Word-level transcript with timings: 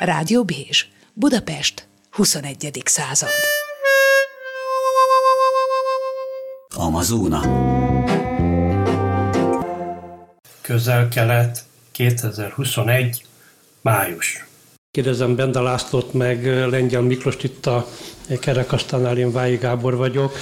Rádió 0.00 0.44
Bézs, 0.44 0.86
Budapest, 1.12 1.86
21. 2.10 2.82
század. 2.84 3.28
Amazóna. 6.74 7.42
Közel-kelet, 10.60 11.64
2021. 11.92 13.24
május. 13.80 14.46
Kérdezem 14.90 15.36
Benda 15.36 15.62
Lászlót, 15.62 16.12
meg 16.12 16.46
Lengyel 16.68 17.02
Miklós 17.02 17.36
itt 17.40 17.66
a 17.66 17.86
kerekasztalnál, 18.40 19.18
én 19.18 19.32
Vályi 19.32 19.56
Gábor 19.56 19.96
vagyok, 19.96 20.32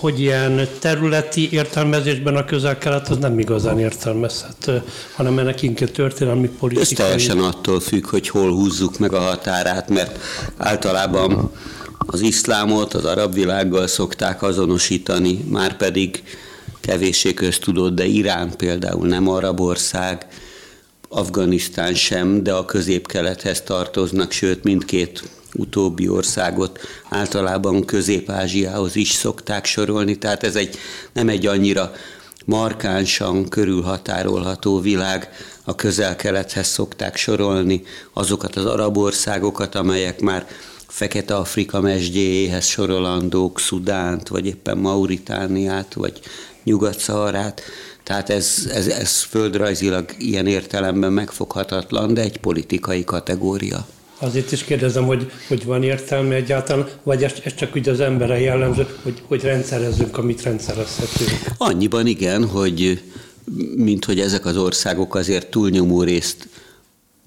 hogy 0.00 0.20
ilyen 0.20 0.68
területi 0.78 1.48
értelmezésben 1.52 2.36
a 2.36 2.44
közel-kelet 2.44 3.08
az 3.08 3.18
nem 3.18 3.38
igazán 3.38 3.78
értelmezhető, 3.78 4.82
hanem 5.14 5.38
ennek 5.38 5.62
inkább 5.62 5.90
történelmi 5.90 6.48
politikai. 6.48 6.92
Ez 6.92 6.98
teljesen 6.98 7.38
attól 7.38 7.80
függ, 7.80 8.06
hogy 8.06 8.28
hol 8.28 8.50
húzzuk 8.50 8.98
meg 8.98 9.12
a 9.12 9.20
határát, 9.20 9.88
mert 9.88 10.18
általában 10.56 11.50
az 11.98 12.20
iszlámot 12.20 12.94
az 12.94 13.04
arab 13.04 13.34
világgal 13.34 13.86
szokták 13.86 14.42
azonosítani, 14.42 15.44
már 15.50 15.76
pedig 15.76 16.22
kevéssé 16.80 17.34
köztudott, 17.34 17.94
de 17.94 18.04
Irán 18.04 18.56
például 18.56 19.06
nem 19.06 19.28
arab 19.28 19.60
ország, 19.60 20.26
Afganisztán 21.08 21.94
sem, 21.94 22.42
de 22.42 22.52
a 22.52 22.64
közép-kelethez 22.64 23.62
tartoznak, 23.62 24.32
sőt 24.32 24.64
mindkét 24.64 25.22
utóbbi 25.54 26.08
országot 26.08 26.80
általában 27.08 27.84
Közép-Ázsiához 27.84 28.96
is 28.96 29.10
szokták 29.10 29.64
sorolni, 29.64 30.18
tehát 30.18 30.42
ez 30.42 30.56
egy, 30.56 30.78
nem 31.12 31.28
egy 31.28 31.46
annyira 31.46 31.92
markánsan 32.44 33.48
körülhatárolható 33.48 34.80
világ, 34.80 35.28
a 35.64 35.74
közel-kelethez 35.74 36.66
szokták 36.66 37.16
sorolni 37.16 37.82
azokat 38.12 38.56
az 38.56 38.64
arab 38.64 38.96
országokat, 38.96 39.74
amelyek 39.74 40.20
már 40.20 40.46
Fekete-Afrika 40.88 41.80
mesdjéhez 41.80 42.64
sorolandók, 42.64 43.60
Szudánt, 43.60 44.28
vagy 44.28 44.46
éppen 44.46 44.78
Mauritániát, 44.78 45.94
vagy 45.94 46.20
Nyugat-Szaharát. 46.64 47.62
Tehát 48.02 48.30
ez, 48.30 48.68
ez, 48.72 48.86
ez 48.86 49.22
földrajzilag 49.22 50.04
ilyen 50.18 50.46
értelemben 50.46 51.12
megfoghatatlan, 51.12 52.14
de 52.14 52.20
egy 52.20 52.38
politikai 52.38 53.04
kategória. 53.04 53.86
Azért 54.18 54.52
is 54.52 54.64
kérdezem, 54.64 55.04
hogy, 55.04 55.30
hogy 55.48 55.64
van 55.64 55.82
értelme 55.82 56.34
egyáltalán, 56.34 56.88
vagy 57.02 57.24
ez, 57.24 57.32
ez 57.44 57.54
csak 57.54 57.76
úgy 57.76 57.88
az 57.88 58.00
emberre 58.00 58.40
jellemző, 58.40 58.86
hogy, 59.02 59.22
hogy 59.26 59.42
rendszerezzünk, 59.42 60.18
amit 60.18 60.42
rendszerezhetünk? 60.42 61.30
Annyiban 61.56 62.06
igen, 62.06 62.48
hogy 62.48 63.02
mint 63.76 64.04
hogy 64.04 64.20
ezek 64.20 64.46
az 64.46 64.56
országok 64.56 65.14
azért 65.14 65.50
túlnyomó 65.50 66.02
részt 66.02 66.48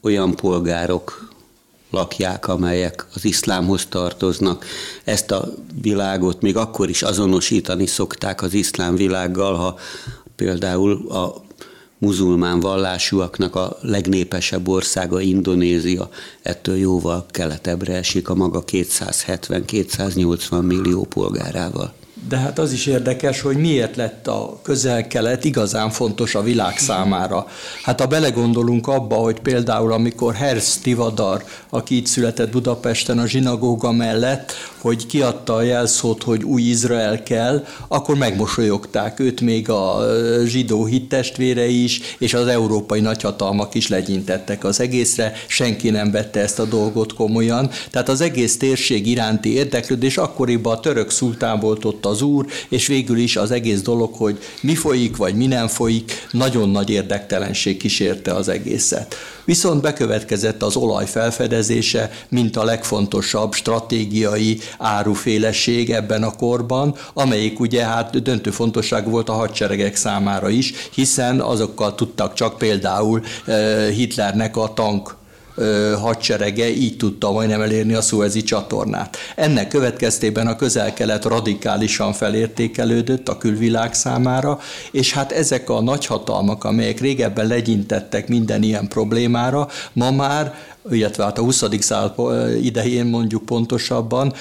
olyan 0.02 0.36
polgárok 0.36 1.30
lakják, 1.92 2.48
amelyek 2.48 3.06
az 3.14 3.26
iszlámhoz 3.26 3.86
tartoznak. 3.86 4.66
Ezt 5.04 5.32
a 5.32 5.54
világot 5.82 6.42
még 6.42 6.58
akkor 6.58 6.90
is 6.90 7.02
azonosítani 7.02 7.86
szokták 7.86 8.42
az 8.42 8.54
iszlám 8.54 8.96
világgal, 8.96 9.56
ha 9.56 9.80
például 10.36 11.12
a 11.12 11.48
muzulmán 12.00 12.60
vallásúaknak 12.60 13.56
a 13.56 13.78
legnépesebb 13.82 14.68
országa 14.68 15.20
Indonézia, 15.20 16.10
ettől 16.42 16.78
jóval 16.78 17.26
keletebbre 17.32 17.94
esik 17.94 18.30
a 18.30 18.36
maga 18.36 18.64
270-280 18.72 20.62
millió 20.62 21.04
polgárával. 21.04 21.94
De 22.28 22.38
hát 22.38 22.60
az 22.60 22.72
is 22.72 22.86
érdekes, 22.86 23.42
hogy 23.42 23.58
miért 23.58 23.96
lett 23.96 24.28
a 24.28 24.60
közel-kelet 24.62 25.44
igazán 25.44 25.90
fontos 25.90 26.36
a 26.36 26.42
világ 26.42 26.78
számára. 26.78 27.48
Hát 27.84 28.00
ha 28.00 28.08
belegondolunk 28.08 28.88
abba, 28.88 29.16
hogy 29.16 29.40
például 29.40 29.92
amikor 29.92 30.34
Herz 30.34 30.78
Tivadar, 30.78 31.44
aki 31.70 31.96
itt 31.96 32.06
született 32.06 32.52
Budapesten 32.52 33.20
a 33.20 33.28
zsinagóga 33.28 33.92
mellett, 33.92 34.52
hogy 34.82 35.06
kiadta 35.06 35.56
a 35.56 35.62
jelszót, 35.62 36.24
hogy 36.24 36.44
új 36.44 36.62
Izrael 36.62 37.24
kell, 37.24 37.66
akkor 37.88 38.18
megmosolyogták 38.18 39.20
őt 39.20 39.42
még 39.42 39.70
a 39.70 40.06
zsidó 40.46 40.86
hittestvére 40.86 41.68
is, 41.68 42.02
és 42.18 42.34
az 42.34 42.48
európai 42.48 43.00
nagyhatalmak 43.00 43.76
is 43.76 43.88
legyintettek 43.88 44.64
az 44.64 44.80
egészre, 44.80 45.34
senki 45.48 45.90
nem 45.90 46.12
vette 46.12 46.40
ezt 46.40 46.60
a 46.60 46.66
dolgot 46.66 47.14
komolyan. 47.14 47.70
Tehát 47.92 48.10
az 48.10 48.22
egész 48.22 48.58
térség 48.58 49.08
iránti 49.08 49.54
érdeklődés 49.54 50.18
akkoriban 50.18 50.76
a 50.76 50.80
török 50.80 51.10
szultán 51.10 51.60
volt 51.60 51.86
ott 51.86 52.06
az 52.06 52.22
úr, 52.22 52.46
és 52.70 52.88
végül 52.88 53.18
is 53.18 53.36
az 53.36 53.52
egész 53.52 53.82
dolog, 53.82 54.14
hogy 54.14 54.38
mi 54.62 54.76
folyik, 54.76 55.18
vagy 55.18 55.36
mi 55.36 55.46
nem 55.46 55.68
folyik, 55.68 56.28
nagyon 56.32 56.70
nagy 56.70 56.90
érdektelenség 56.90 57.78
kísérte 57.78 58.34
az 58.34 58.48
egészet. 58.48 59.16
Viszont 59.50 59.82
bekövetkezett 59.82 60.64
az 60.64 60.76
olaj 60.76 61.06
felfedezése, 61.06 62.12
mint 62.30 62.56
a 62.56 62.64
legfontosabb 62.64 63.54
stratégiai 63.54 64.60
áruféleség 64.78 65.90
ebben 65.92 66.24
a 66.24 66.36
korban, 66.36 66.96
amelyik 67.14 67.60
ugye 67.60 67.86
hát 67.86 68.22
döntő 68.22 68.52
fontosság 68.52 69.10
volt 69.10 69.30
a 69.30 69.34
hadseregek 69.34 69.96
számára 69.96 70.50
is, 70.50 70.74
hiszen 70.94 71.40
azokkal 71.40 71.96
tudtak 71.96 72.34
csak 72.34 72.58
például 72.58 73.22
eh, 73.46 73.90
Hitlernek 73.90 74.58
a 74.58 74.74
tank 74.74 75.18
hadserege 76.02 76.70
így 76.70 76.98
tudta 76.98 77.32
majdnem 77.32 77.62
elérni 77.62 77.94
a 77.94 78.02
szuezi 78.02 78.44
csatornát. 78.44 79.18
Ennek 79.36 79.68
következtében 79.68 80.48
a 80.48 80.56
közel-kelet 80.56 81.26
radikálisan 81.26 82.14
felértékelődött 82.14 83.30
a 83.30 83.38
külvilág 83.38 83.94
számára, 83.94 84.60
és 84.92 85.14
hát 85.14 85.32
ezek 85.32 85.70
a 85.70 85.82
nagyhatalmak, 85.82 86.64
amelyek 86.64 87.00
régebben 87.00 87.48
legyintettek 87.48 88.28
minden 88.28 88.64
ilyen 88.64 88.88
problémára, 88.88 89.68
ma 89.94 90.12
már 90.12 90.54
illetve 90.92 91.24
hát 91.24 91.38
a 91.38 91.42
20. 91.42 91.64
század 91.80 92.14
idején 92.64 93.06
mondjuk 93.06 93.46
pontosabban 93.46 94.34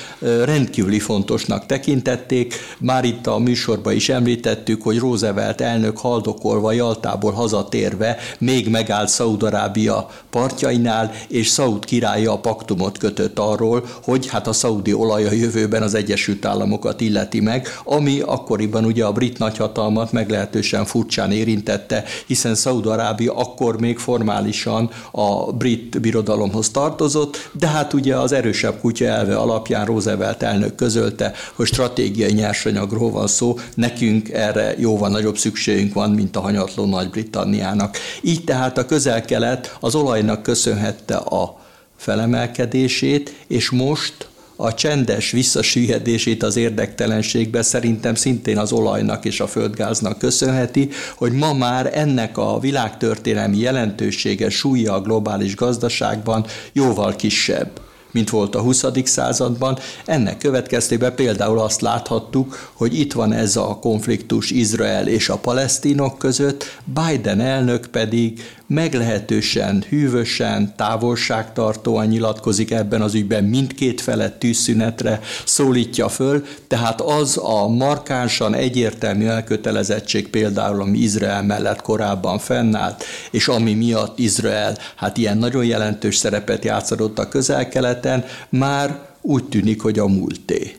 rendkívüli 0.44 0.98
fontosnak 0.98 1.66
tekintették. 1.66 2.54
Már 2.78 3.04
itt 3.04 3.26
a 3.26 3.38
műsorban 3.38 3.92
is 3.92 4.08
említettük, 4.08 4.82
hogy 4.82 4.98
Roosevelt 4.98 5.60
elnök 5.60 5.98
haldokolva 5.98 6.72
Jaltából 6.72 7.32
hazatérve 7.32 8.16
még 8.38 8.68
megállt 8.68 9.08
Szaudarábia 9.08 10.10
partjainál, 10.30 11.12
és 11.28 11.46
Szaud 11.46 11.84
királya 11.84 12.32
a 12.32 12.38
paktumot 12.38 12.98
kötött 12.98 13.38
arról, 13.38 13.84
hogy 14.02 14.26
hát 14.26 14.46
a 14.46 14.52
szaudi 14.52 14.92
olaj 14.92 15.26
a 15.26 15.32
jövőben 15.32 15.82
az 15.82 15.94
Egyesült 15.94 16.44
Államokat 16.44 17.00
illeti 17.00 17.40
meg, 17.40 17.68
ami 17.84 18.20
akkoriban 18.20 18.84
ugye 18.84 19.04
a 19.04 19.12
brit 19.12 19.38
nagyhatalmat 19.38 20.12
meglehetősen 20.12 20.84
furcsán 20.84 21.32
érintette, 21.32 22.04
hiszen 22.26 22.54
Szaudarábia 22.54 23.34
akkor 23.34 23.80
még 23.80 23.98
formálisan 23.98 24.90
a 25.10 25.52
brit 25.52 26.00
birodalom 26.00 26.37
birodalomhoz 26.38 26.70
tartozott, 26.70 27.50
de 27.52 27.66
hát 27.66 27.92
ugye 27.92 28.16
az 28.16 28.32
erősebb 28.32 28.80
kutya 28.80 29.04
elve 29.04 29.36
alapján 29.36 29.86
Roosevelt 29.86 30.42
elnök 30.42 30.74
közölte, 30.74 31.32
hogy 31.54 31.66
stratégiai 31.66 32.32
nyersanyagról 32.32 33.10
van 33.10 33.26
szó, 33.26 33.58
nekünk 33.74 34.28
erre 34.28 34.74
jóval 34.78 35.08
nagyobb 35.08 35.38
szükségünk 35.38 35.94
van, 35.94 36.10
mint 36.10 36.36
a 36.36 36.40
hanyatló 36.40 36.84
Nagy-Britanniának. 36.84 37.96
Így 38.20 38.44
tehát 38.44 38.78
a 38.78 38.86
közel-kelet 38.86 39.76
az 39.80 39.94
olajnak 39.94 40.42
köszönhette 40.42 41.16
a 41.16 41.58
felemelkedését, 41.96 43.34
és 43.46 43.70
most 43.70 44.28
a 44.60 44.74
csendes 44.74 45.30
visszasüllyedését 45.30 46.42
az 46.42 46.56
érdektelenségbe 46.56 47.62
szerintem 47.62 48.14
szintén 48.14 48.58
az 48.58 48.72
olajnak 48.72 49.24
és 49.24 49.40
a 49.40 49.46
földgáznak 49.46 50.18
köszönheti, 50.18 50.88
hogy 51.16 51.32
ma 51.32 51.52
már 51.52 51.90
ennek 51.94 52.38
a 52.38 52.58
világtörténelmi 52.58 53.58
jelentősége, 53.58 54.50
súlya 54.50 54.94
a 54.94 55.00
globális 55.00 55.56
gazdaságban 55.56 56.46
jóval 56.72 57.16
kisebb 57.16 57.70
mint 58.10 58.30
volt 58.30 58.54
a 58.54 58.60
20. 58.60 58.84
században. 59.04 59.78
Ennek 60.06 60.38
következtében 60.38 61.14
például 61.14 61.58
azt 61.58 61.80
láthattuk, 61.80 62.70
hogy 62.72 62.98
itt 62.98 63.12
van 63.12 63.32
ez 63.32 63.56
a 63.56 63.78
konfliktus 63.80 64.50
Izrael 64.50 65.08
és 65.08 65.28
a 65.28 65.36
palesztinok 65.36 66.18
között, 66.18 66.64
Biden 66.84 67.40
elnök 67.40 67.86
pedig 67.86 68.42
meglehetősen 68.68 69.84
hűvösen, 69.88 70.72
távolságtartóan 70.76 72.06
nyilatkozik 72.06 72.70
ebben 72.70 73.02
az 73.02 73.14
ügyben, 73.14 73.44
mindkét 73.44 74.00
felett 74.00 74.38
tűzszünetre 74.38 75.20
szólítja 75.44 76.08
föl, 76.08 76.44
tehát 76.66 77.00
az 77.00 77.38
a 77.42 77.68
markánsan 77.68 78.54
egyértelmű 78.54 79.26
elkötelezettség 79.26 80.28
például, 80.28 80.80
ami 80.80 80.98
Izrael 80.98 81.42
mellett 81.42 81.82
korábban 81.82 82.38
fennállt, 82.38 83.04
és 83.30 83.48
ami 83.48 83.74
miatt 83.74 84.18
Izrael 84.18 84.78
hát 84.96 85.16
ilyen 85.16 85.38
nagyon 85.38 85.64
jelentős 85.64 86.16
szerepet 86.16 86.64
játszott 86.64 87.18
a 87.18 87.28
közel-keleten, 87.28 88.24
már 88.48 89.06
úgy 89.20 89.44
tűnik, 89.44 89.82
hogy 89.82 89.98
a 89.98 90.06
múlté. 90.06 90.76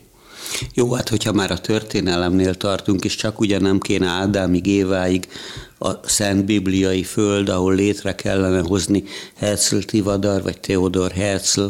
Jó, 0.73 0.93
hát 0.93 1.09
hogyha 1.09 1.31
már 1.31 1.51
a 1.51 1.57
történelemnél 1.57 2.55
tartunk, 2.55 3.03
és 3.03 3.15
csak 3.15 3.39
ugye 3.39 3.59
nem 3.59 3.79
kéne 3.79 4.07
Ádámig, 4.07 4.65
Éváig 4.65 5.27
a 5.79 5.89
szent 6.03 6.45
bibliai 6.45 7.03
föld, 7.03 7.49
ahol 7.49 7.75
létre 7.75 8.15
kellene 8.15 8.59
hozni 8.59 9.03
Herzl 9.35 9.77
Tivadar, 9.77 10.41
vagy 10.41 10.59
Theodor 10.59 11.11
Herzl 11.11 11.65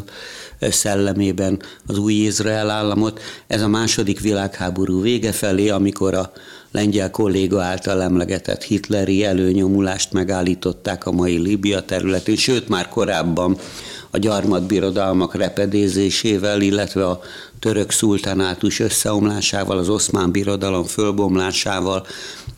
szellemében 0.60 1.62
az 1.88 1.98
új 1.98 2.14
Izrael 2.14 2.70
államot. 2.70 3.20
Ez 3.48 3.62
a 3.62 3.68
második 3.68 4.20
világháború 4.20 5.02
vége 5.02 5.32
felé, 5.32 5.70
amikor 5.70 6.14
a 6.14 6.32
lengyel 6.72 7.12
kolléga 7.12 7.62
által 7.62 8.02
emlegetett 8.02 8.64
hitleri 8.64 9.24
előnyomulást 9.24 10.12
megállították 10.12 11.06
a 11.06 11.12
mai 11.12 11.38
Líbia 11.38 11.82
területén, 11.82 12.36
sőt 12.36 12.68
már 12.68 12.88
korábban 12.88 13.58
a 14.12 14.18
gyarmatbirodalmak 14.18 15.36
repedézésével, 15.36 16.62
illetve 16.62 17.08
a 17.08 17.22
török 17.60 17.92
szultanátus 17.92 18.80
összeomlásával, 18.80 19.78
az 19.78 19.90
oszmán 19.90 20.32
birodalom 20.32 20.84
fölbomlásával 20.84 22.06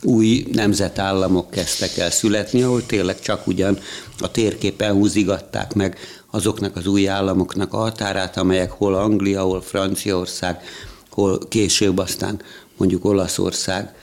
új 0.02 0.46
nemzetállamok 0.52 1.50
kezdtek 1.50 1.96
el 1.96 2.10
születni, 2.10 2.62
ahol 2.62 2.86
tényleg 2.86 3.20
csak 3.20 3.46
ugyan 3.46 3.78
a 4.18 4.30
térképen 4.30 4.92
húzigatták 4.92 5.74
meg 5.74 5.98
azoknak 6.30 6.76
az 6.76 6.86
új 6.86 7.08
államoknak 7.08 7.72
a 7.72 7.76
határát, 7.76 8.36
amelyek 8.36 8.70
hol 8.70 8.94
Anglia, 8.94 9.42
hol 9.42 9.62
Franciaország, 9.62 10.62
hol 11.10 11.38
később 11.48 11.98
aztán 11.98 12.40
mondjuk 12.76 13.04
Olaszország 13.04 13.94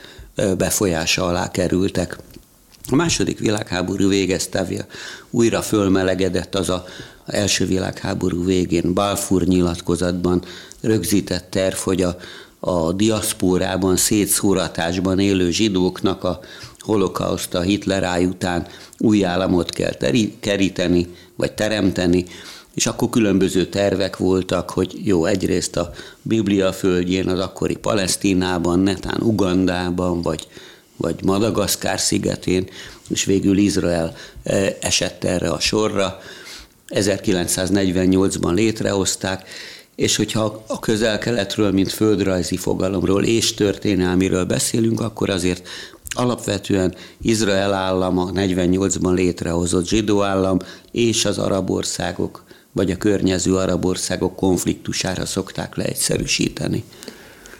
befolyása 0.56 1.26
alá 1.26 1.50
kerültek. 1.50 2.18
A 2.90 2.94
második 2.94 3.38
világháború 3.38 4.08
végezte, 4.08 4.86
újra 5.30 5.62
fölmelegedett 5.62 6.54
az 6.54 6.68
a 6.68 6.84
első 7.26 7.66
világháború 7.66 8.44
végén 8.44 8.94
Balfour 8.94 9.42
nyilatkozatban 9.42 10.42
rögzített 10.80 11.50
terv, 11.50 11.74
hogy 11.74 12.02
a, 12.02 12.16
a 12.60 12.92
diaszpórában, 12.92 13.96
szétszóratásban 13.96 15.18
élő 15.18 15.50
zsidóknak 15.50 16.24
a 16.24 16.40
holokauszt 16.78 17.54
a 17.54 17.60
Hitler 17.60 18.20
után 18.20 18.66
új 18.98 19.24
államot 19.24 19.70
kell 19.70 19.96
keríteni, 20.40 21.08
vagy 21.36 21.52
teremteni, 21.52 22.24
és 22.74 22.86
akkor 22.86 23.08
különböző 23.08 23.66
tervek 23.66 24.16
voltak, 24.16 24.70
hogy 24.70 25.06
jó, 25.06 25.24
egyrészt 25.24 25.76
a 25.76 25.90
Biblia 26.22 26.72
földjén, 26.72 27.28
az 27.28 27.38
akkori 27.38 27.76
Palesztinában, 27.76 28.78
netán 28.78 29.20
Ugandában, 29.20 30.22
vagy, 30.22 30.46
vagy 30.96 31.14
Madagaszkár 31.24 32.00
szigetén, 32.00 32.68
és 33.08 33.24
végül 33.24 33.56
Izrael 33.56 34.16
e, 34.42 34.76
esett 34.80 35.24
erre 35.24 35.50
a 35.50 35.60
sorra. 35.60 36.20
1948-ban 36.90 38.54
létrehozták, 38.54 39.48
és 39.96 40.16
hogyha 40.16 40.64
a 40.66 40.78
közel-keletről, 40.78 41.72
mint 41.72 41.92
földrajzi 41.92 42.56
fogalomról 42.56 43.24
és 43.24 43.54
történelmiről 43.54 44.44
beszélünk, 44.44 45.00
akkor 45.00 45.30
azért 45.30 45.68
alapvetően 46.08 46.94
Izrael 47.22 47.72
állama 47.72 48.30
48-ban 48.34 49.14
létrehozott 49.14 49.86
zsidó 49.86 50.22
állam 50.22 50.58
és 50.92 51.24
az 51.24 51.38
arab 51.38 51.70
országok 51.70 52.44
vagy 52.72 52.90
a 52.90 52.96
környező 52.96 53.56
arab 53.56 53.84
országok 53.84 54.36
konfliktusára 54.36 55.26
szokták 55.26 55.76
leegyszerűsíteni. 55.76 56.84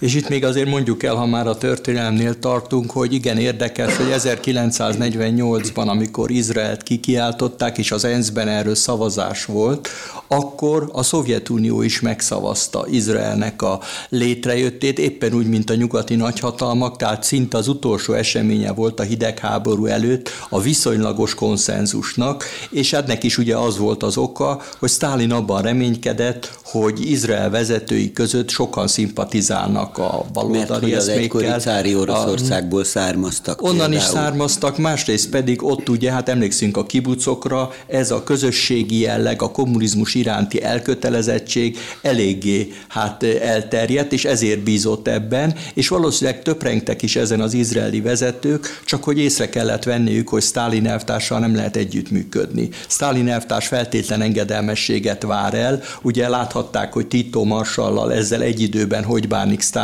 És 0.00 0.14
itt 0.14 0.29
még 0.29 0.44
azért 0.44 0.69
mondjuk 0.69 1.02
el, 1.02 1.14
ha 1.14 1.26
már 1.26 1.47
a 1.47 1.56
történelemnél 1.56 2.38
tartunk, 2.38 2.91
hogy 2.91 3.12
igen 3.12 3.38
érdekes, 3.38 3.97
hogy 3.97 4.06
1948-ban, 4.11 5.87
amikor 5.87 6.31
Izraelt 6.31 6.82
kikiáltották, 6.82 7.79
és 7.79 7.93
az 7.93 8.05
ENSZ-ben 8.05 8.49
erről 8.49 8.75
szavazás 8.75 9.44
volt, 9.44 9.88
akkor 10.26 10.91
a 10.93 11.02
Szovjetunió 11.02 11.82
is 11.82 12.00
megszavazta 12.00 12.87
Izraelnek 12.91 13.62
a 13.62 13.81
létrejöttét, 14.08 14.99
éppen 14.99 15.35
úgy, 15.35 15.47
mint 15.47 15.70
a 15.70 15.75
nyugati 15.75 16.14
nagyhatalmak, 16.14 16.97
tehát 16.97 17.23
szinte 17.23 17.56
az 17.56 17.69
utolsó 17.69 18.12
eseménye 18.12 18.73
volt 18.73 19.00
a 19.00 19.02
hidegháború 19.02 19.87
előtt 19.87 20.31
a 20.49 20.61
viszonylagos 20.61 21.35
konszenzusnak, 21.35 22.44
és 22.70 22.93
ennek 22.93 23.25
is 23.25 23.38
ugye 23.38 23.56
az 23.56 23.79
volt 23.79 24.02
az 24.02 24.17
oka, 24.17 24.62
hogy 24.79 24.91
Stalin 24.91 25.32
abban 25.32 25.62
reménykedett, 25.62 26.58
hogy 26.64 27.11
Izrael 27.11 27.50
vezetői 27.50 28.12
között 28.12 28.49
sokan 28.49 28.88
szimpatizálnak 28.88 29.89
a 29.98 30.25
baloldali 30.32 30.90
Mert 30.90 31.54
az 31.56 31.62
cári 31.62 31.94
Oroszországból 31.94 32.84
származtak. 32.84 33.62
Onnan 33.62 33.76
például. 33.76 33.94
is 33.94 34.02
származtak, 34.02 34.78
másrészt 34.78 35.28
pedig 35.28 35.62
ott 35.64 35.88
ugye, 35.88 36.12
hát 36.12 36.28
emlékszünk 36.28 36.76
a 36.76 36.87
kibucokra, 36.87 37.72
ez 37.87 38.10
a 38.10 38.22
közösségi 38.22 39.00
jelleg, 39.00 39.42
a 39.42 39.50
kommunizmus 39.50 40.14
iránti 40.14 40.62
elkötelezettség 40.62 41.78
eléggé 42.02 42.72
hát 42.88 43.22
elterjedt, 43.22 44.12
és 44.12 44.25
ezért 44.25 44.60
bízott 44.60 45.08
ebben, 45.08 45.54
és 45.75 45.88
valószínűleg 45.88 46.42
töprengtek 46.42 47.02
is 47.02 47.16
ezen 47.16 47.40
az 47.40 47.52
izraeli 47.52 48.00
vezetők, 48.00 48.82
csak 48.84 49.04
hogy 49.04 49.19
észre 49.19 49.48
kellett 49.48 49.82
venniük, 49.82 50.28
hogy 50.28 50.42
Stalin 50.42 50.87
elvtárssal 50.87 51.38
nem 51.38 51.54
lehet 51.54 51.76
együttműködni. 51.76 52.69
Stalin 52.88 53.28
elvtárs 53.28 53.66
feltétlen 53.66 54.22
engedelmességet 54.22 55.22
vár 55.22 55.54
el, 55.54 55.82
ugye 56.02 56.28
láthatták, 56.28 56.92
hogy 56.92 57.06
Tito 57.06 57.44
Marsallal 57.44 58.12
ezzel 58.12 58.42
egy 58.42 58.60
időben 58.60 59.04
hogy 59.04 59.28
bánik 59.28 59.60
Stalin, 59.60 59.79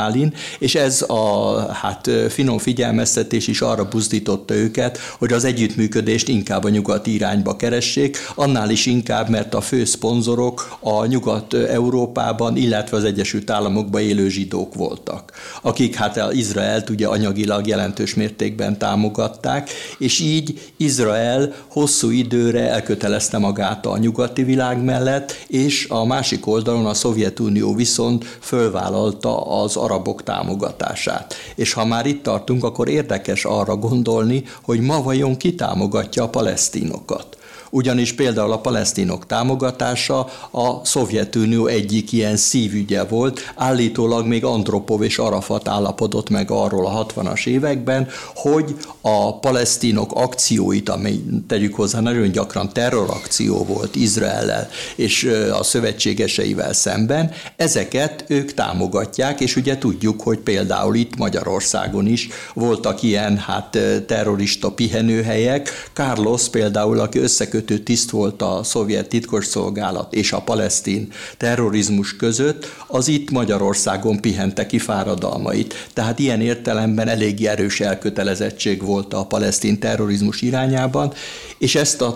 és 0.58 0.74
ez 0.74 1.02
a 1.02 1.56
hát 1.72 2.10
finom 2.28 2.58
figyelmeztetés 2.58 3.46
is 3.46 3.60
arra 3.60 3.88
buzdította 3.88 4.54
őket, 4.54 4.98
hogy 5.18 5.32
az 5.32 5.44
együttműködést 5.44 6.28
inkább 6.28 6.64
a 6.64 6.68
nyugati 6.68 7.14
irányba 7.14 7.56
keressék, 7.56 8.18
annál 8.34 8.70
is 8.70 8.86
inkább, 8.86 9.28
mert 9.28 9.54
a 9.54 9.60
fő 9.60 9.84
szponzor 9.84 10.24
szponzorok 10.26 10.78
a 10.80 11.06
Nyugat-Európában, 11.06 12.56
illetve 12.56 12.96
az 12.96 13.04
Egyesült 13.04 13.50
Államokban 13.50 14.00
élő 14.00 14.28
zsidók 14.28 14.74
voltak, 14.74 15.32
akik 15.62 15.94
hát 15.94 16.32
Izraelt 16.32 16.90
ugye 16.90 17.06
anyagilag 17.06 17.66
jelentős 17.66 18.14
mértékben 18.14 18.78
támogatták, 18.78 19.70
és 19.98 20.20
így 20.20 20.72
Izrael 20.76 21.54
hosszú 21.66 22.10
időre 22.10 22.70
elkötelezte 22.70 23.38
magát 23.38 23.86
a 23.86 23.98
nyugati 23.98 24.42
világ 24.42 24.84
mellett, 24.84 25.32
és 25.46 25.86
a 25.88 26.04
másik 26.04 26.46
oldalon 26.46 26.86
a 26.86 26.94
Szovjetunió 26.94 27.74
viszont 27.74 28.38
fölvállalta 28.40 29.60
az 29.62 29.76
arabok 29.86 30.22
támogatását. 30.22 31.34
És 31.54 31.72
ha 31.72 31.84
már 31.84 32.06
itt 32.06 32.22
tartunk, 32.22 32.64
akkor 32.64 32.88
érdekes 32.88 33.44
arra 33.44 33.76
gondolni, 33.76 34.44
hogy 34.62 34.80
ma 34.80 35.02
vajon 35.02 35.36
ki 35.36 35.54
támogatja 35.54 36.22
a 36.22 36.28
palesztinokat 36.28 37.36
ugyanis 37.70 38.12
például 38.12 38.52
a 38.52 38.58
palesztinok 38.60 39.26
támogatása 39.26 40.18
a 40.50 40.84
Szovjetunió 40.84 41.66
egyik 41.66 42.12
ilyen 42.12 42.36
szívügye 42.36 43.04
volt, 43.04 43.52
állítólag 43.54 44.26
még 44.26 44.44
Andropov 44.44 45.02
és 45.02 45.18
Arafat 45.18 45.68
állapodott 45.68 46.30
meg 46.30 46.50
arról 46.50 46.86
a 46.86 47.06
60-as 47.06 47.46
években, 47.46 48.08
hogy 48.34 48.76
a 49.00 49.38
palesztinok 49.38 50.12
akcióit, 50.14 50.88
amely 50.88 51.20
tegyük 51.48 51.74
hozzá 51.74 52.00
nagyon 52.00 52.30
gyakran 52.30 52.72
terrorakció 52.72 53.64
volt 53.64 53.96
Izraellel 53.96 54.68
és 54.96 55.30
a 55.58 55.62
szövetségeseivel 55.62 56.72
szemben, 56.72 57.30
ezeket 57.56 58.24
ők 58.28 58.54
támogatják, 58.54 59.40
és 59.40 59.56
ugye 59.56 59.78
tudjuk, 59.78 60.20
hogy 60.20 60.38
például 60.38 60.94
itt 60.94 61.16
Magyarországon 61.16 62.06
is 62.06 62.28
voltak 62.54 63.02
ilyen 63.02 63.38
hát 63.38 63.78
terrorista 64.06 64.70
pihenőhelyek. 64.70 65.90
Carlos 65.92 66.48
például, 66.48 67.00
aki 67.00 67.18
összekötött 67.18 67.65
vezető 67.66 67.82
tiszt 67.82 68.10
volt 68.10 68.42
a 68.42 68.60
szovjet 68.62 69.08
titkosszolgálat 69.08 70.14
és 70.14 70.32
a 70.32 70.40
palesztin 70.40 71.12
terrorizmus 71.36 72.16
között, 72.16 72.66
az 72.86 73.08
itt 73.08 73.30
Magyarországon 73.30 74.20
pihente 74.20 74.66
ki 74.66 74.78
fáradalmait. 74.78 75.74
Tehát 75.92 76.18
ilyen 76.18 76.40
értelemben 76.40 77.08
elég 77.08 77.44
erős 77.44 77.80
elkötelezettség 77.80 78.82
volt 78.82 79.14
a 79.14 79.24
palesztin 79.26 79.78
terrorizmus 79.78 80.42
irányában, 80.42 81.12
és 81.58 81.74
ezt 81.74 82.02
az 82.02 82.14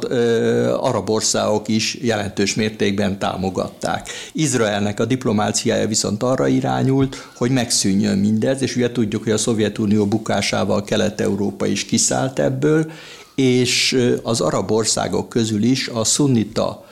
arab 0.80 1.10
országok 1.10 1.68
is 1.68 1.98
jelentős 2.02 2.54
mértékben 2.54 3.18
támogatták. 3.18 4.08
Izraelnek 4.32 5.00
a 5.00 5.04
diplomáciája 5.04 5.86
viszont 5.86 6.22
arra 6.22 6.46
irányult, 6.46 7.28
hogy 7.36 7.50
megszűnjön 7.50 8.18
mindez, 8.18 8.62
és 8.62 8.76
ugye 8.76 8.92
tudjuk, 8.92 9.22
hogy 9.22 9.32
a 9.32 9.38
Szovjetunió 9.38 10.06
bukásával 10.06 10.84
Kelet-Európa 10.84 11.66
is 11.66 11.84
kiszállt 11.84 12.38
ebből, 12.38 12.90
és 13.40 13.98
az 14.22 14.40
arab 14.40 14.70
országok 14.70 15.28
közül 15.28 15.62
is 15.62 15.88
a 15.88 16.04
szunnita 16.04 16.84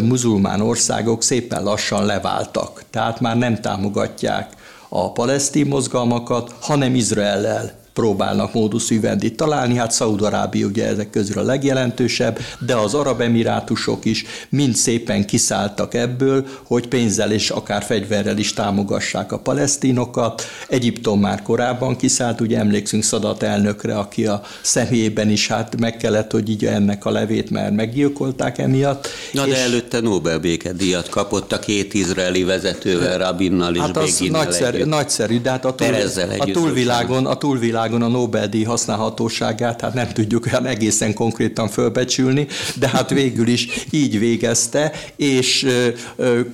muzulmán 0.00 0.60
országok 0.60 1.22
szépen 1.22 1.62
lassan 1.62 2.06
leváltak, 2.06 2.82
tehát 2.90 3.20
már 3.20 3.36
nem 3.36 3.60
támogatják 3.60 4.52
a 4.88 5.12
palesztin 5.12 5.66
mozgalmakat, 5.66 6.54
hanem 6.60 6.94
Izraellel 6.94 7.77
próbálnak 7.98 8.52
módusz 8.52 8.90
üvendit 8.90 9.36
találni, 9.36 9.76
hát 9.76 9.90
Szaúd-Arábia 9.90 10.66
ugye 10.66 10.86
ezek 10.86 11.10
közül 11.10 11.38
a 11.38 11.42
legjelentősebb, 11.42 12.38
de 12.58 12.74
az 12.74 12.94
arab 12.94 13.20
emirátusok 13.20 14.04
is 14.04 14.24
mind 14.48 14.74
szépen 14.74 15.26
kiszálltak 15.26 15.94
ebből, 15.94 16.46
hogy 16.62 16.88
pénzzel 16.88 17.32
és 17.32 17.50
akár 17.50 17.82
fegyverrel 17.82 18.38
is 18.38 18.52
támogassák 18.52 19.32
a 19.32 19.38
palesztinokat. 19.38 20.42
Egyiptom 20.68 21.20
már 21.20 21.42
korábban 21.42 21.96
kiszállt, 21.96 22.40
ugye 22.40 22.58
emlékszünk 22.58 23.02
Szadat 23.02 23.42
elnökre, 23.42 23.98
aki 23.98 24.26
a 24.26 24.42
személyében 24.62 25.30
is 25.30 25.48
hát 25.48 25.80
meg 25.80 25.96
kellett, 25.96 26.30
hogy 26.30 26.48
így 26.48 26.64
ennek 26.64 27.04
a 27.04 27.10
levét, 27.10 27.50
mert 27.50 27.74
meggyilkolták 27.74 28.58
emiatt. 28.58 29.08
Na 29.32 29.46
és 29.46 29.52
de 29.52 29.58
előtte 29.58 30.00
Nobel 30.00 30.38
békedíjat 30.38 31.08
kapott 31.08 31.52
a 31.52 31.58
két 31.58 31.94
izraeli 31.94 32.44
vezetővel, 32.44 33.18
Rabinnal 33.18 33.74
és 33.74 33.80
hát 33.80 33.96
az 33.96 34.24
nagyszerű, 34.30 34.76
együtt. 34.76 34.88
nagyszerű, 34.88 35.40
de 35.40 35.50
hát 35.50 35.64
a, 35.64 35.74
túl, 35.74 35.94
a 36.38 36.44
túlvilágon, 36.44 37.26
a 37.26 37.36
túlvilágon 37.36 37.87
világon 37.88 38.14
a 38.14 38.18
Nobel-díj 38.18 38.62
használhatóságát 38.62 39.80
hát 39.80 39.94
nem 39.94 40.08
tudjuk 40.08 40.46
olyan 40.46 40.66
egészen 40.66 41.14
konkrétan 41.14 41.68
fölbecsülni, 41.68 42.46
de 42.74 42.88
hát 42.88 43.10
végül 43.10 43.48
is 43.48 43.86
így 43.90 44.18
végezte, 44.18 44.92
és 45.16 45.66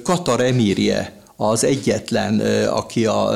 Katar 0.02 0.40
emírje 0.40 1.22
az 1.36 1.64
egyetlen, 1.64 2.40
aki 2.68 3.06
a, 3.06 3.28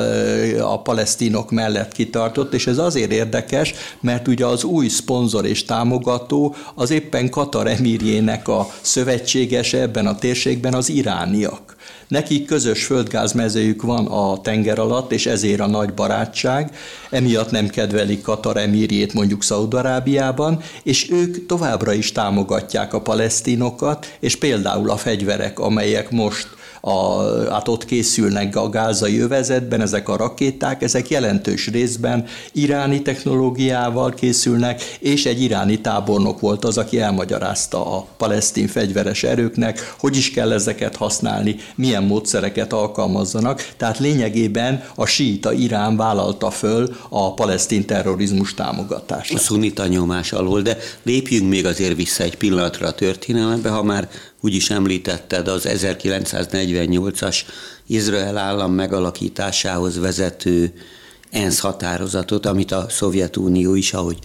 a 0.71 0.81
palesztinok 0.81 1.51
mellett 1.51 1.91
kitartott, 1.91 2.53
és 2.53 2.67
ez 2.67 2.77
azért 2.77 3.11
érdekes, 3.11 3.73
mert 4.01 4.27
ugye 4.27 4.45
az 4.45 4.63
új 4.63 4.87
szponzor 4.87 5.45
és 5.45 5.65
támogató 5.65 6.55
az 6.75 6.91
éppen 6.91 7.29
Katar 7.29 7.67
emirjének 7.67 8.47
a 8.47 8.69
szövetségese 8.81 9.81
ebben 9.81 10.07
a 10.07 10.15
térségben 10.15 10.73
az 10.73 10.89
irániak. 10.89 11.75
Nekik 12.07 12.45
közös 12.45 12.85
földgázmezőjük 12.85 13.81
van 13.81 14.05
a 14.05 14.41
tenger 14.41 14.79
alatt, 14.79 15.11
és 15.11 15.25
ezért 15.25 15.59
a 15.59 15.67
nagy 15.67 15.93
barátság, 15.93 16.75
emiatt 17.09 17.51
nem 17.51 17.67
kedvelik 17.67 18.21
Katar 18.21 18.57
emirjét 18.57 19.13
mondjuk 19.13 19.43
Szaudarábiában, 19.43 20.61
és 20.83 21.11
ők 21.11 21.45
továbbra 21.45 21.93
is 21.93 22.11
támogatják 22.11 22.93
a 22.93 23.01
palesztinokat, 23.01 24.15
és 24.19 24.35
például 24.35 24.89
a 24.89 24.97
fegyverek, 24.97 25.59
amelyek 25.59 26.11
most 26.11 26.47
a, 26.81 27.21
hát 27.49 27.67
ott 27.67 27.85
készülnek 27.85 28.55
a 28.55 28.69
gázai 28.69 29.19
övezetben, 29.19 29.81
ezek 29.81 30.09
a 30.09 30.15
rakéták, 30.15 30.81
ezek 30.81 31.09
jelentős 31.09 31.67
részben 31.67 32.25
iráni 32.51 33.01
technológiával 33.01 34.13
készülnek, 34.13 34.97
és 34.99 35.25
egy 35.25 35.41
iráni 35.41 35.81
tábornok 35.81 36.39
volt 36.39 36.65
az, 36.65 36.77
aki 36.77 36.99
elmagyarázta 36.99 37.95
a 37.97 38.07
palesztin 38.17 38.67
fegyveres 38.67 39.23
erőknek, 39.23 39.95
hogy 39.99 40.17
is 40.17 40.31
kell 40.31 40.51
ezeket 40.51 40.95
használni, 40.95 41.55
milyen 41.75 42.03
módszereket 42.03 42.73
alkalmazzanak. 42.73 43.73
Tehát 43.77 43.99
lényegében 43.99 44.83
a 44.95 45.05
síta 45.05 45.53
Irán 45.53 45.97
vállalta 45.97 46.49
föl 46.49 46.95
a 47.09 47.33
palesztin 47.33 47.85
terrorizmus 47.85 48.53
támogatást. 48.53 49.33
A 49.33 49.37
szunita 49.37 49.87
nyomás 49.87 50.31
alól, 50.31 50.61
de 50.61 50.77
lépjünk 51.03 51.49
még 51.49 51.65
azért 51.65 51.95
vissza 51.95 52.23
egy 52.23 52.37
pillanatra 52.37 52.87
a 52.87 52.91
történelembe, 52.91 53.69
ha 53.69 53.83
már 53.83 54.09
úgy 54.41 54.53
is 54.53 54.69
említetted 54.69 55.47
az 55.47 55.67
1948-as 55.67 57.37
Izrael 57.87 58.37
állam 58.37 58.73
megalakításához 58.73 59.99
vezető 59.99 60.73
ENSZ 61.29 61.59
határozatot, 61.59 62.45
amit 62.45 62.71
a 62.71 62.85
Szovjetunió 62.89 63.75
is, 63.75 63.93
ahogy 63.93 64.19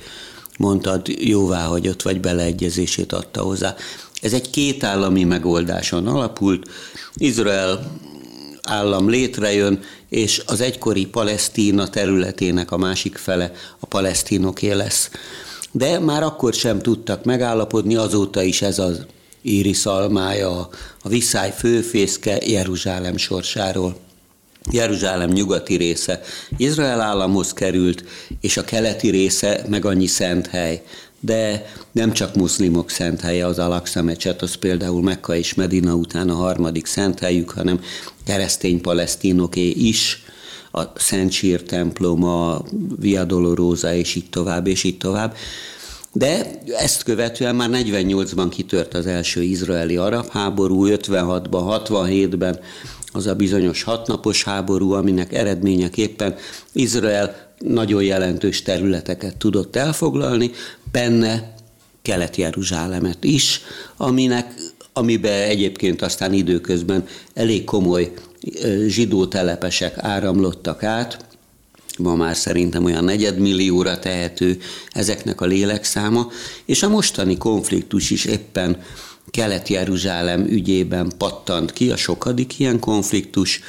mondtad, 0.59 1.09
jóvá 1.09 1.65
hagyott, 1.65 2.03
vagy 2.03 2.21
beleegyezését 2.21 3.13
adta 3.13 3.43
hozzá. 3.43 3.75
Ez 4.23 4.33
egy 4.33 4.51
kétállami 4.51 5.25
megoldáson 5.25 6.07
alapult. 6.07 6.69
Izrael 7.15 7.93
állam 8.63 9.09
létrejön, 9.09 9.81
és 10.09 10.43
az 10.47 10.61
egykori 10.61 11.07
Palesztina 11.07 11.89
területének 11.89 12.71
a 12.71 12.77
másik 12.77 13.17
fele 13.17 13.53
a 13.79 13.87
palesztinoké 13.87 14.71
lesz. 14.71 15.11
De 15.73 15.99
már 15.99 16.23
akkor 16.23 16.53
sem 16.55 16.79
tudtak 16.79 17.25
megállapodni, 17.25 17.97
azóta 17.97 18.43
is 18.43 18.63
ez 18.63 18.79
az 18.79 19.07
íri 19.45 19.73
szalmája, 19.73 20.69
a 21.03 21.09
viszály 21.09 21.53
főfészke 21.57 22.39
Jeruzsálem 22.47 23.17
sorsáról. 23.17 23.97
Jeruzsálem 24.71 25.31
nyugati 25.31 25.77
része 25.77 26.21
Izrael 26.57 27.01
államhoz 27.01 27.53
került, 27.53 28.05
és 28.41 28.57
a 28.57 28.65
keleti 28.65 29.09
része 29.11 29.65
meg 29.69 29.85
annyi 29.85 30.07
szent 30.07 30.47
hely. 30.47 30.83
De 31.21 31.73
nem 31.93 32.13
csak 32.13 32.35
muszlimok 32.35 32.91
szent 32.91 33.21
helye 33.21 33.47
az 33.47 33.59
Alaksa 33.59 34.03
mecset, 34.03 34.43
az 34.43 34.55
például 34.55 35.03
Mekka 35.03 35.37
és 35.37 35.55
Medina 35.55 35.95
után 35.95 36.29
a 36.29 36.35
harmadik 36.35 36.87
szent 36.87 37.19
helyük, 37.19 37.51
hanem 37.51 37.81
keresztény 38.25 38.81
palesztinoké 38.81 39.69
is, 39.69 40.25
a 40.77 40.83
Szent 40.95 41.33
Sír 41.33 41.63
templom, 41.63 42.25
a 42.25 42.63
Via 43.01 43.25
Dolorosa, 43.25 43.95
és 43.95 44.15
így 44.15 44.31
tovább, 44.31 44.67
és 44.67 44.85
így 44.85 44.99
tovább. 44.99 45.37
De 46.17 46.61
ezt 46.79 47.03
követően 47.03 47.55
már 47.55 47.69
48-ban 47.73 48.47
kitört 48.51 48.95
az 48.95 49.07
első 49.07 49.43
izraeli 49.43 49.97
arab 49.97 50.29
háború, 50.31 50.87
56-ban, 50.89 51.83
67-ben 51.89 52.59
az 53.13 53.27
a 53.27 53.35
bizonyos 53.35 53.83
hatnapos 53.83 54.45
háború, 54.45 54.93
aminek 54.93 55.33
eredményeképpen 55.33 56.35
Izrael 56.73 57.53
nagyon 57.59 58.03
jelentős 58.03 58.63
területeket 58.63 59.37
tudott 59.37 59.77
elfoglalni, 59.77 60.51
benne 60.93 61.55
Kelet-Jeruzsálemet 62.03 63.25
is, 63.25 63.61
aminek, 63.97 64.55
amiben 64.93 65.43
egyébként 65.49 66.03
aztán 66.03 66.33
időközben 66.33 67.07
elég 67.35 67.65
komoly 67.65 68.13
zsidó 68.87 69.27
telepesek 69.27 69.99
áramlottak 69.99 70.83
át, 70.83 71.25
ma 71.99 72.15
már 72.15 72.37
szerintem 72.37 72.85
olyan 72.85 73.05
negyedmillióra 73.05 73.99
tehető 73.99 74.59
ezeknek 74.91 75.41
a 75.41 75.47
lélekszáma, 75.47 76.31
és 76.65 76.83
a 76.83 76.89
mostani 76.89 77.39
konfliktus 77.39 78.11
is 78.11 78.25
éppen 78.25 78.83
Kelet-Jeruzsálem 79.31 80.47
ügyében 80.47 81.13
pattant 81.19 81.73
ki, 81.73 81.91
a 81.91 81.97
sokadik 81.97 82.59
ilyen 82.59 82.79
konfliktus, 82.79 83.61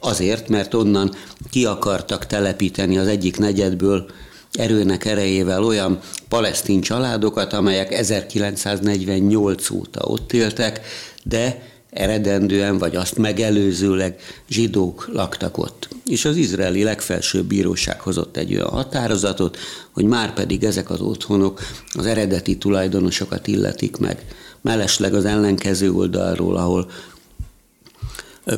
azért, 0.00 0.48
mert 0.48 0.74
onnan 0.74 1.14
ki 1.50 1.64
akartak 1.64 2.26
telepíteni 2.26 2.98
az 2.98 3.06
egyik 3.06 3.38
negyedből 3.38 4.06
erőnek 4.52 5.04
erejével 5.04 5.64
olyan 5.64 5.98
palesztin 6.28 6.80
családokat, 6.80 7.52
amelyek 7.52 7.92
1948 7.92 9.70
óta 9.70 10.00
ott 10.04 10.32
éltek, 10.32 10.80
de 11.22 11.74
eredendően 11.96 12.78
vagy 12.78 12.96
azt 12.96 13.16
megelőzőleg 13.18 14.20
zsidók 14.48 15.08
laktak 15.12 15.58
ott. 15.58 15.88
És 16.06 16.24
az 16.24 16.36
izraeli 16.36 16.82
legfelsőbb 16.82 17.46
bíróság 17.46 18.00
hozott 18.00 18.36
egy 18.36 18.54
olyan 18.54 18.68
határozatot, 18.68 19.56
hogy 19.90 20.04
már 20.04 20.34
pedig 20.34 20.64
ezek 20.64 20.90
az 20.90 21.00
otthonok 21.00 21.60
az 21.92 22.06
eredeti 22.06 22.58
tulajdonosokat 22.58 23.46
illetik 23.46 23.96
meg. 23.96 24.24
Mellesleg 24.60 25.14
az 25.14 25.24
ellenkező 25.24 25.92
oldalról, 25.92 26.56
ahol 26.56 26.90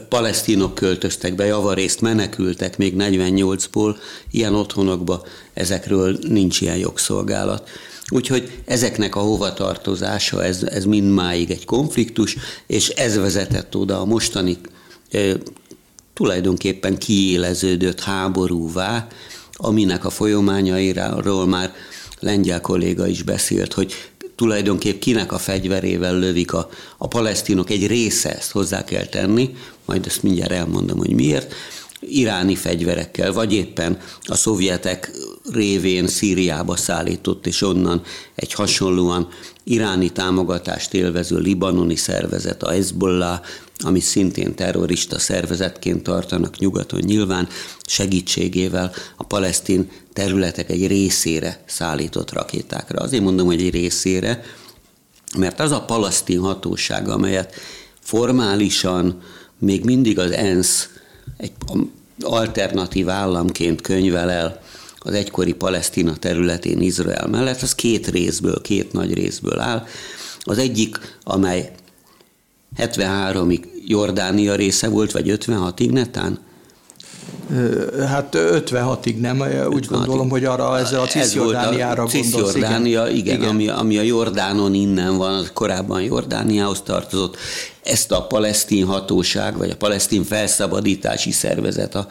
palesztinok 0.09 0.75
költöztek 0.75 1.35
be, 1.35 1.45
javarészt 1.45 2.01
menekültek 2.01 2.77
még 2.79 2.95
48-ból, 2.99 3.97
ilyen 4.31 4.55
otthonokba 4.55 5.23
ezekről 5.55 6.19
nincs 6.29 6.61
ilyen 6.61 6.77
jogszolgálat. 6.77 7.69
Úgyhogy 8.11 8.51
ezeknek 8.65 9.17
a 9.17 9.21
hovatartozása, 9.21 10.45
ez, 10.45 10.63
ez 10.63 10.85
mindmáig 10.85 11.51
egy 11.51 11.65
konfliktus, 11.65 12.37
és 12.67 12.89
ez 12.89 13.17
vezetett 13.17 13.77
oda 13.77 14.01
a 14.01 14.05
mostani 14.05 14.59
e, 15.11 15.37
tulajdonképpen 16.15 16.99
kiéleződött 16.99 18.01
háborúvá, 18.01 19.07
aminek 19.53 20.05
a 20.05 20.11
folyamányairól 20.11 21.47
már 21.47 21.75
lengyel 22.21 22.61
kolléga 22.61 23.07
is 23.07 23.23
beszélt, 23.23 23.73
hogy 23.73 23.95
tulajdonképp 24.37 25.01
kinek 25.01 25.33
a 25.33 25.39
fegyverével 25.39 26.19
lövik 26.19 26.53
a, 26.53 26.69
a 26.99 27.09
palesztinok. 27.09 27.71
Egy 27.71 27.87
része, 27.87 28.37
ezt 28.37 28.51
hozzá 28.51 28.85
kell 28.85 29.07
tenni, 29.07 29.57
majd 29.85 30.07
ezt 30.07 30.23
mindjárt 30.23 30.53
elmondom, 30.53 30.99
hogy 30.99 31.13
miért, 31.13 31.55
iráni 32.01 32.55
fegyverekkel, 32.55 33.33
vagy 33.33 33.53
éppen 33.53 33.99
a 34.23 34.35
szovjetek 34.35 35.11
révén 35.53 36.07
Szíriába 36.07 36.77
szállított, 36.77 37.47
és 37.47 37.63
onnan 37.63 38.03
egy 38.35 38.53
hasonlóan 38.53 39.29
iráni 39.65 40.11
támogatást 40.11 40.95
élvező 40.95 41.39
libanoni 41.39 41.97
szervezet, 41.97 42.63
a 42.63 42.71
Hezbollah, 42.71 43.41
ami 43.79 44.01
szintén 44.01 44.55
terrorista 44.55 45.19
szervezetként 45.19 46.03
tartanak 46.03 46.59
nyugaton 46.59 47.01
nyilván, 47.05 47.49
segítségével 47.87 48.93
a 49.17 49.25
palesztin 49.25 49.91
területek 50.13 50.71
egy 50.71 50.87
részére 50.87 51.63
szállított 51.67 52.33
rakétákra. 52.33 53.03
Azért 53.03 53.23
mondom, 53.23 53.47
hogy 53.47 53.63
egy 53.63 53.71
részére, 53.71 54.43
mert 55.37 55.61
az 55.61 55.71
a 55.71 55.85
palasztin 55.85 56.41
hatóság, 56.41 57.09
amelyet 57.09 57.55
formálisan 58.01 59.23
még 59.59 59.85
mindig 59.85 60.19
az 60.19 60.31
ENSZ 60.31 60.89
egy 61.37 61.53
alternatív 62.21 63.09
államként 63.09 63.81
könyvel 63.81 64.31
el 64.31 64.63
az 65.09 65.15
egykori 65.15 65.53
Palesztina 65.53 66.17
területén 66.17 66.81
Izrael 66.81 67.27
mellett, 67.27 67.63
az 67.63 67.75
két 67.75 68.07
részből, 68.07 68.61
két 68.61 68.93
nagy 68.93 69.15
részből 69.15 69.61
áll. 69.61 69.87
Az 70.41 70.59
egyik, 70.59 70.99
amely 71.25 71.73
73-ig 72.77 73.61
Jordánia 73.87 74.55
része 74.55 74.89
volt, 74.89 75.13
vagy 75.13 75.29
56-ig 75.29 75.91
netán, 75.91 76.39
Hát 78.07 78.37
56-ig 78.39 79.21
nem, 79.21 79.41
úgy 79.41 79.85
56-ig. 79.85 79.89
gondolom, 79.89 80.29
hogy 80.29 80.45
arra 80.45 80.79
ez 80.79 80.93
a 80.93 81.05
Cisjordániára 81.05 81.95
gondolsz. 82.03 82.27
Cisjordánia, 82.27 83.09
igen, 83.09 83.37
igen. 83.37 83.49
Ami, 83.49 83.69
ami 83.69 83.99
a 83.99 84.03
Jordánon 84.03 84.75
innen 84.75 85.17
van, 85.17 85.35
az 85.35 85.51
korábban 85.55 86.03
Jordániához 86.03 86.81
tartozott. 86.81 87.37
Ezt 87.83 88.13
a 88.13 88.27
palesztin 88.27 88.87
hatóság, 88.87 89.57
vagy 89.57 89.71
a 89.71 89.77
palesztin 89.77 90.25
felszabadítási 90.25 91.31
szervezet, 91.31 91.95
a 91.95 92.07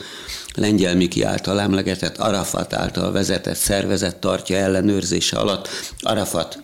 lengyel 0.55 0.95
Miki 0.95 1.23
által 1.23 1.59
emlegetett 1.59 2.17
Arafat 2.17 2.73
által 2.73 3.11
vezetett 3.11 3.57
szervezet 3.57 4.15
tartja 4.15 4.57
ellenőrzése 4.57 5.37
alatt. 5.37 5.69
Arafat 5.99 6.61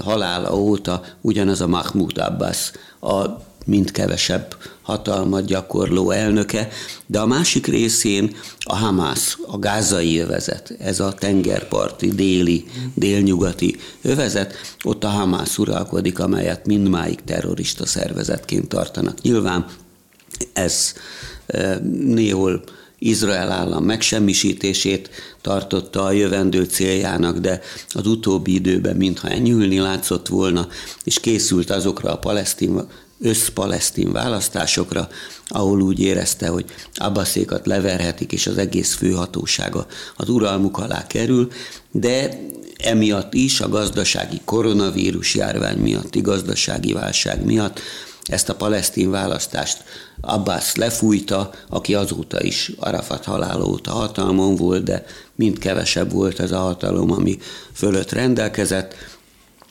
halála 0.00 0.54
óta 0.54 1.02
ugyanaz 1.20 1.60
a 1.60 1.66
Mahmoud 1.66 2.18
Abbas, 2.18 2.70
a 3.00 3.24
mind 3.66 3.90
kevesebb 3.90 4.56
hatalmat 4.84 5.44
gyakorló 5.44 6.10
elnöke, 6.10 6.68
de 7.06 7.20
a 7.20 7.26
másik 7.26 7.66
részén 7.66 8.36
a 8.58 8.76
Hamász, 8.76 9.38
a 9.46 9.58
gázai 9.58 10.18
övezet, 10.18 10.76
ez 10.78 11.00
a 11.00 11.12
tengerparti, 11.12 12.08
déli, 12.08 12.64
délnyugati 12.94 13.76
övezet, 14.02 14.54
ott 14.82 15.04
a 15.04 15.08
Hamász 15.08 15.58
uralkodik, 15.58 16.18
amelyet 16.18 16.66
mindmáig 16.66 17.18
terrorista 17.24 17.86
szervezetként 17.86 18.68
tartanak. 18.68 19.20
Nyilván 19.20 19.66
Ez 20.52 20.92
néhol 21.92 22.62
Izrael 22.98 23.50
állam 23.50 23.84
megsemmisítését 23.84 25.10
tartotta 25.40 26.04
a 26.04 26.10
jövendő 26.10 26.64
céljának, 26.64 27.38
de 27.38 27.60
az 27.88 28.06
utóbbi 28.06 28.54
időben 28.54 28.96
mintha 28.96 29.28
enyhülni 29.28 29.78
látszott 29.78 30.28
volna, 30.28 30.68
és 31.04 31.20
készült 31.20 31.70
azokra 31.70 32.12
a 32.12 32.18
palesztin 32.18 32.80
összpalesztin 33.20 34.12
választásokra, 34.12 35.08
ahol 35.46 35.80
úgy 35.80 36.00
érezte, 36.00 36.48
hogy 36.48 36.64
Abbaszékat 36.94 37.66
leverhetik, 37.66 38.32
és 38.32 38.46
az 38.46 38.58
egész 38.58 38.94
főhatósága 38.94 39.86
az 40.16 40.28
uralmuk 40.28 40.78
alá 40.78 41.06
kerül, 41.06 41.48
de 41.90 42.40
emiatt 42.76 43.34
is 43.34 43.60
a 43.60 43.68
gazdasági 43.68 44.40
koronavírus 44.44 45.34
járvány 45.34 45.78
miatti 45.78 46.20
gazdasági 46.20 46.92
válság 46.92 47.44
miatt 47.44 47.80
ezt 48.24 48.48
a 48.48 48.54
palesztin 48.54 49.10
választást 49.10 49.84
Abbas 50.20 50.74
lefújta, 50.74 51.50
aki 51.68 51.94
azóta 51.94 52.42
is 52.42 52.72
Arafat 52.78 53.24
halála 53.24 53.64
óta 53.64 53.90
hatalmon 53.90 54.56
volt, 54.56 54.82
de 54.82 55.04
mind 55.34 55.58
kevesebb 55.58 56.12
volt 56.12 56.40
ez 56.40 56.52
a 56.52 56.58
hatalom, 56.58 57.12
ami 57.12 57.38
fölött 57.72 58.12
rendelkezett. 58.12 58.94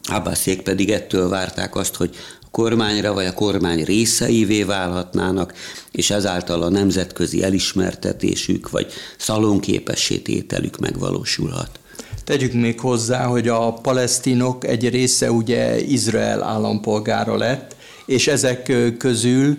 Abbasék 0.03 0.61
pedig 0.61 0.91
ettől 0.91 1.29
várták 1.29 1.75
azt, 1.75 1.95
hogy 1.95 2.15
kormányra 2.53 3.13
vagy 3.13 3.25
a 3.25 3.33
kormány 3.33 3.83
részeivé 3.83 4.63
válhatnának, 4.63 5.53
és 5.91 6.09
ezáltal 6.09 6.61
a 6.61 6.69
nemzetközi 6.69 7.43
elismertetésük 7.43 8.69
vagy 8.69 8.91
szalonképessé 9.17 10.17
tételük 10.17 10.79
megvalósulhat. 10.79 11.69
Tegyük 12.23 12.53
még 12.53 12.79
hozzá, 12.79 13.25
hogy 13.25 13.47
a 13.47 13.73
palesztinok 13.73 14.67
egy 14.67 14.89
része 14.89 15.31
ugye 15.31 15.79
Izrael 15.79 16.43
állampolgára 16.43 17.37
lett, 17.37 17.75
és 18.05 18.27
ezek 18.27 18.71
közül 18.97 19.55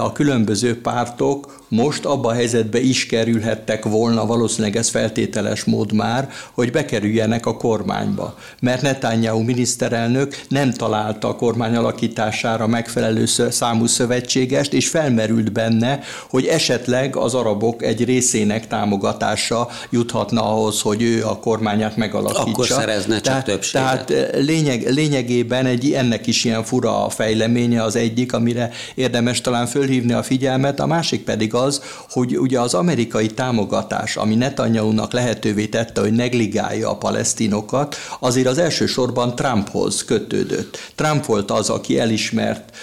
a 0.00 0.12
különböző 0.12 0.80
pártok 0.80 1.64
most 1.68 2.04
abba 2.04 2.28
a 2.28 2.32
helyzetbe 2.32 2.80
is 2.80 3.06
kerülhettek 3.06 3.84
volna, 3.84 4.26
valószínűleg 4.26 4.76
ez 4.76 4.88
feltételes 4.88 5.64
mód 5.64 5.92
már, 5.92 6.28
hogy 6.52 6.70
bekerüljenek 6.70 7.46
a 7.46 7.56
kormányba. 7.56 8.38
Mert 8.60 8.82
Netanyahu 8.82 9.42
miniszterelnök 9.42 10.40
nem 10.48 10.72
találta 10.72 11.28
a 11.28 11.36
kormány 11.36 11.76
alakítására 11.76 12.66
megfelelő 12.66 13.24
számú 13.50 13.86
szövetségest, 13.86 14.72
és 14.72 14.88
felmerült 14.88 15.52
benne, 15.52 16.00
hogy 16.28 16.46
esetleg 16.46 17.16
az 17.16 17.34
arabok 17.34 17.82
egy 17.82 18.04
részének 18.04 18.66
támogatása 18.66 19.68
juthatna 19.90 20.52
ahhoz, 20.52 20.80
hogy 20.80 21.02
ő 21.02 21.24
a 21.24 21.38
kormányát 21.38 21.96
megalakítsa. 21.96 22.50
Akkor 22.50 22.66
szerezne 22.66 23.14
csak 23.14 23.24
tehát, 23.24 23.44
többséget. 23.44 24.06
Tehát 24.06 24.36
lényeg, 24.44 24.90
lényegében 24.90 25.66
egy, 25.66 25.92
ennek 25.92 26.26
is 26.26 26.44
ilyen 26.44 26.64
fura 26.64 27.04
a 27.04 27.08
fejleménye 27.08 27.82
az 27.86 27.96
egyik, 27.96 28.32
amire 28.32 28.70
érdemes 28.94 29.40
talán 29.40 29.66
fölhívni 29.66 30.12
a 30.12 30.22
figyelmet, 30.22 30.80
a 30.80 30.86
másik 30.86 31.24
pedig 31.24 31.54
az, 31.54 31.82
hogy 32.10 32.38
ugye 32.38 32.60
az 32.60 32.74
amerikai 32.74 33.26
támogatás, 33.26 34.16
ami 34.16 34.34
Netanyahu-nak 34.34 35.12
lehetővé 35.12 35.66
tette, 35.66 36.00
hogy 36.00 36.12
negligálja 36.12 36.90
a 36.90 36.96
palesztinokat, 36.96 37.96
azért 38.20 38.46
az 38.46 38.58
elsősorban 38.58 39.34
Trumphoz 39.34 40.04
kötődött. 40.04 40.78
Trump 40.94 41.24
volt 41.24 41.50
az, 41.50 41.68
aki 41.68 41.98
elismert 41.98 42.76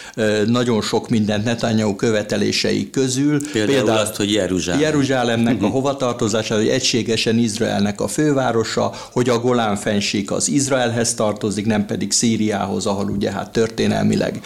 nagyon 0.47 0.81
sok 0.81 1.09
mindent 1.09 1.43
Netanyahu 1.43 1.95
követelései 1.95 2.89
közül. 2.89 3.51
Például, 3.51 3.75
például 3.75 3.97
azt, 3.97 4.15
hogy 4.15 4.33
Jeruzsálem. 4.33 4.81
Jeruzsálemnek 4.81 5.63
a 5.63 5.67
hovatartozása, 5.67 6.55
hogy 6.55 6.67
egységesen 6.67 7.37
Izraelnek 7.37 8.01
a 8.01 8.07
fővárosa, 8.07 8.91
hogy 9.11 9.29
a 9.29 9.39
Golán 9.39 9.75
fenség 9.75 10.31
az 10.31 10.49
Izraelhez 10.49 11.13
tartozik, 11.13 11.65
nem 11.65 11.85
pedig 11.85 12.11
Szíriához, 12.11 12.85
ahol 12.85 13.09
ugye 13.09 13.31
hát 13.31 13.51
történelmileg 13.51 14.41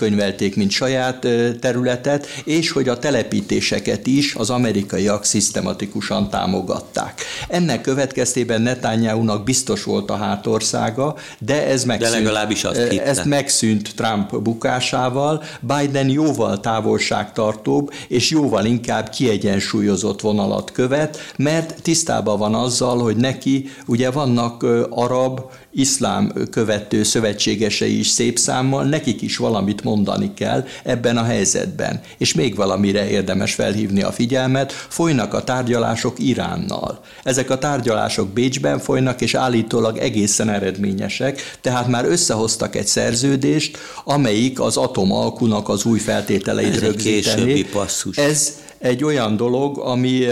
elkönyvelték, 0.00 0.56
mint 0.56 0.70
saját 0.70 1.26
területet, 1.60 2.26
és 2.44 2.70
hogy 2.70 2.88
a 2.88 2.98
telepítés 2.98 3.70
lépéseket 3.70 4.06
is 4.06 4.34
az 4.34 4.50
amerikaiak 4.50 5.24
szisztematikusan 5.24 6.30
támogatták. 6.30 7.22
Ennek 7.48 7.80
következtében 7.80 8.62
Netanyahu-nak 8.62 9.44
biztos 9.44 9.84
volt 9.84 10.10
a 10.10 10.16
hátországa, 10.16 11.16
de 11.38 11.66
ez 11.66 11.84
megszűnt. 11.84 12.12
De 12.12 12.18
legalábbis 12.18 12.64
azt 12.64 12.80
hitte. 12.80 13.04
Ez 13.04 13.24
megszűnt 13.24 13.94
Trump 13.96 14.42
bukásával. 14.42 15.42
Biden 15.60 16.08
jóval 16.08 16.60
távolságtartóbb 16.60 17.92
és 18.08 18.30
jóval 18.30 18.64
inkább 18.64 19.08
kiegyensúlyozott 19.08 20.20
vonalat 20.20 20.72
követ, 20.72 21.18
mert 21.36 21.82
tisztában 21.82 22.38
van 22.38 22.54
azzal, 22.54 22.98
hogy 22.98 23.16
neki 23.16 23.68
ugye 23.86 24.10
vannak 24.10 24.66
arab 24.90 25.40
iszlám 25.72 26.32
követő 26.50 27.02
szövetségesei 27.02 27.98
is 27.98 28.08
szép 28.08 28.38
számmal, 28.38 28.84
nekik 28.84 29.22
is 29.22 29.36
valamit 29.36 29.84
mondani 29.84 30.34
kell 30.34 30.64
ebben 30.84 31.16
a 31.16 31.22
helyzetben. 31.22 32.00
És 32.18 32.34
még 32.34 32.54
valamire 32.54 33.08
érdemes 33.10 33.54
felhívni 33.54 34.02
a 34.02 34.12
figyelmet, 34.12 34.72
folynak 34.72 35.34
a 35.34 35.44
tárgyalások 35.44 36.18
Iránnal. 36.18 37.00
Ezek 37.22 37.50
a 37.50 37.58
tárgyalások 37.58 38.28
Bécsben 38.28 38.78
folynak, 38.78 39.20
és 39.20 39.34
állítólag 39.34 39.96
egészen 39.98 40.48
eredményesek, 40.48 41.58
tehát 41.60 41.88
már 41.88 42.04
összehoztak 42.04 42.76
egy 42.76 42.86
szerződést, 42.86 43.78
amelyik 44.04 44.60
az 44.60 44.76
atomalkunak 44.76 45.68
az 45.68 45.84
új 45.84 45.98
feltételeit 45.98 46.74
Ez 46.74 46.80
rögzíteni. 46.80 47.64
passzus. 47.64 48.16
Ez 48.16 48.52
egy 48.80 49.04
olyan 49.04 49.36
dolog, 49.36 49.78
ami, 49.78 50.26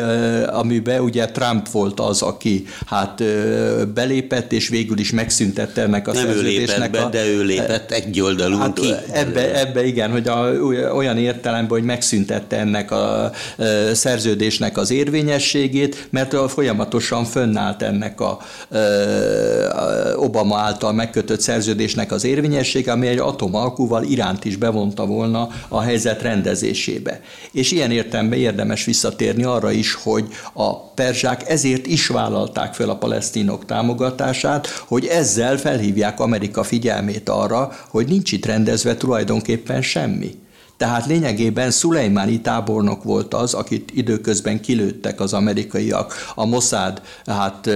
amiben 0.47 1.01
ugye 1.01 1.27
Trump 1.27 1.69
volt 1.71 2.01
az, 2.01 2.23
aki 2.23 2.67
hát 2.87 3.23
belépett, 3.95 4.53
és 4.53 4.69
végül 4.69 4.99
is 4.99 5.13
megszüntette 5.13 5.83
ennek 5.83 6.09
a 6.09 6.13
Nem 6.13 6.25
szerződésnek. 6.25 6.89
Ő 6.89 6.91
be, 6.91 7.01
a, 7.01 7.09
de 7.09 7.27
ő 7.27 7.43
lépett 7.43 7.91
egy 7.91 8.21
oldalon 8.21 8.59
hát 8.59 8.81
ki. 8.81 8.93
Ebbe, 9.13 9.61
ebbe 9.61 9.87
igen, 9.87 10.11
hogy 10.11 10.29
a, 10.29 10.51
olyan 10.95 11.19
értelemben, 11.19 11.79
hogy 11.79 11.83
megszüntette 11.83 12.59
ennek 12.59 12.91
a 12.91 13.31
szerződésnek 13.93 14.77
az 14.77 14.91
érvényességét, 14.91 16.09
mert 16.11 16.51
folyamatosan 16.51 17.25
fönnállt 17.25 17.83
ennek 17.83 18.21
a, 18.21 18.31
a 18.31 18.39
Obama 20.17 20.59
által 20.59 20.93
megkötött 20.93 21.41
szerződésnek 21.41 22.13
az 22.13 22.25
érvényessége, 22.25 22.93
ami 22.93 23.07
egy 23.07 23.19
atomalkúval 23.19 24.03
Iránt 24.03 24.45
is 24.45 24.57
bevonta 24.57 25.07
volna 25.07 25.49
a 25.69 25.81
helyzet 25.81 26.23
rendezésébe. 26.23 27.21
És 27.53 27.71
ilyen 27.71 27.91
értelemben 27.91 28.38
érdemes 28.39 28.85
visszatérni 28.85 29.43
arra 29.43 29.71
is, 29.71 29.95
hogy 29.95 30.29
a 30.53 30.81
perzsák 30.81 31.49
ezért 31.49 31.87
is 31.87 32.07
vállalták 32.07 32.75
fel 32.75 32.89
a 32.89 32.97
palesztinok 32.97 33.65
támogatását, 33.65 34.67
hogy 34.67 35.07
ezzel 35.07 35.57
felhívják 35.57 36.21
Amerika 36.21 36.63
figyelmét 36.63 37.29
arra, 37.29 37.73
hogy 37.89 38.09
nincs 38.09 38.33
itt 38.33 38.47
rendezve 38.47 38.97
tulajdonképpen 38.97 39.83
semmi. 39.83 40.39
Tehát 40.79 41.07
lényegében 41.07 41.71
Szulejmáni 41.71 42.41
tábornok 42.41 43.03
volt 43.03 43.35
az, 43.35 43.55
akit 43.55 43.91
időközben 43.95 44.61
kilőttek 44.61 45.21
az 45.21 45.33
amerikaiak 45.33 46.15
a 46.35 46.47
Mossad 46.47 47.03
hát, 47.27 47.71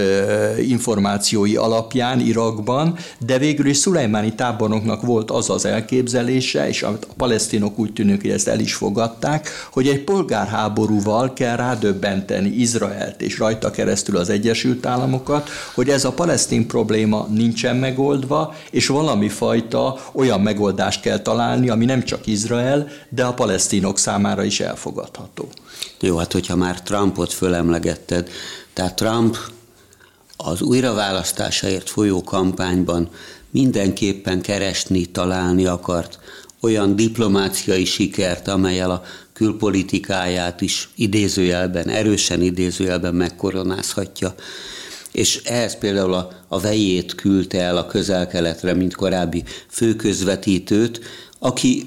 információi 0.58 1.56
alapján 1.56 2.20
Irakban, 2.20 2.96
de 3.26 3.38
végül 3.38 3.66
is 3.66 3.76
Szulejmáni 3.76 4.34
tábornoknak 4.34 5.02
volt 5.02 5.30
az 5.30 5.50
az 5.50 5.64
elképzelése, 5.64 6.68
és 6.68 6.82
a 6.82 6.98
palesztinok 7.16 7.78
úgy 7.78 7.92
tűnik, 7.92 8.20
hogy 8.20 8.30
ezt 8.30 8.48
el 8.48 8.60
is 8.60 8.74
fogadták, 8.74 9.48
hogy 9.72 9.88
egy 9.88 10.04
polgárháborúval 10.04 11.32
kell 11.32 11.56
rádöbbenteni 11.56 12.48
Izraelt 12.48 13.22
és 13.22 13.38
rajta 13.38 13.70
keresztül 13.70 14.16
az 14.16 14.30
Egyesült 14.30 14.86
Államokat, 14.86 15.48
hogy 15.74 15.88
ez 15.88 16.04
a 16.04 16.12
palesztin 16.12 16.66
probléma 16.66 17.26
nincsen 17.30 17.76
megoldva, 17.76 18.54
és 18.70 18.86
valami 18.86 19.28
fajta 19.28 19.98
olyan 20.12 20.40
megoldást 20.40 21.00
kell 21.00 21.18
találni, 21.18 21.68
ami 21.68 21.84
nem 21.84 22.02
csak 22.04 22.26
Izrael, 22.26 22.90
de 23.08 23.24
a 23.24 23.34
palesztinok 23.34 23.98
számára 23.98 24.44
is 24.44 24.60
elfogadható. 24.60 25.48
Jó, 26.00 26.16
hát 26.16 26.32
hogyha 26.32 26.56
már 26.56 26.82
Trumpot 26.82 27.32
fölemlegetted, 27.32 28.30
tehát 28.72 28.96
Trump 28.96 29.36
az 30.36 30.60
újraválasztásaért 30.60 31.90
folyó 31.90 32.22
kampányban 32.22 33.08
mindenképpen 33.50 34.40
keresni, 34.40 35.04
találni 35.04 35.66
akart 35.66 36.18
olyan 36.60 36.96
diplomáciai 36.96 37.84
sikert, 37.84 38.48
amelyel 38.48 38.90
a 38.90 39.02
külpolitikáját 39.32 40.60
is 40.60 40.88
idézőjelben, 40.94 41.88
erősen 41.88 42.42
idézőjelben 42.42 43.14
megkoronázhatja. 43.14 44.34
És 45.12 45.40
ehhez 45.44 45.78
például 45.78 46.14
a, 46.14 46.28
a 46.48 46.60
vejét 46.60 47.14
küldte 47.14 47.60
el 47.60 47.76
a 47.76 47.86
közel-keletre, 47.86 48.74
mint 48.74 48.94
korábbi 48.94 49.44
főközvetítőt, 49.68 51.00
aki 51.38 51.86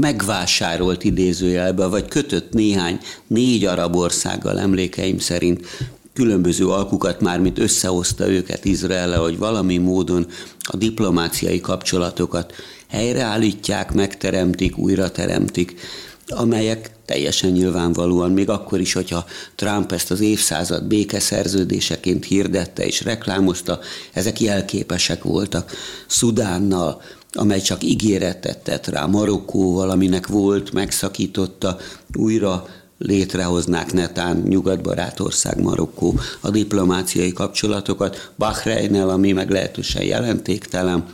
megvásárolt 0.00 1.04
idézőjelbe, 1.04 1.86
vagy 1.86 2.08
kötött 2.08 2.52
néhány, 2.52 2.98
négy 3.26 3.64
arab 3.64 3.96
országgal 3.96 4.60
emlékeim 4.60 5.18
szerint. 5.18 5.66
Különböző 6.12 6.68
alkukat, 6.68 7.20
már 7.20 7.40
mint 7.40 7.58
összehozta 7.58 8.28
őket 8.28 8.64
Izrael, 8.64 9.20
hogy 9.20 9.38
valami 9.38 9.76
módon 9.76 10.26
a 10.58 10.76
diplomáciai 10.76 11.60
kapcsolatokat 11.60 12.52
helyreállítják, 12.88 13.92
megteremtik, 13.92 14.78
újra 14.78 15.10
teremtik, 15.10 15.80
amelyek 16.28 16.90
teljesen 17.04 17.50
nyilvánvalóan, 17.50 18.30
még 18.30 18.48
akkor 18.48 18.80
is, 18.80 18.92
hogyha 18.92 19.24
Trump 19.54 19.92
ezt 19.92 20.10
az 20.10 20.20
évszázad 20.20 20.84
békeszerződéseként 20.84 22.24
hirdette 22.24 22.86
és 22.86 23.02
reklámozta, 23.02 23.78
ezek 24.12 24.40
jelképesek 24.40 25.22
voltak 25.22 25.72
Szudánnal, 26.06 27.02
amely 27.36 27.60
csak 27.60 27.82
ígéretet 27.82 28.58
tett 28.58 28.86
rá 28.86 29.06
Marokkóval, 29.06 29.90
aminek 29.90 30.26
volt, 30.26 30.72
megszakította, 30.72 31.76
újra 32.14 32.66
létrehoznák 32.98 33.92
netán 33.92 34.42
nyugatbarát 34.48 35.20
ország 35.20 35.62
Marokkó 35.62 36.20
a 36.40 36.50
diplomáciai 36.50 37.32
kapcsolatokat, 37.32 38.30
Bahreinnel, 38.36 39.08
ami 39.08 39.32
meglehetősen 39.32 40.02
jelentéktelen, 40.02 41.04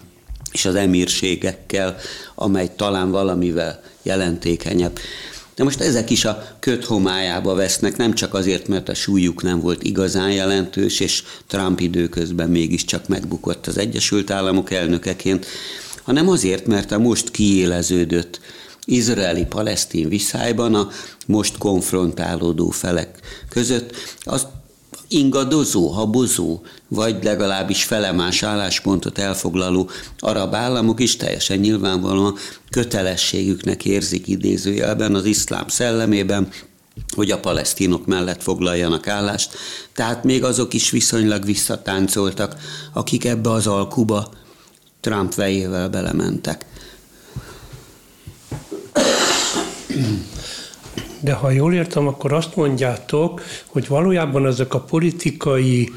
és 0.52 0.64
az 0.64 0.74
emírségekkel, 0.74 1.96
amely 2.34 2.70
talán 2.76 3.10
valamivel 3.10 3.82
jelentékenyebb. 4.02 4.98
De 5.54 5.64
most 5.64 5.80
ezek 5.80 6.10
is 6.10 6.24
a 6.24 6.46
köt 6.58 6.84
homályába 6.84 7.54
vesznek, 7.54 7.96
nem 7.96 8.14
csak 8.14 8.34
azért, 8.34 8.68
mert 8.68 8.88
a 8.88 8.94
súlyuk 8.94 9.42
nem 9.42 9.60
volt 9.60 9.82
igazán 9.82 10.32
jelentős, 10.32 11.00
és 11.00 11.22
Trump 11.46 11.80
időközben 11.80 12.50
mégiscsak 12.50 13.08
megbukott 13.08 13.66
az 13.66 13.78
Egyesült 13.78 14.30
Államok 14.30 14.70
elnökeként, 14.70 15.46
hanem 16.02 16.28
azért, 16.28 16.66
mert 16.66 16.92
a 16.92 16.98
most 16.98 17.30
kiéleződött 17.30 18.40
izraeli-palesztin 18.84 20.08
viszályban 20.08 20.74
a 20.74 20.88
most 21.26 21.58
konfrontálódó 21.58 22.70
felek 22.70 23.18
között 23.48 23.94
az 24.20 24.46
ingadozó, 25.08 25.88
habozó, 25.88 26.60
vagy 26.88 27.24
legalábbis 27.24 27.84
felemás 27.84 28.42
álláspontot 28.42 29.18
elfoglaló 29.18 29.90
arab 30.18 30.54
államok 30.54 31.00
is 31.00 31.16
teljesen 31.16 31.58
nyilvánvalóan 31.58 32.36
kötelességüknek 32.70 33.84
érzik 33.84 34.28
idézőjelben 34.28 35.14
az 35.14 35.24
iszlám 35.24 35.68
szellemében, 35.68 36.48
hogy 37.14 37.30
a 37.30 37.40
palesztinok 37.40 38.06
mellett 38.06 38.42
foglaljanak 38.42 39.08
állást, 39.08 39.54
tehát 39.94 40.24
még 40.24 40.44
azok 40.44 40.74
is 40.74 40.90
viszonylag 40.90 41.44
visszatáncoltak, 41.44 42.56
akik 42.92 43.24
ebbe 43.24 43.50
az 43.50 43.66
alkuba 43.66 44.30
Trump 45.02 45.34
vejével 45.34 45.88
belementek. 45.88 46.64
De 51.20 51.32
ha 51.32 51.50
jól 51.50 51.74
értem, 51.74 52.06
akkor 52.06 52.32
azt 52.32 52.56
mondjátok, 52.56 53.42
hogy 53.66 53.88
valójában 53.88 54.46
ezek 54.46 54.74
a 54.74 54.80
politikai 54.80 55.90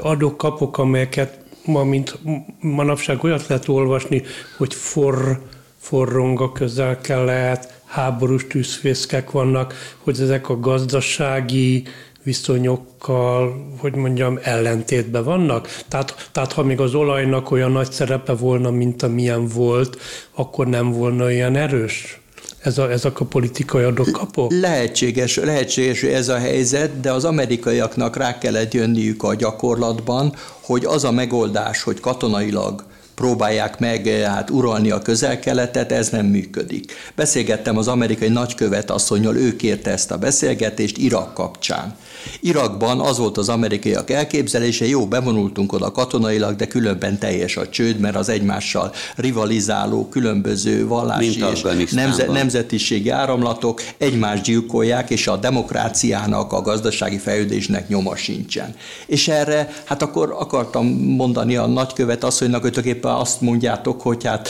adókapok, 0.00 0.78
amelyeket 0.78 1.38
ma, 1.64 1.84
mint 1.84 2.18
manapság 2.60 3.24
olyat 3.24 3.46
lehet 3.46 3.68
olvasni, 3.68 4.22
hogy 4.56 4.74
for, 4.74 5.42
forrong 5.78 6.40
a 6.40 6.52
közel-kelet, 6.52 7.80
háborús 7.84 8.46
tűzfészkek 8.46 9.30
vannak, 9.30 9.74
hogy 9.98 10.20
ezek 10.20 10.48
a 10.48 10.60
gazdasági 10.60 11.86
viszonyokkal, 12.24 13.66
hogy 13.78 13.94
mondjam, 13.94 14.38
ellentétben 14.42 15.24
vannak. 15.24 15.68
Tehát, 15.88 16.28
tehát 16.32 16.52
ha 16.52 16.62
még 16.62 16.80
az 16.80 16.94
olajnak 16.94 17.50
olyan 17.50 17.72
nagy 17.72 17.92
szerepe 17.92 18.32
volna, 18.32 18.70
mint 18.70 19.02
amilyen 19.02 19.46
volt, 19.46 19.98
akkor 20.34 20.66
nem 20.66 20.92
volna 20.92 21.24
olyan 21.24 21.56
erős? 21.56 22.18
ez 22.64 22.78
a, 22.78 22.90
ezek 22.90 23.20
a 23.20 23.24
politikai 23.24 23.82
adókapok? 23.82 24.52
Lehetséges, 24.60 25.36
lehetséges, 25.36 26.02
ez 26.02 26.28
a 26.28 26.38
helyzet, 26.38 27.00
de 27.00 27.12
az 27.12 27.24
amerikaiaknak 27.24 28.16
rá 28.16 28.38
kellett 28.38 28.74
jönniük 28.74 29.22
a 29.22 29.34
gyakorlatban, 29.34 30.34
hogy 30.60 30.84
az 30.84 31.04
a 31.04 31.12
megoldás, 31.12 31.82
hogy 31.82 32.00
katonailag 32.00 32.84
próbálják 33.14 33.78
meg 33.78 34.06
hát 34.06 34.50
uralni 34.50 34.90
a 34.90 35.02
közel-keletet, 35.02 35.92
ez 35.92 36.08
nem 36.08 36.26
működik. 36.26 36.92
Beszélgettem 37.14 37.76
az 37.76 37.88
amerikai 37.88 38.28
nagykövet 38.28 38.90
asszonyjal, 38.90 39.36
ő 39.36 39.56
kérte 39.56 39.90
ezt 39.90 40.10
a 40.10 40.18
beszélgetést 40.18 40.98
Irak 40.98 41.34
kapcsán. 41.34 41.96
Irakban 42.40 43.00
az 43.00 43.18
volt 43.18 43.38
az 43.38 43.48
amerikaiak 43.48 44.10
elképzelése, 44.10 44.86
jó, 44.86 45.06
bevonultunk 45.06 45.72
oda 45.72 45.90
katonailag, 45.90 46.56
de 46.56 46.66
különben 46.66 47.18
teljes 47.18 47.56
a 47.56 47.68
csőd, 47.68 47.98
mert 47.98 48.16
az 48.16 48.28
egymással 48.28 48.92
rivalizáló, 49.16 50.08
különböző 50.08 50.86
vallási 50.86 51.44
és 51.76 51.90
nemze, 51.90 52.26
nemzetiségi 52.26 53.08
áramlatok 53.08 53.82
egymást 53.98 54.42
gyilkolják, 54.42 55.10
és 55.10 55.26
a 55.26 55.36
demokráciának, 55.36 56.52
a 56.52 56.60
gazdasági 56.60 57.18
fejlődésnek 57.18 57.88
nyoma 57.88 58.16
sincsen. 58.16 58.74
És 59.06 59.28
erre, 59.28 59.72
hát 59.84 60.02
akkor 60.02 60.36
akartam 60.38 60.86
mondani 60.96 61.56
a 61.56 61.66
nagykövet 61.66 62.24
asszonynak, 62.24 62.62
hogy 62.62 62.72
tulajdonképpen 63.04 63.14
azt 63.14 63.40
mondjátok, 63.40 64.00
hogy 64.00 64.24
hát 64.24 64.48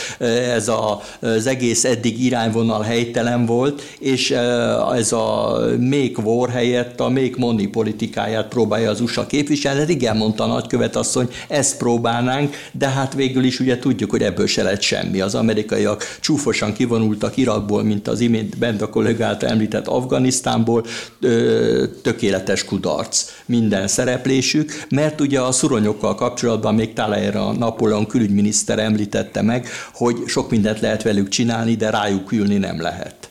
ez 0.54 0.68
a, 0.68 1.00
az 1.20 1.46
egész 1.46 1.84
eddig 1.84 2.24
irányvonal 2.24 2.82
helytelen 2.82 3.46
volt, 3.46 3.82
és 3.98 4.30
ez 4.94 5.12
a 5.12 5.58
make 5.80 6.22
war 6.22 6.48
helyett 6.48 7.00
a 7.00 7.08
make 7.08 7.34
money 7.36 7.66
politikáját 7.66 8.48
próbálja 8.48 8.90
az 8.90 9.00
USA 9.00 9.26
képviselni. 9.26 9.78
Hát 9.78 9.88
igen, 9.88 10.16
mondta 10.16 10.44
a 10.44 10.46
nagykövet 10.46 10.96
asszony, 10.96 11.28
ezt 11.48 11.76
próbálnánk, 11.76 12.54
de 12.72 12.88
hát 12.88 13.14
végül 13.14 13.44
is 13.44 13.60
ugye 13.60 13.78
tudjuk, 13.78 14.10
hogy 14.10 14.22
ebből 14.22 14.46
se 14.46 14.62
lett 14.62 14.80
semmi. 14.80 15.20
Az 15.20 15.34
amerikaiak 15.34 16.04
csúfosan 16.20 16.72
kivonultak 16.72 17.36
Irakból, 17.36 17.82
mint 17.82 18.08
az 18.08 18.20
imént 18.20 18.58
bent 18.58 18.82
a 18.82 18.88
kollégát 18.88 19.42
említett 19.42 19.86
Afganisztánból, 19.86 20.84
tökéletes 22.02 22.64
kudarc 22.64 23.24
minden 23.46 23.88
szereplésük, 23.88 24.86
mert 24.88 25.20
ugye 25.20 25.40
a 25.40 25.52
szuronyokkal 25.52 26.14
kapcsolatban 26.14 26.74
még 26.74 26.92
Talleyrand 26.92 27.34
a 27.34 27.52
Napóleon 27.52 28.06
külügyminiszter 28.06 28.43
említette 28.66 29.42
meg, 29.42 29.68
hogy 29.92 30.16
sok 30.26 30.50
mindent 30.50 30.80
lehet 30.80 31.02
velük 31.02 31.28
csinálni, 31.28 31.74
de 31.74 31.90
rájuk 31.90 32.32
ülni 32.32 32.56
nem 32.56 32.80
lehet. 32.80 33.28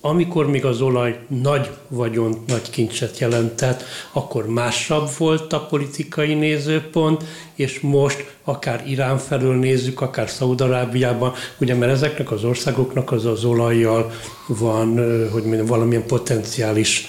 Amikor 0.00 0.50
még 0.50 0.64
az 0.64 0.80
olaj 0.80 1.18
nagy 1.28 1.70
vagyon, 1.88 2.44
nagy 2.46 2.70
kincset 2.70 3.18
jelentett, 3.18 3.82
akkor 4.12 4.46
másabb 4.48 5.08
volt 5.18 5.52
a 5.52 5.66
politikai 5.66 6.34
nézőpont, 6.34 7.24
és 7.54 7.80
most 7.80 8.34
akár 8.44 8.84
Irán 8.86 9.18
felől 9.18 9.54
nézzük, 9.54 10.00
akár 10.00 10.28
Szaudarábiában, 10.28 11.32
ugye 11.58 11.74
mert 11.74 11.92
ezeknek 11.92 12.30
az 12.30 12.44
országoknak 12.44 13.12
az 13.12 13.24
az 13.24 13.44
olajjal 13.44 14.12
van, 14.46 14.88
hogy 15.30 15.42
mondjam, 15.42 15.66
valamilyen 15.66 16.06
potenciális 16.06 17.08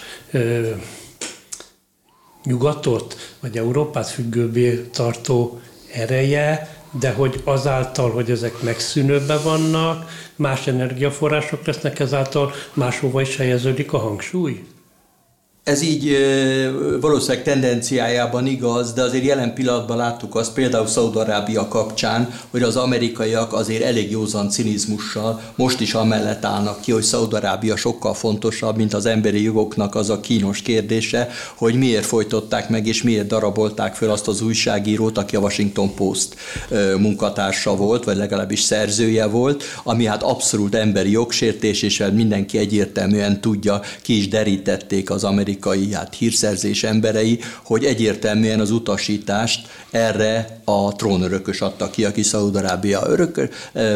nyugatot, 2.44 3.36
vagy 3.40 3.58
Európát 3.58 4.08
függőbbé 4.08 4.88
tartó 4.94 5.60
ereje, 5.94 6.77
de 6.92 7.12
hogy 7.12 7.42
azáltal, 7.44 8.12
hogy 8.12 8.32
ezek 8.32 8.62
megszűnőben 8.62 9.44
vannak, 9.44 10.10
más 10.36 10.68
energiaforrások 10.68 11.66
lesznek 11.66 12.00
ezáltal, 12.00 12.52
máshova 12.74 13.22
is 13.22 13.36
helyeződik 13.38 13.94
a 13.94 13.98
hangsúly? 13.98 14.64
Ez 15.68 15.82
így 15.82 16.18
valószínűleg 17.02 17.44
tendenciájában 17.44 18.46
igaz, 18.46 18.94
de 18.94 19.02
azért 19.02 19.24
jelen 19.24 19.54
pillanatban 19.54 19.98
láttuk 19.98 20.36
azt 20.36 20.54
például 20.54 20.88
Szaudarábia 20.88 21.68
kapcsán, 21.68 22.34
hogy 22.50 22.62
az 22.62 22.76
amerikaiak 22.76 23.54
azért 23.54 23.84
elég 23.84 24.12
józan 24.12 24.50
cinizmussal 24.50 25.42
most 25.56 25.80
is 25.80 25.94
amellett 25.94 26.46
állnak 26.46 26.82
ki, 26.82 26.92
hogy 26.92 27.04
Szaudarábia 27.04 27.76
sokkal 27.76 28.14
fontosabb, 28.14 28.78
mint 28.78 28.94
az 28.94 29.06
emberi 29.06 29.44
jogoknak 29.44 29.96
az 29.96 30.10
a 30.10 30.20
kínos 30.20 30.62
kérdése, 30.62 31.30
hogy 31.56 31.76
miért 31.76 32.06
folytották 32.06 32.70
meg 32.70 32.88
és 32.88 33.04
miért 33.04 33.28
darabolták 33.28 33.96
föl 33.96 34.10
azt 34.10 34.28
az 34.28 34.42
újságírót, 34.42 35.18
aki 35.18 35.36
a 35.36 35.40
Washington 35.40 35.94
Post 35.96 36.36
munkatársa 36.98 37.76
volt, 37.76 38.04
vagy 38.04 38.18
legalábbis 38.18 38.60
szerzője 38.60 39.26
volt, 39.26 39.64
ami 39.84 40.06
hát 40.06 40.24
abszolút 40.24 40.76
emberi 40.76 41.12
jogsértés, 41.12 41.82
és 41.82 42.04
mindenki 42.14 42.58
egyértelműen 42.58 43.42
tudja, 43.42 43.82
ki 44.02 44.18
is 44.18 44.28
derítették 44.28 45.10
az 45.10 45.24
amerikai 45.24 45.56
amerikai 45.66 45.94
hát, 45.94 46.16
hírszerzés 46.16 46.84
emberei, 46.84 47.40
hogy 47.64 47.84
egyértelműen 47.86 48.60
az 48.60 48.72
utasítást 48.72 49.68
erre 49.92 50.62
a 50.64 50.96
trónörökös 50.96 51.62
adta 51.62 51.90
ki, 51.90 52.06
aki 52.06 52.24
Szaudarábia 52.24 53.02
örök 53.08 53.50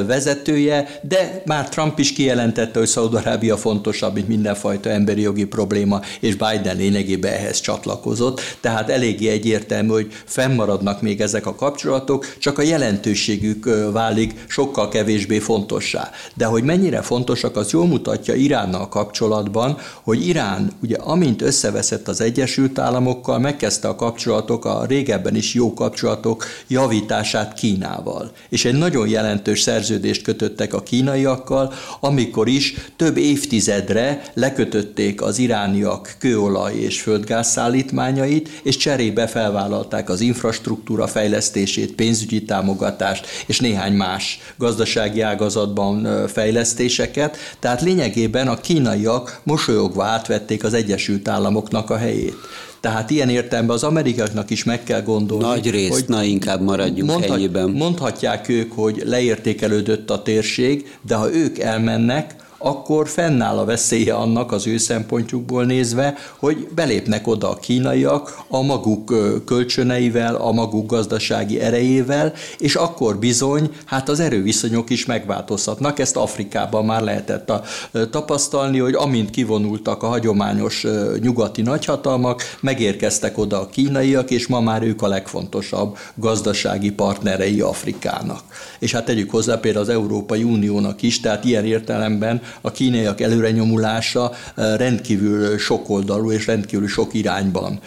vezetője, 0.07 0.99
de 1.01 1.41
már 1.45 1.69
Trump 1.69 1.99
is 1.99 2.13
kijelentette, 2.13 2.79
hogy 2.79 2.87
Szaudarábia 2.87 3.57
fontosabb, 3.57 4.13
mint 4.13 4.27
mindenfajta 4.27 4.89
emberi 4.89 5.21
jogi 5.21 5.45
probléma, 5.45 6.01
és 6.19 6.35
Biden 6.35 6.77
lényegében 6.77 7.33
ehhez 7.33 7.59
csatlakozott, 7.59 8.41
tehát 8.61 8.89
eléggé 8.89 9.27
egyértelmű, 9.27 9.89
hogy 9.89 10.11
fennmaradnak 10.25 11.01
még 11.01 11.21
ezek 11.21 11.45
a 11.45 11.55
kapcsolatok, 11.55 12.35
csak 12.39 12.57
a 12.57 12.61
jelentőségük 12.61 13.91
válik 13.91 14.45
sokkal 14.47 14.89
kevésbé 14.89 15.39
fontossá. 15.39 16.09
De 16.33 16.45
hogy 16.45 16.63
mennyire 16.63 17.01
fontosak, 17.01 17.55
az 17.55 17.71
jól 17.71 17.87
mutatja 17.87 18.33
Iránnal 18.33 18.87
kapcsolatban, 18.89 19.77
hogy 20.03 20.27
Irán 20.27 20.71
ugye 20.81 20.95
amint 20.97 21.41
összeveszett 21.51 22.07
az 22.07 22.21
Egyesült 22.21 22.79
Államokkal, 22.79 23.39
megkezdte 23.39 23.87
a 23.87 23.95
kapcsolatok, 23.95 24.65
a 24.65 24.85
régebben 24.85 25.35
is 25.35 25.53
jó 25.53 25.73
kapcsolatok 25.73 26.45
javítását 26.67 27.53
Kínával. 27.53 28.31
És 28.49 28.65
egy 28.65 28.73
nagyon 28.73 29.07
jelentős 29.07 29.61
szerződést 29.61 30.21
kötöttek 30.21 30.73
a 30.73 30.81
kínaiakkal, 30.81 31.73
amikor 31.99 32.47
is 32.47 32.73
több 32.95 33.17
évtizedre 33.17 34.21
lekötötték 34.33 35.21
az 35.21 35.37
irániak 35.37 36.15
kőolaj 36.19 36.75
és 36.75 37.01
földgáz 37.01 37.47
szállítmányait, 37.47 38.49
és 38.63 38.77
cserébe 38.77 39.27
felvállalták 39.27 40.09
az 40.09 40.21
infrastruktúra 40.21 41.07
fejlesztését, 41.07 41.95
pénzügyi 41.95 42.43
támogatást 42.43 43.27
és 43.45 43.59
néhány 43.59 43.93
más 43.93 44.39
gazdasági 44.57 45.21
ágazatban 45.21 46.27
fejlesztéseket. 46.27 47.37
Tehát 47.59 47.81
lényegében 47.81 48.47
a 48.47 48.59
kínaiak 48.59 49.41
mosolyogva 49.43 50.03
átvették 50.03 50.63
az 50.63 50.73
Egyesült 50.73 51.27
Államokat 51.27 51.39
Államoknak 51.41 51.89
a 51.89 51.97
helyét. 51.97 52.35
Tehát 52.79 53.09
ilyen 53.09 53.29
értelemben 53.29 53.75
az 53.75 53.83
amerikaiaknak 53.83 54.49
is 54.49 54.63
meg 54.63 54.83
kell 54.83 55.01
gondolni. 55.01 55.43
Nagy 55.43 55.69
részt, 55.69 55.93
hogy 55.93 56.03
na 56.07 56.23
inkább 56.23 56.61
maradjunk 56.61 57.09
mondhat, 57.09 57.37
ennyiben. 57.37 57.69
Mondhatják 57.69 58.49
ők, 58.49 58.71
hogy 58.71 59.01
leértékelődött 59.05 60.09
a 60.09 60.21
térség, 60.21 60.97
de 61.07 61.15
ha 61.15 61.33
ők 61.33 61.59
elmennek, 61.59 62.35
akkor 62.63 63.07
fennáll 63.07 63.57
a 63.57 63.65
veszélye 63.65 64.13
annak 64.13 64.51
az 64.51 64.67
ő 64.67 64.77
szempontjukból 64.77 65.65
nézve, 65.65 66.15
hogy 66.39 66.67
belépnek 66.75 67.27
oda 67.27 67.49
a 67.49 67.55
kínaiak 67.55 68.39
a 68.47 68.61
maguk 68.61 69.13
kölcsöneivel, 69.45 70.35
a 70.35 70.51
maguk 70.51 70.89
gazdasági 70.89 71.59
erejével, 71.59 72.33
és 72.57 72.75
akkor 72.75 73.17
bizony, 73.17 73.69
hát 73.85 74.09
az 74.09 74.19
erőviszonyok 74.19 74.89
is 74.89 75.05
megváltozhatnak. 75.05 75.99
Ezt 75.99 76.15
Afrikában 76.15 76.85
már 76.85 77.01
lehetett 77.01 77.49
a, 77.49 77.61
tapasztalni, 78.09 78.79
hogy 78.79 78.93
amint 78.93 79.29
kivonultak 79.29 80.03
a 80.03 80.07
hagyományos 80.07 80.85
nyugati 81.19 81.61
nagyhatalmak, 81.61 82.41
megérkeztek 82.59 83.37
oda 83.37 83.59
a 83.59 83.69
kínaiak, 83.69 84.31
és 84.31 84.47
ma 84.47 84.59
már 84.59 84.83
ők 84.83 85.01
a 85.01 85.07
legfontosabb 85.07 85.97
gazdasági 86.15 86.91
partnerei 86.91 87.61
Afrikának. 87.61 88.43
És 88.79 88.91
hát 88.91 89.05
tegyük 89.05 89.29
hozzá 89.29 89.55
például 89.55 89.83
az 89.83 89.89
Európai 89.89 90.43
Uniónak 90.43 91.01
is, 91.01 91.19
tehát 91.19 91.45
ilyen 91.45 91.65
értelemben 91.65 92.41
a 92.61 92.71
kínaiak 92.71 93.21
előrenyomulása 93.21 94.31
rendkívül 94.55 95.57
sokoldalú 95.57 96.31
és 96.31 96.45
rendkívül 96.45 96.87
sok 96.87 97.13
irányban 97.13 97.79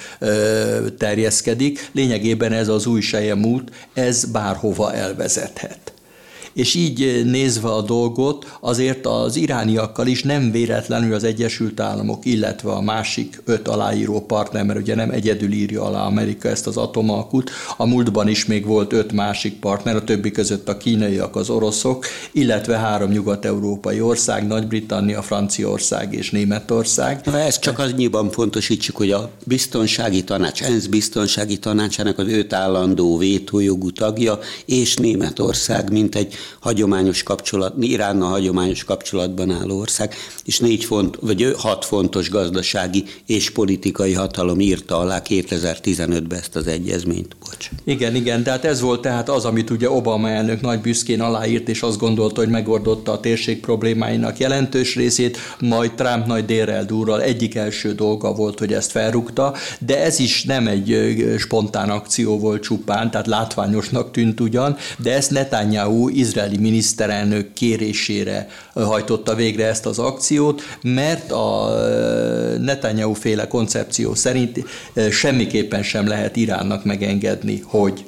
terjeszkedik. 0.99 1.89
Lényegében 1.93 2.53
ez 2.53 2.69
az 2.69 2.87
új 2.87 3.03
út, 3.45 3.71
ez 3.95 4.25
bárhova 4.25 4.95
elvezethet 4.95 5.84
és 6.55 6.75
így 6.75 7.23
nézve 7.25 7.69
a 7.69 7.83
dolgot, 7.83 8.57
azért 8.61 9.07
az 9.07 9.37
irániakkal 9.37 10.07
is 10.07 10.23
nem 10.23 10.51
véletlenül 10.51 11.15
az 11.15 11.25
Egyesült 11.25 11.81
Államok, 11.81 12.25
illetve 12.25 12.71
a 12.71 12.81
másik 12.81 13.43
öt 13.45 13.69
aláíró 13.69 14.21
partner, 14.21 14.65
mert 14.65 14.79
ugye 14.79 14.95
nem 14.95 15.11
egyedül 15.11 15.53
írja 15.53 15.83
alá 15.83 16.05
Amerika 16.05 16.49
ezt 16.49 16.67
az 16.67 16.77
atomalkut, 16.77 17.51
a 17.77 17.87
múltban 17.87 18.29
is 18.29 18.47
még 18.47 18.67
volt 18.67 18.93
öt 18.93 19.13
másik 19.13 19.59
partner, 19.59 19.97
a 19.97 20.05
többi 20.05 20.31
között 20.31 20.69
a 20.69 20.77
kínaiak, 20.77 21.37
az 21.37 21.51
oroszok, 21.51 22.07
illetve 22.33 22.77
három 22.77 23.11
nyugat-európai 23.11 24.01
ország, 24.01 24.47
Nagy-Britannia, 24.47 25.23
Franciaország 25.23 26.15
és 26.15 26.31
Németország. 26.31 27.21
Na 27.25 27.39
ez 27.39 27.59
csak 27.59 27.79
annyiban 27.79 28.31
fontosítsuk, 28.31 28.97
hogy 28.97 29.11
a 29.11 29.31
biztonsági 29.45 30.25
tanács, 30.25 30.63
ENSZ 30.63 30.87
biztonsági 30.87 31.59
tanácsának 31.59 32.19
az 32.19 32.29
öt 32.29 32.53
állandó 32.53 33.19
vétójogú 33.19 33.91
tagja, 33.91 34.39
és 34.65 34.97
Németország, 34.97 35.93
mint 35.93 36.15
egy 36.15 36.35
hagyományos 36.61 37.23
kapcsolat, 37.23 37.75
Iránnal 37.81 38.31
hagyományos 38.31 38.85
kapcsolatban 38.85 39.51
álló 39.51 39.79
ország, 39.79 40.15
és 40.45 40.59
négy 40.59 40.85
font, 40.85 41.17
vagy 41.21 41.55
hat 41.59 41.85
fontos 41.85 42.31
gazdasági 42.31 43.05
és 43.27 43.51
politikai 43.51 44.13
hatalom 44.13 44.61
írta 44.61 44.99
alá 44.99 45.23
2015-ben 45.29 46.39
ezt 46.39 46.57
az 46.57 46.67
egyezményt. 46.67 47.37
Bocs. 47.45 47.71
Igen, 47.85 48.15
igen, 48.15 48.43
tehát 48.43 48.65
ez 48.65 48.81
volt 48.81 49.01
tehát 49.01 49.29
az, 49.29 49.45
amit 49.45 49.71
ugye 49.71 49.91
Obama 49.91 50.29
elnök 50.29 50.61
nagy 50.61 50.81
büszkén 50.81 51.21
aláírt, 51.21 51.69
és 51.69 51.83
azt 51.83 51.99
gondolta, 51.99 52.41
hogy 52.41 52.51
megordotta 52.51 53.13
a 53.13 53.21
térség 53.21 53.61
problémáinak 53.61 54.39
jelentős 54.39 54.95
részét, 54.95 55.39
majd 55.61 55.93
Trump 55.93 56.27
nagy 56.27 56.45
dérrel 56.45 56.85
durral 56.85 57.23
egyik 57.23 57.55
első 57.55 57.95
dolga 57.95 58.33
volt, 58.33 58.59
hogy 58.59 58.73
ezt 58.73 58.91
felrúgta, 58.91 59.55
de 59.81 60.03
ez 60.03 60.19
is 60.19 60.45
nem 60.45 60.67
egy 60.67 60.97
spontán 61.39 61.91
akció 61.91 62.39
volt 62.39 62.63
csupán, 62.63 63.11
tehát 63.11 63.27
látványosnak 63.27 64.11
tűnt 64.11 64.41
ugyan, 64.41 64.77
de 64.99 65.15
ezt 65.15 65.31
Netanyahu 65.31 66.09
izraeli 66.35 66.59
miniszterelnök 66.59 67.53
kérésére 67.53 68.49
hajtotta 68.73 69.35
végre 69.35 69.67
ezt 69.67 69.87
az 69.87 69.99
akciót, 69.99 70.63
mert 70.83 71.33
a 71.33 71.69
Netanyahu 72.59 73.13
féle 73.13 73.47
koncepció 73.47 74.15
szerint 74.15 74.65
semmiképpen 75.11 75.83
sem 75.83 76.07
lehet 76.07 76.37
Iránnak 76.37 76.85
megengedni, 76.85 77.61
hogy 77.65 78.05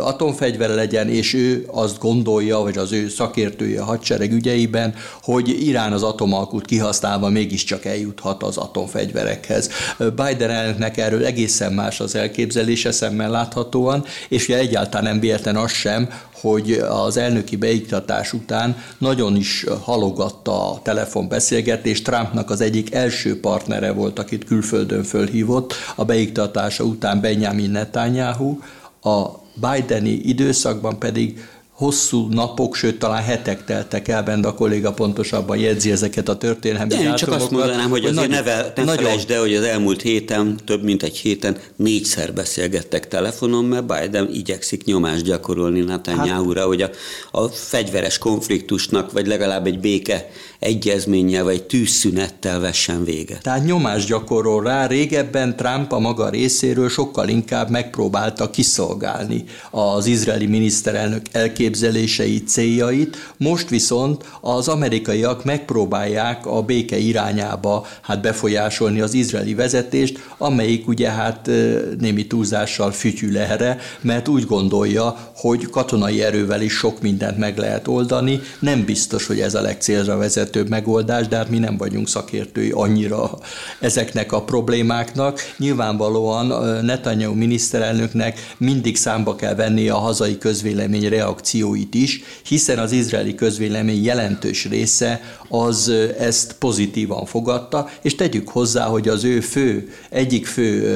atomfegyvere 0.00 0.74
legyen, 0.74 1.08
és 1.08 1.34
ő 1.34 1.66
azt 1.72 1.98
gondolja, 1.98 2.58
vagy 2.58 2.78
az 2.78 2.92
ő 2.92 3.08
szakértője 3.08 3.80
a 3.80 3.84
hadsereg 3.84 4.32
ügyeiben, 4.32 4.94
hogy 5.22 5.66
Irán 5.66 5.92
az 5.92 6.02
atomalkut 6.02 6.64
kihasználva 6.64 7.28
mégiscsak 7.28 7.84
eljuthat 7.84 8.42
az 8.42 8.56
atomfegyverekhez. 8.56 9.70
Biden 9.98 10.50
elnöknek 10.50 10.96
erről 10.96 11.24
egészen 11.24 11.72
más 11.72 12.00
az 12.00 12.14
elképzelése 12.14 12.92
szemmel 12.92 13.30
láthatóan, 13.30 14.04
és 14.28 14.48
ugye 14.48 14.58
egyáltalán 14.58 15.04
nem 15.04 15.20
véletlen 15.20 15.56
az 15.56 15.70
sem, 15.70 16.08
hogy 16.40 16.72
az 16.88 17.16
elnöki 17.16 17.56
beiktatás 17.56 18.32
után 18.32 18.76
nagyon 18.98 19.36
is 19.36 19.64
halogatta 19.82 20.72
a 20.72 20.80
telefonbeszélgetést. 20.82 22.04
Trumpnak 22.04 22.50
az 22.50 22.60
egyik 22.60 22.94
első 22.94 23.40
partnere 23.40 23.92
volt, 23.92 24.18
akit 24.18 24.44
külföldön 24.44 25.02
fölhívott 25.02 25.74
a 25.94 26.04
beiktatása 26.04 26.84
után 26.84 27.20
Benjamin 27.20 27.70
Netanyahu, 27.70 28.58
a 29.04 29.42
Bideni 29.54 30.10
időszakban 30.10 30.98
pedig 30.98 31.40
hosszú 31.74 32.28
napok, 32.30 32.74
sőt 32.74 32.98
talán 32.98 33.22
hetek 33.22 33.64
teltek 33.64 34.08
el, 34.08 34.22
benne 34.22 34.48
a 34.48 34.54
kolléga 34.54 34.92
pontosabban 34.92 35.56
jegyzi 35.56 35.90
ezeket 35.90 36.28
a 36.28 36.36
történelmi 36.36 36.94
Én 36.94 37.14
csak 37.14 37.32
azt 37.32 37.50
mondanám, 37.50 37.90
hogy 37.90 38.04
azért 38.04 38.28
nagyon, 38.28 38.44
ne, 38.44 38.62
ne 38.76 38.84
nagyon... 38.84 39.04
felejtsd 39.04 39.30
el, 39.30 39.40
hogy 39.40 39.54
az 39.54 39.62
elmúlt 39.62 40.02
héten, 40.02 40.56
több 40.64 40.82
mint 40.82 41.02
egy 41.02 41.16
héten 41.16 41.56
négyszer 41.76 42.32
beszélgettek 42.32 43.08
telefonon, 43.08 43.64
mert 43.64 43.86
Biden 43.86 44.28
igyekszik 44.32 44.84
nyomást 44.84 45.24
gyakorolni 45.24 45.80
Netanyahu-ra, 45.80 46.60
hát... 46.60 46.68
hogy 46.68 46.82
a, 46.82 46.90
a 47.30 47.48
fegyveres 47.48 48.18
konfliktusnak, 48.18 49.12
vagy 49.12 49.26
legalább 49.26 49.66
egy 49.66 49.80
béke 49.80 50.30
egyezménnyel 50.64 51.44
vagy 51.44 51.62
tűzszünettel 51.62 52.60
vessen 52.60 53.04
véget. 53.04 53.42
Tehát 53.42 53.64
nyomást 53.64 54.08
gyakorol 54.08 54.62
rá, 54.62 54.86
régebben 54.86 55.56
Trump 55.56 55.92
a 55.92 55.98
maga 55.98 56.28
részéről 56.28 56.88
sokkal 56.88 57.28
inkább 57.28 57.70
megpróbálta 57.70 58.50
kiszolgálni 58.50 59.44
az 59.70 60.06
izraeli 60.06 60.46
miniszterelnök 60.46 61.22
elképzeléseit, 61.32 62.48
céljait, 62.48 63.16
most 63.36 63.68
viszont 63.68 64.24
az 64.40 64.68
amerikaiak 64.68 65.44
megpróbálják 65.44 66.46
a 66.46 66.62
béke 66.62 66.98
irányába 66.98 67.86
hát 68.00 68.20
befolyásolni 68.20 69.00
az 69.00 69.14
izraeli 69.14 69.54
vezetést, 69.54 70.18
amelyik 70.38 70.88
ugye 70.88 71.10
hát 71.10 71.50
némi 71.98 72.26
túlzással 72.26 72.90
fütyül 72.92 73.38
erre, 73.38 73.78
mert 74.00 74.28
úgy 74.28 74.44
gondolja, 74.46 75.32
hogy 75.34 75.70
katonai 75.70 76.22
erővel 76.22 76.60
is 76.60 76.72
sok 76.72 77.00
mindent 77.00 77.38
meg 77.38 77.58
lehet 77.58 77.88
oldani, 77.88 78.40
nem 78.58 78.84
biztos, 78.84 79.26
hogy 79.26 79.40
ez 79.40 79.54
a 79.54 79.60
legcélra 79.60 80.16
vezető 80.16 80.53
legtöbb 80.54 80.68
megoldás, 80.68 81.28
de 81.28 81.36
hát 81.36 81.50
mi 81.50 81.58
nem 81.58 81.76
vagyunk 81.76 82.08
szakértői 82.08 82.70
annyira 82.70 83.38
ezeknek 83.80 84.32
a 84.32 84.42
problémáknak. 84.42 85.40
Nyilvánvalóan 85.58 86.46
Netanyahu 86.84 87.34
miniszterelnöknek 87.34 88.54
mindig 88.56 88.96
számba 88.96 89.34
kell 89.34 89.54
venni 89.54 89.88
a 89.88 89.96
hazai 89.96 90.38
közvélemény 90.38 91.08
reakcióit 91.08 91.94
is, 91.94 92.22
hiszen 92.46 92.78
az 92.78 92.92
izraeli 92.92 93.34
közvélemény 93.34 94.04
jelentős 94.04 94.64
része 94.64 95.20
az 95.48 95.92
ezt 96.18 96.54
pozitívan 96.58 97.26
fogadta, 97.26 97.88
és 98.02 98.14
tegyük 98.14 98.48
hozzá, 98.48 98.84
hogy 98.84 99.08
az 99.08 99.24
ő 99.24 99.40
fő, 99.40 99.92
egyik 100.10 100.46
fő 100.46 100.88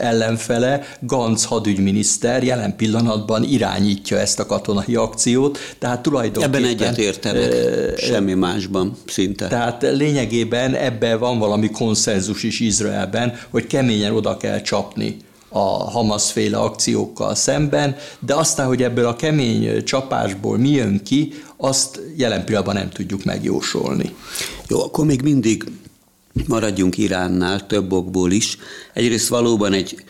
ellenfele, 0.00 0.82
Gantz 1.00 1.44
hadügyminiszter 1.44 2.42
jelen 2.42 2.76
pillanatban 2.76 3.42
irányítja 3.42 4.18
ezt 4.18 4.38
a 4.38 4.46
katonai 4.46 4.94
akciót, 4.94 5.58
tehát 5.78 6.02
tulajdonképpen... 6.02 6.64
Ebben 6.64 6.70
egyetértenek, 6.70 7.52
semmi 7.98 8.34
másban 8.34 8.96
szinte. 9.06 9.46
Tehát 9.46 9.82
lényegében 9.82 10.74
ebben 10.74 11.18
van 11.18 11.38
valami 11.38 11.70
konszenzus 11.70 12.42
is 12.42 12.60
Izraelben, 12.60 13.34
hogy 13.50 13.66
keményen 13.66 14.12
oda 14.12 14.36
kell 14.36 14.60
csapni 14.60 15.16
a 15.48 15.90
Hamas 15.90 16.32
féle 16.32 16.58
akciókkal 16.58 17.34
szemben, 17.34 17.96
de 18.18 18.34
aztán, 18.34 18.66
hogy 18.66 18.82
ebből 18.82 19.06
a 19.06 19.16
kemény 19.16 19.84
csapásból 19.84 20.58
mi 20.58 20.70
jön 20.70 21.02
ki, 21.02 21.32
azt 21.56 22.00
jelen 22.16 22.44
pillanatban 22.44 22.74
nem 22.74 22.90
tudjuk 22.90 23.24
megjósolni. 23.24 24.14
Jó, 24.68 24.82
akkor 24.82 25.06
még 25.06 25.22
mindig 25.22 25.64
maradjunk 26.46 26.98
Iránnál 26.98 27.66
több 27.66 27.92
okból 27.92 28.30
is. 28.30 28.58
Egyrészt 28.92 29.28
valóban 29.28 29.72
egy 29.72 30.04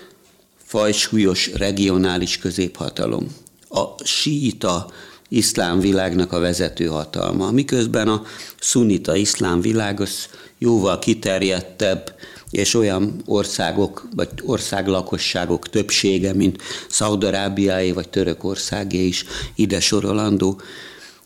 fajsúlyos 0.65 1.51
regionális 1.53 2.39
középhatalom. 2.39 3.27
A 3.69 4.05
síita 4.05 4.91
iszlám 5.29 5.81
világnak 5.81 6.33
a 6.33 6.39
vezető 6.39 6.87
hatalma, 6.87 7.51
miközben 7.51 8.09
a 8.09 8.23
szunita 8.61 9.17
iszlám 9.17 9.61
világ 9.61 10.01
az 10.01 10.29
jóval 10.59 10.99
kiterjedtebb, 10.99 12.15
és 12.51 12.75
olyan 12.75 13.23
országok, 13.27 14.09
vagy 14.17 14.29
országlakosságok 14.45 15.69
többsége, 15.69 16.35
mint 16.35 16.63
Szaudarábiáé 16.89 17.93
vagy 17.93 18.09
Törökországé 18.09 19.07
is 19.07 19.25
ide 19.55 19.81
sorolandó. 19.81 20.61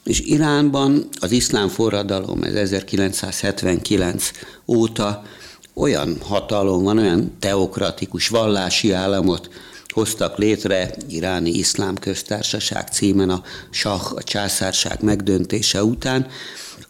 És 0.05 0.21
Iránban 0.21 1.09
az 1.21 1.31
iszlám 1.31 1.69
forradalom, 1.69 2.43
ez 2.43 2.55
1979 2.55 4.31
óta 4.67 5.23
olyan 5.75 6.17
hatalom 6.21 6.83
van, 6.83 6.99
olyan 6.99 7.33
teokratikus 7.39 8.29
vallási 8.29 8.93
államot 8.93 9.51
hoztak 9.93 10.39
létre 10.39 10.95
iráni 11.09 11.51
iszlám 11.51 11.95
köztársaság 11.95 12.89
címen 12.89 13.31
a 13.31 13.43
sah, 13.71 14.13
a 14.13 14.23
császárság 14.23 15.03
megdöntése 15.03 15.85
után, 15.85 16.27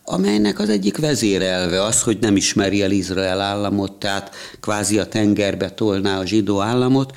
amelynek 0.04 0.58
az 0.58 0.68
egyik 0.68 0.96
vezérelve 0.96 1.82
az, 1.82 2.02
hogy 2.02 2.18
nem 2.20 2.36
ismeri 2.36 2.82
el 2.82 2.90
Izrael 2.90 3.40
államot, 3.40 3.92
tehát 3.92 4.34
kvázi 4.60 4.98
a 4.98 5.06
tengerbe 5.06 5.70
tolná 5.70 6.18
a 6.18 6.26
zsidó 6.26 6.60
államot, 6.60 7.12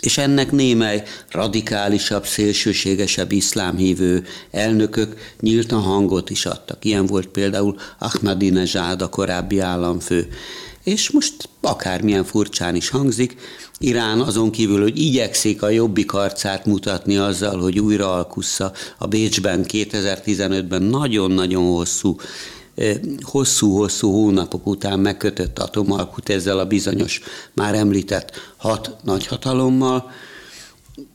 és 0.00 0.18
ennek 0.18 0.52
némely 0.52 1.02
radikálisabb, 1.30 2.26
szélsőségesebb 2.26 3.32
iszlámhívő 3.32 4.24
elnökök 4.50 5.16
nyíltan 5.40 5.80
hangot 5.80 6.30
is 6.30 6.46
adtak. 6.46 6.84
Ilyen 6.84 7.06
volt 7.06 7.26
például 7.26 7.76
Ahmadinejad, 7.98 9.02
a 9.02 9.08
korábbi 9.08 9.58
államfő. 9.58 10.28
És 10.84 11.10
most 11.10 11.48
akármilyen 11.60 12.24
furcsán 12.24 12.74
is 12.74 12.88
hangzik, 12.88 13.36
Irán 13.78 14.20
azon 14.20 14.50
kívül, 14.50 14.82
hogy 14.82 14.98
igyekszik 14.98 15.62
a 15.62 15.68
jobbik 15.68 16.12
arcát 16.12 16.66
mutatni 16.66 17.16
azzal, 17.16 17.58
hogy 17.60 17.78
újra 17.78 18.12
alkussza 18.12 18.72
a 18.98 19.06
Bécsben 19.06 19.64
2015-ben 19.68 20.82
nagyon-nagyon 20.82 21.64
hosszú 21.64 22.16
hosszú-hosszú 23.20 24.10
hónapok 24.10 24.66
után 24.66 25.00
megkötött 25.00 25.58
atomalkut 25.58 26.28
ezzel 26.28 26.58
a 26.58 26.66
bizonyos 26.66 27.20
már 27.54 27.74
említett 27.74 28.30
hat 28.56 28.96
nagyhatalommal, 29.04 30.10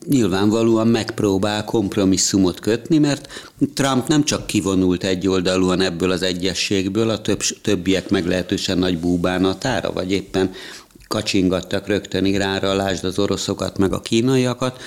nyilvánvalóan 0.07 0.87
megpróbál 0.87 1.65
kompromisszumot 1.65 2.59
kötni, 2.59 2.97
mert 2.97 3.51
Trump 3.73 4.07
nem 4.07 4.23
csak 4.23 4.47
kivonult 4.47 5.03
egyoldalúan 5.03 5.81
ebből 5.81 6.11
az 6.11 6.21
egyességből, 6.21 7.09
a 7.09 7.21
több, 7.21 7.39
többiek 7.61 8.09
meglehetősen 8.09 8.77
nagy 8.77 8.97
búbánatára, 8.97 9.91
vagy 9.91 10.11
éppen 10.11 10.51
kacsingattak 11.13 11.87
rögtön 11.87 12.25
Iránra, 12.25 12.73
lásd 12.73 13.03
az 13.03 13.19
oroszokat, 13.19 13.77
meg 13.77 13.93
a 13.93 14.01
kínaiakat, 14.01 14.81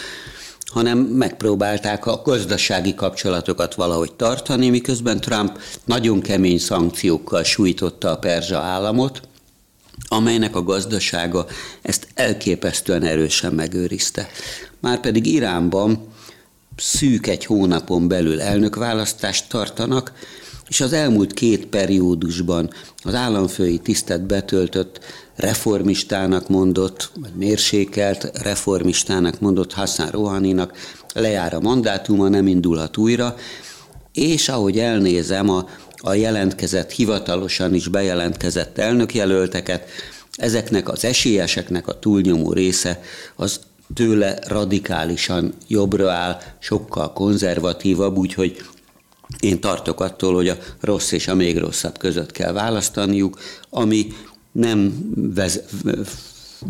hanem 0.60 0.98
megpróbálták 0.98 2.06
a 2.06 2.22
gazdasági 2.24 2.94
kapcsolatokat 2.94 3.74
valahogy 3.74 4.12
tartani, 4.12 4.68
miközben 4.70 5.20
Trump 5.20 5.58
nagyon 5.84 6.20
kemény 6.20 6.58
szankciókkal 6.58 7.42
sújtotta 7.42 8.10
a 8.10 8.18
perzsa 8.18 8.58
államot, 8.58 9.20
amelynek 10.08 10.56
a 10.56 10.62
gazdasága 10.62 11.46
ezt 11.82 12.08
elképesztően 12.14 13.02
erősen 13.02 13.52
megőrizte. 13.52 14.28
Márpedig 14.80 15.26
Iránban 15.26 16.08
szűk 16.76 17.26
egy 17.26 17.44
hónapon 17.44 18.08
belül 18.08 18.40
elnökválasztást 18.40 19.48
tartanak, 19.48 20.12
és 20.68 20.80
az 20.80 20.92
elmúlt 20.92 21.32
két 21.32 21.66
periódusban 21.66 22.70
az 23.02 23.14
államfői 23.14 23.78
tisztet 23.78 24.26
betöltött 24.26 25.00
reformistának 25.36 26.48
mondott, 26.48 27.10
vagy 27.20 27.34
mérsékelt 27.34 28.30
reformistának 28.42 29.40
mondott 29.40 29.72
Hassan 29.72 30.08
Rohaninak 30.08 30.72
lejár 31.14 31.54
a 31.54 31.60
mandátuma, 31.60 32.28
nem 32.28 32.46
indulhat 32.46 32.96
újra, 32.96 33.36
és 34.12 34.48
ahogy 34.48 34.78
elnézem 34.78 35.50
a, 35.50 35.68
a 35.96 36.14
jelentkezett, 36.14 36.90
hivatalosan 36.90 37.74
is 37.74 37.88
bejelentkezett 37.88 38.78
elnökjelölteket, 38.78 39.88
ezeknek 40.36 40.88
az 40.88 41.04
esélyeseknek 41.04 41.88
a 41.88 41.98
túlnyomó 41.98 42.52
része 42.52 43.02
az 43.36 43.60
tőle 43.94 44.38
radikálisan 44.46 45.54
jobbra 45.68 46.10
áll, 46.10 46.40
sokkal 46.58 47.12
konzervatívabb, 47.12 48.16
úgyhogy 48.16 48.62
én 49.40 49.60
tartok 49.60 50.00
attól, 50.00 50.34
hogy 50.34 50.48
a 50.48 50.56
rossz 50.80 51.12
és 51.12 51.28
a 51.28 51.34
még 51.34 51.58
rosszabb 51.58 51.98
között 51.98 52.32
kell 52.32 52.52
választaniuk, 52.52 53.38
ami 53.70 54.06
nem 54.56 55.10
vez, 55.14 55.60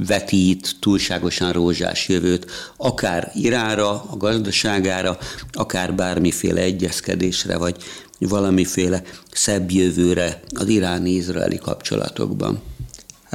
vetít 0.07 0.77
túlságosan 0.81 1.53
rózsás 1.53 2.09
jövőt, 2.09 2.51
akár 2.77 3.31
Iránra, 3.35 3.90
a 3.90 4.16
gazdaságára, 4.16 5.18
akár 5.53 5.94
bármiféle 5.94 6.61
egyezkedésre, 6.61 7.57
vagy 7.57 7.77
valamiféle 8.18 9.03
szebb 9.33 9.70
jövőre 9.70 10.40
az 10.55 10.68
iráni-izraeli 10.68 11.57
kapcsolatokban. 11.57 12.61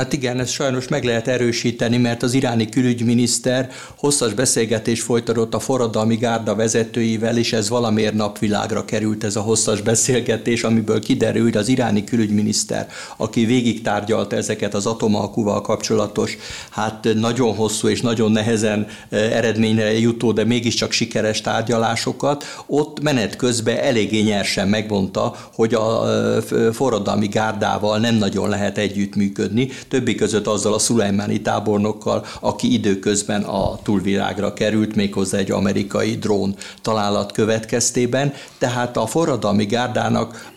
Hát 0.02 0.14
igen, 0.14 0.40
ezt 0.40 0.52
sajnos 0.52 0.88
meg 0.88 1.04
lehet 1.04 1.28
erősíteni, 1.28 1.98
mert 1.98 2.24
az 2.24 2.34
iráni 2.34 2.70
külügyminiszter 2.70 3.70
hosszas 3.96 4.34
beszélgetés 4.34 5.02
folytatott 5.02 5.54
a 5.54 5.60
forradalmi 5.60 6.16
gárda 6.16 6.56
vezetőivel, 6.56 7.38
és 7.38 7.54
ez 7.54 7.70
valamiért 7.70 8.14
napvilágra 8.14 8.86
került 8.86 9.24
ez 9.24 9.36
a 9.36 9.42
hosszas 9.42 9.82
beszélgetés, 9.82 10.64
amiből 10.64 11.00
kiderült 11.00 11.56
az 11.56 11.68
iráni 11.68 12.04
külügyminiszter, 12.04 12.88
aki 13.18 13.46
végig 13.46 13.82
tárgyalta 13.82 14.36
ezeket 14.36 14.74
az 14.74 14.86
atomalkuval 14.86 15.62
kapcsolatos, 15.62 16.38
hát 16.70 17.08
nagyon 17.16 17.56
hosszú 17.56 17.88
és 17.88 18.02
nagyon 18.02 18.32
nehezen 18.32 18.88
e, 19.10 19.18
eredményre 19.18 20.00
jutó, 20.00 20.32
de 20.32 20.44
mégiscsak 20.44 20.92
sikeres 20.92 21.42
tárgyalásokat, 21.42 22.44
ott 22.66 23.02
menet 23.02 23.36
közben 23.36 23.78
eléggé 23.78 24.22
nyersen 24.22 24.68
megmondta, 24.68 25.36
hogy 25.54 25.74
a 25.74 26.08
e, 26.08 26.42
forradalmi 26.72 27.28
gárdával 27.28 28.00
nem 28.00 28.16
nagyon 28.16 28.50
lehet 28.50 28.78
együttműködni, 28.78 29.70
többi 29.92 30.16
között 30.16 30.48
azzal 30.48 30.74
a 30.74 30.80
szulajmáni 30.80 31.42
tábornokkal, 31.42 32.26
aki 32.40 32.74
időközben 32.74 33.44
a 33.44 33.80
túlvilágra 33.84 34.54
került, 34.54 34.96
méghozzá 34.96 35.38
egy 35.38 35.52
amerikai 35.52 36.16
drón 36.16 36.56
találat 36.82 37.32
következtében. 37.32 38.34
Tehát 38.58 38.98
a 38.98 39.06
forradalmi 39.06 39.66
gárdának 39.66 40.52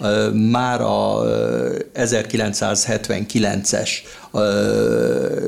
már 0.50 0.80
a 0.80 1.22
1979-es 1.94 3.90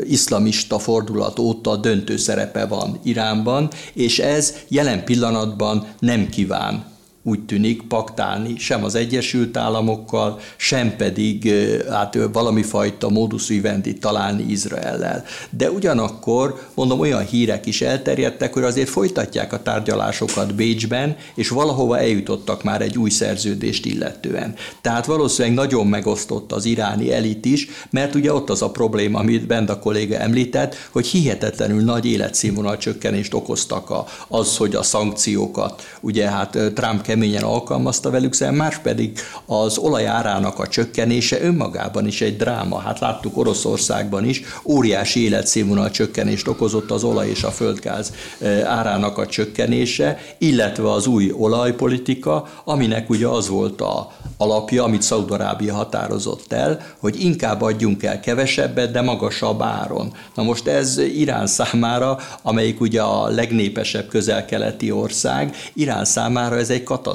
iszlamista 0.05 0.79
fordulat 0.79 1.39
óta 1.39 1.77
döntő 1.77 2.17
szerepe 2.17 2.67
van 2.67 3.01
Iránban, 3.03 3.69
és 3.93 4.19
ez 4.19 4.55
jelen 4.69 5.05
pillanatban 5.05 5.87
nem 5.99 6.29
kíván 6.29 6.95
úgy 7.27 7.45
tűnik 7.45 7.83
paktálni 7.83 8.59
sem 8.59 8.85
az 8.85 8.95
Egyesült 8.95 9.57
Államokkal, 9.57 10.41
sem 10.57 10.97
pedig 10.97 11.53
hát 11.91 12.19
valami 12.33 12.63
fajta 12.63 13.09
modus 13.09 13.49
vivendi 13.49 13.95
találni 13.95 14.45
Izraellel. 14.49 15.25
De 15.51 15.71
ugyanakkor, 15.71 16.69
mondom, 16.75 17.01
olyan 17.01 17.25
hírek 17.27 17.67
is 17.67 17.83
elterjedtek, 17.83 18.53
hogy 18.55 18.63
azért 18.63 18.89
folytatják 18.89 19.53
a 19.53 19.63
tárgyalásokat 19.63 20.55
Bécsben, 20.55 21.17
és 21.35 21.49
valahova 21.49 21.99
eljutottak 21.99 22.63
már 22.63 22.83
egy 22.83 22.99
új 22.99 23.11
szerződést 23.11 23.87
illetően. 23.87 24.55
Tehát 24.81 25.07
valószínűleg 25.07 25.57
nagyon 25.57 25.87
megosztott 25.87 26.53
az 26.53 26.65
iráni 26.65 27.13
elit 27.13 27.45
is, 27.45 27.69
mert 27.91 28.15
ugye 28.15 28.33
ott 28.33 28.51
az 28.51 28.63
a 28.63 28.71
probléma, 28.71 29.19
amit 29.19 29.47
Benda 29.47 29.79
kolléga 29.79 30.17
említett, 30.17 30.75
hogy 30.91 31.07
hihetetlenül 31.07 31.83
nagy 31.83 32.07
életszínvonal 32.07 32.77
csökkenést 32.77 33.35
okoztak 33.35 33.91
a, 33.91 34.07
az, 34.29 34.57
hogy 34.57 34.75
a 34.75 34.83
szankciókat, 34.83 35.83
ugye 36.01 36.31
hát 36.31 36.59
Trump 36.75 37.03
keményen 37.17 37.43
alkalmazta 37.43 38.11
velük 38.11 38.33
szemben, 38.33 38.57
más 38.57 38.79
pedig 38.79 39.19
az 39.47 39.79
olaj 39.79 40.07
árának 40.07 40.59
a 40.59 40.67
csökkenése 40.67 41.43
önmagában 41.43 42.07
is 42.07 42.21
egy 42.21 42.37
dráma. 42.37 42.79
Hát 42.79 42.99
láttuk 42.99 43.37
Oroszországban 43.37 44.25
is, 44.25 44.43
óriási 44.65 45.25
életszínvonal 45.25 45.91
csökkenést 45.91 46.49
okozott 46.49 46.91
az 46.91 47.05
olaj 47.05 47.29
és 47.29 47.43
a 47.43 47.51
földgáz 47.51 48.13
e, 48.41 48.67
árának 48.67 49.19
a 49.19 49.27
csökkenése, 49.27 50.19
illetve 50.39 50.93
az 50.93 51.07
új 51.07 51.33
olajpolitika, 51.39 52.49
aminek 52.65 53.11
ugye 53.11 53.27
az 53.27 53.49
volt 53.49 53.81
a 53.81 54.13
alapja, 54.37 54.85
amit 54.85 55.03
Szaudarábia 55.03 55.75
határozott 55.75 56.53
el, 56.53 56.81
hogy 56.99 57.21
inkább 57.21 57.63
adjunk 57.63 58.03
el 58.03 58.21
kevesebbet, 58.21 58.91
de 58.91 59.01
magasabb 59.01 59.63
áron. 59.63 60.13
Na 60.35 60.43
most 60.43 60.67
ez 60.67 60.99
Irán 60.99 61.47
számára, 61.47 62.19
amelyik 62.43 62.81
ugye 62.81 63.03
a 63.03 63.29
legnépesebb 63.29 64.09
közel-keleti 64.09 64.91
ország, 64.91 65.57
Irán 65.75 66.05
számára 66.05 66.57
ez 66.57 66.71
egy 66.71 66.83
katasztrófa, 66.83 67.06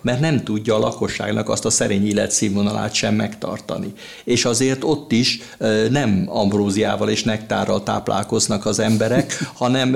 mert 0.00 0.20
nem 0.20 0.44
tudja 0.44 0.74
a 0.74 0.78
lakosságnak 0.78 1.48
azt 1.48 1.64
a 1.64 1.70
szerény 1.70 2.06
életszínvonalát 2.06 2.94
sem 2.94 3.14
megtartani. 3.14 3.92
És 4.24 4.44
azért 4.44 4.84
ott 4.84 5.12
is 5.12 5.40
nem 5.90 6.24
ambróziával 6.28 7.08
és 7.08 7.22
nektárral 7.22 7.82
táplálkoznak 7.82 8.66
az 8.66 8.78
emberek, 8.78 9.42
hanem 9.62 9.94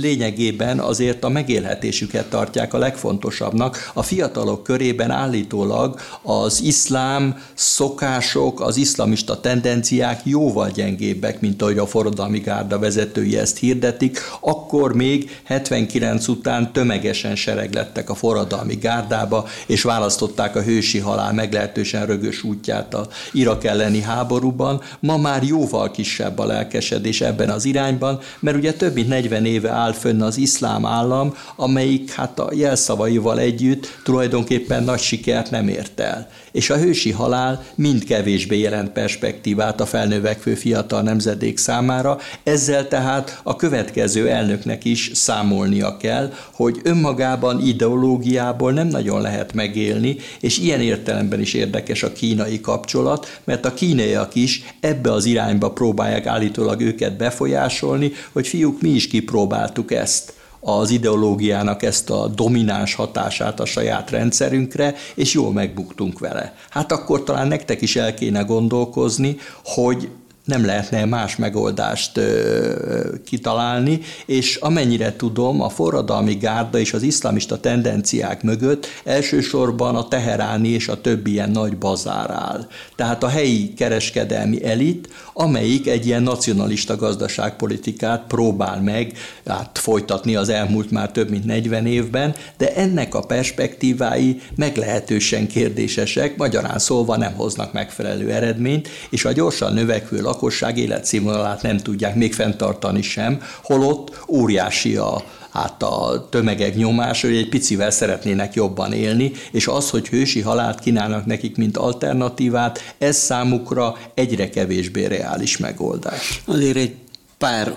lényegében 0.00 0.78
azért 0.78 1.24
a 1.24 1.28
megélhetésüket 1.28 2.30
tartják 2.30 2.74
a 2.74 2.78
legfontosabbnak. 2.78 3.90
A 3.94 4.02
fiatalok 4.02 4.62
körében 4.62 5.10
állítólag 5.10 6.00
az 6.22 6.62
iszlám 6.62 7.42
szokások, 7.54 8.60
az 8.60 8.76
iszlamista 8.76 9.40
tendenciák 9.40 10.20
jóval 10.24 10.70
gyengébbek, 10.70 11.40
mint 11.40 11.62
ahogy 11.62 11.78
a 11.78 11.86
forradalmi 11.86 12.38
gárda 12.38 12.78
vezetői 12.78 13.38
ezt 13.38 13.58
hirdetik, 13.58 14.18
akkor 14.40 14.94
még 14.94 15.40
79 15.44 16.28
után 16.28 16.72
tömegesen 16.72 17.36
sereglettek 17.36 18.10
a 18.10 18.14
forradalmi 18.14 18.51
gárdába, 18.80 19.46
és 19.66 19.82
választották 19.82 20.56
a 20.56 20.62
hősi 20.62 20.98
halál 20.98 21.32
meglehetősen 21.32 22.06
rögös 22.06 22.42
útját 22.42 22.94
a 22.94 23.08
Irak 23.32 23.64
elleni 23.64 24.00
háborúban. 24.00 24.80
Ma 25.00 25.16
már 25.16 25.42
jóval 25.42 25.90
kisebb 25.90 26.38
a 26.38 26.46
lelkesedés 26.46 27.20
ebben 27.20 27.50
az 27.50 27.64
irányban, 27.64 28.20
mert 28.40 28.56
ugye 28.56 28.72
több 28.72 28.94
mint 28.94 29.08
40 29.08 29.44
éve 29.44 29.70
áll 29.70 29.92
fönn 29.92 30.20
az 30.20 30.36
iszlám 30.36 30.86
állam, 30.86 31.34
amelyik 31.56 32.10
hát 32.10 32.38
a 32.38 32.50
jelszavaival 32.54 33.38
együtt 33.38 33.98
tulajdonképpen 34.04 34.82
nagy 34.82 35.00
sikert 35.00 35.50
nem 35.50 35.68
ért 35.68 36.00
el. 36.00 36.28
És 36.52 36.70
a 36.70 36.76
hősi 36.76 37.10
halál 37.10 37.64
mind 37.74 38.04
kevésbé 38.04 38.58
jelent 38.58 38.90
perspektívát 38.90 39.80
a 39.80 39.86
felnövekvő 39.86 40.54
fiatal 40.54 41.02
nemzedék 41.02 41.58
számára, 41.58 42.18
ezzel 42.42 42.88
tehát 42.88 43.40
a 43.42 43.56
következő 43.56 44.28
elnöknek 44.28 44.84
is 44.84 45.10
számolnia 45.14 45.96
kell, 45.96 46.32
hogy 46.52 46.80
önmagában 46.82 47.60
ideológiából 47.60 48.72
nem 48.72 48.86
nagyon 48.86 49.20
lehet 49.20 49.52
megélni, 49.52 50.16
és 50.40 50.58
ilyen 50.58 50.80
értelemben 50.80 51.40
is 51.40 51.54
érdekes 51.54 52.02
a 52.02 52.12
kínai 52.12 52.60
kapcsolat, 52.60 53.40
mert 53.44 53.64
a 53.64 53.74
kínaiak 53.74 54.34
is 54.34 54.74
ebbe 54.80 55.12
az 55.12 55.24
irányba 55.24 55.70
próbálják 55.70 56.26
állítólag 56.26 56.80
őket 56.80 57.16
befolyásolni, 57.16 58.12
hogy 58.32 58.46
fiúk, 58.46 58.80
mi 58.80 58.88
is 58.88 59.08
kipróbáltuk 59.08 59.92
ezt 59.92 60.32
az 60.64 60.90
ideológiának 60.90 61.82
ezt 61.82 62.10
a 62.10 62.28
domináns 62.28 62.94
hatását 62.94 63.60
a 63.60 63.64
saját 63.64 64.10
rendszerünkre, 64.10 64.94
és 65.14 65.34
jól 65.34 65.52
megbuktunk 65.52 66.18
vele. 66.18 66.54
Hát 66.70 66.92
akkor 66.92 67.24
talán 67.24 67.48
nektek 67.48 67.80
is 67.80 67.96
el 67.96 68.14
kéne 68.14 68.42
gondolkozni, 68.42 69.36
hogy 69.64 70.08
nem 70.44 70.64
lehetne 70.64 71.04
más 71.04 71.36
megoldást 71.36 72.16
ö, 72.16 73.14
kitalálni, 73.24 74.00
és 74.26 74.56
amennyire 74.56 75.16
tudom, 75.16 75.62
a 75.62 75.68
forradalmi 75.68 76.34
gárda 76.34 76.78
és 76.78 76.92
az 76.92 77.02
iszlamista 77.02 77.60
tendenciák 77.60 78.42
mögött 78.42 78.86
elsősorban 79.04 79.96
a 79.96 80.08
teheráni 80.08 80.68
és 80.68 80.88
a 80.88 81.00
többi 81.00 81.30
ilyen 81.30 81.50
nagy 81.50 81.76
bazár 81.76 82.30
áll. 82.30 82.66
Tehát 82.96 83.22
a 83.22 83.28
helyi 83.28 83.74
kereskedelmi 83.74 84.64
elit, 84.64 85.08
amelyik 85.32 85.86
egy 85.86 86.06
ilyen 86.06 86.22
nacionalista 86.22 86.96
gazdaságpolitikát 86.96 88.24
próbál 88.28 88.80
meg 88.80 89.12
hát, 89.46 89.78
folytatni 89.78 90.36
az 90.36 90.48
elmúlt 90.48 90.90
már 90.90 91.10
több 91.10 91.30
mint 91.30 91.44
40 91.44 91.86
évben, 91.86 92.34
de 92.56 92.74
ennek 92.74 93.14
a 93.14 93.20
perspektívái 93.20 94.40
meglehetősen 94.54 95.46
kérdésesek, 95.46 96.36
magyarán 96.36 96.78
szólva 96.78 97.16
nem 97.16 97.32
hoznak 97.32 97.72
megfelelő 97.72 98.30
eredményt, 98.30 98.88
és 99.10 99.24
a 99.24 99.32
gyorsan 99.32 99.72
növekvő 99.72 100.20
lakosság 100.32 100.78
életszínvonalát 100.78 101.62
nem 101.62 101.78
tudják 101.78 102.14
még 102.14 102.34
fenntartani 102.34 103.02
sem, 103.02 103.42
holott 103.62 104.24
óriási 104.28 104.96
a, 104.96 105.22
hát 105.50 105.82
a 105.82 106.26
tömegek 106.30 106.76
nyomás, 106.76 107.22
hogy 107.22 107.36
egy 107.36 107.48
picivel 107.48 107.90
szeretnének 107.90 108.54
jobban 108.54 108.92
élni, 108.92 109.32
és 109.50 109.66
az, 109.66 109.90
hogy 109.90 110.08
hősi 110.08 110.40
halált 110.40 110.80
kínálnak 110.80 111.26
nekik, 111.26 111.56
mint 111.56 111.76
alternatívát, 111.76 112.94
ez 112.98 113.16
számukra 113.16 113.96
egyre 114.14 114.48
kevésbé 114.48 115.04
reális 115.04 115.56
megoldás. 115.56 116.42
Azért 116.44 116.76
egy 116.76 116.94
pár 117.38 117.76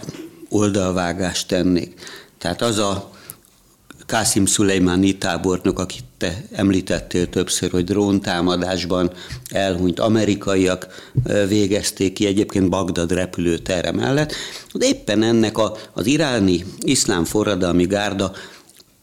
oldalvágást 0.49 1.47
tennék. 1.47 1.93
Tehát 2.37 2.61
az 2.61 2.77
a 2.77 3.11
Kászim 4.05 4.45
Szulejmáni 4.45 5.17
tábornok, 5.17 5.79
akit 5.79 6.04
te 6.17 6.43
említettél 6.51 7.29
többször, 7.29 7.71
hogy 7.71 7.83
dróntámadásban 7.83 9.11
elhunyt 9.49 9.99
amerikaiak 9.99 11.11
végezték 11.47 12.13
ki 12.13 12.25
egyébként 12.25 12.69
Bagdad 12.69 13.11
repülőtere 13.11 13.91
mellett. 13.91 14.33
De 14.73 14.85
éppen 14.85 15.23
ennek 15.23 15.57
a, 15.57 15.77
az 15.93 16.05
iráni 16.05 16.65
iszlám 16.79 17.23
forradalmi 17.23 17.85
gárda 17.85 18.31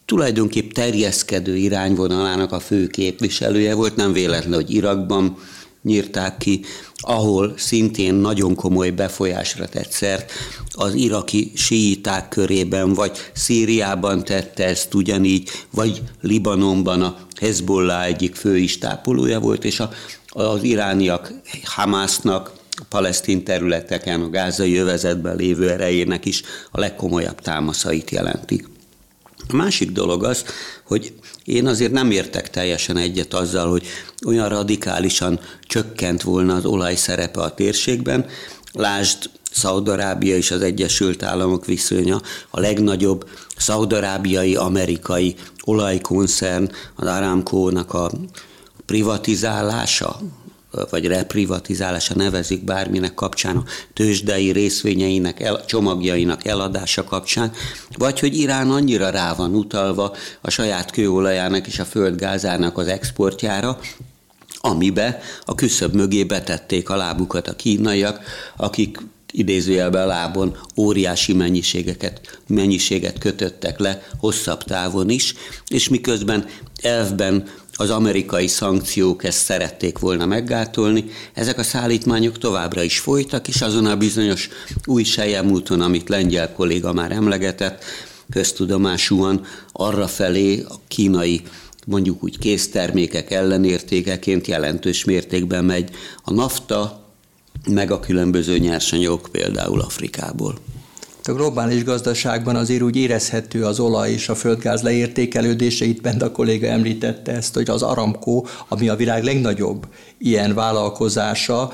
tulajdonképp 0.05 0.73
terjeszkedő 0.73 1.57
irányvonalának 1.57 2.53
a 2.53 2.61
fő 2.61 2.87
képviselője 2.87 3.75
volt, 3.75 3.97
nem 3.97 4.13
véletlen, 4.13 4.55
hogy 4.55 4.75
Irakban 4.75 5.37
nyírták 5.83 6.37
ki, 6.37 6.61
ahol 6.97 7.55
szintén 7.57 8.15
nagyon 8.15 8.55
komoly 8.55 8.91
befolyásra 8.91 9.69
tett 9.69 9.91
szert 9.91 10.33
az 10.73 10.95
iraki 10.95 11.53
síiták 11.55 12.29
körében, 12.29 12.95
vagy 12.95 13.19
Szíriában 13.33 14.25
tette 14.25 14.65
ezt 14.65 14.95
ugyanígy, 14.95 15.51
vagy 15.71 16.03
Libanonban 16.21 17.03
a 17.03 17.17
Hezbollah 17.41 18.05
egyik 18.05 18.35
főistápolója 18.35 19.41
volt, 19.41 19.65
és 19.65 19.81
a, 19.81 19.91
az 20.29 20.63
irániak 20.63 21.33
Hamásznak, 21.65 22.53
a 22.71 22.85
palesztin 22.89 23.45
területeken, 23.45 24.21
a 24.21 24.31
gázai 24.31 24.77
övezetben 24.77 25.37
lévő 25.37 25.71
erejének 25.71 26.25
is 26.25 26.43
a 26.71 26.81
legkomolyabb 26.81 27.41
támaszait 27.41 28.11
jelentik. 28.11 28.72
A 29.49 29.55
másik 29.55 29.91
dolog 29.91 30.25
az, 30.25 30.45
hogy 30.87 31.13
én 31.45 31.67
azért 31.67 31.93
nem 31.93 32.11
értek 32.11 32.51
teljesen 32.51 32.97
egyet 32.97 33.35
azzal, 33.35 33.71
hogy 33.71 33.87
olyan 34.27 34.49
radikálisan 34.49 35.41
csökkent 35.63 36.23
volna 36.23 36.55
az 36.55 36.65
olaj 36.65 36.95
szerepe 36.95 37.41
a 37.41 37.55
térségben. 37.55 38.27
Lásd, 38.73 39.31
Szaudarábia 39.53 40.37
és 40.37 40.51
az 40.51 40.63
Egyesült 40.63 41.23
Államok 41.23 41.67
viszonya, 41.67 42.21
a 42.51 42.61
legnagyobb 42.61 43.29
szaudarábiai 43.57 44.57
amerikai 44.57 45.35
olajkoncern, 45.65 46.71
az 46.97 47.07
Aramco-nak 47.07 47.95
a 47.95 48.11
privatizálása, 48.87 50.21
vagy 50.91 51.07
reprivatizálása 51.07 52.15
nevezik 52.15 52.65
bárminek 52.65 53.15
kapcsán, 53.15 53.57
a 53.57 53.65
tőzsdei 53.95 54.51
részvényeinek, 54.51 55.41
el, 55.41 55.65
csomagjainak 55.65 56.47
eladása 56.47 57.05
kapcsán, 57.05 57.53
vagy 57.97 58.21
hogy 58.21 58.37
Irán 58.37 58.71
annyira 58.71 59.11
rá 59.11 59.35
van 59.35 59.55
utalva 59.55 60.15
a 60.41 60.51
saját 60.51 60.91
kőolajának 60.91 61.67
és 61.67 61.79
a 61.79 61.85
földgázának 61.85 62.79
az 62.79 62.87
exportjára, 62.87 63.79
amibe 64.61 65.21
a 65.45 65.55
küszöb 65.55 65.95
mögé 65.95 66.25
betették 66.25 66.91
a 66.91 66.97
lábukat 66.97 67.49
a 67.49 67.57
kínaiak, 67.57 68.21
akik 68.57 68.99
idézőjelben 69.33 70.07
lábon 70.07 70.57
óriási 70.77 71.33
mennyiségeket, 71.33 72.41
mennyiséget 72.47 73.19
kötöttek 73.19 73.79
le 73.79 74.03
hosszabb 74.19 74.63
távon 74.63 75.11
is, 75.11 75.35
és 75.69 75.89
miközben 75.89 76.47
elvben 76.83 77.49
az 77.77 77.91
amerikai 77.91 78.47
szankciók 78.47 79.25
ezt 79.25 79.45
szerették 79.45 79.99
volna 79.99 80.27
meggátolni. 80.27 81.05
Ezek 81.35 81.59
a 81.59 81.63
szállítmányok 81.63 82.39
továbbra 82.39 82.83
is 82.83 82.99
folytak, 82.99 83.49
és 83.49 83.61
azon 83.61 83.87
a 83.87 83.97
bizonyos 83.97 84.49
új 84.85 85.05
úton, 85.51 85.81
amit 85.81 86.09
lengyel 86.09 86.53
kolléga 86.53 86.93
már 86.93 87.13
emlegetett, 87.13 87.85
köztudomásúan 88.31 89.45
arra 89.73 90.07
felé 90.07 90.65
a 90.69 90.75
kínai 90.89 91.43
mondjuk 91.87 92.23
úgy 92.23 92.39
késztermékek 92.39 93.31
ellenértékeként 93.31 94.47
jelentős 94.47 95.05
mértékben 95.05 95.65
megy 95.65 95.91
a 96.25 96.33
nafta, 96.33 97.07
meg 97.69 97.91
a 97.91 98.01
különböző 98.01 98.59
nyersanyagok 98.59 99.29
például 99.33 99.81
Afrikából. 99.81 100.59
A 101.29 101.33
globális 101.33 101.85
gazdaságban 101.85 102.57
azért 102.57 102.83
úgy 102.83 102.97
érezhető 102.97 103.65
az 103.65 103.81
olaj 103.81 104.11
és 104.11 104.29
a 104.29 104.35
földgáz 104.35 104.83
leértékelődése. 104.83 105.85
Itt 105.85 106.03
bent 106.03 106.23
a 106.23 106.33
kolléga 106.33 106.67
említette 106.67 107.33
ezt, 107.33 107.55
hogy 107.55 107.71
az 107.71 107.83
Aramco, 107.83 108.43
ami 108.69 108.89
a 108.89 108.97
világ 108.97 109.25
legnagyobb 109.25 109.87
ilyen 110.19 110.55
vállalkozása, 110.55 111.73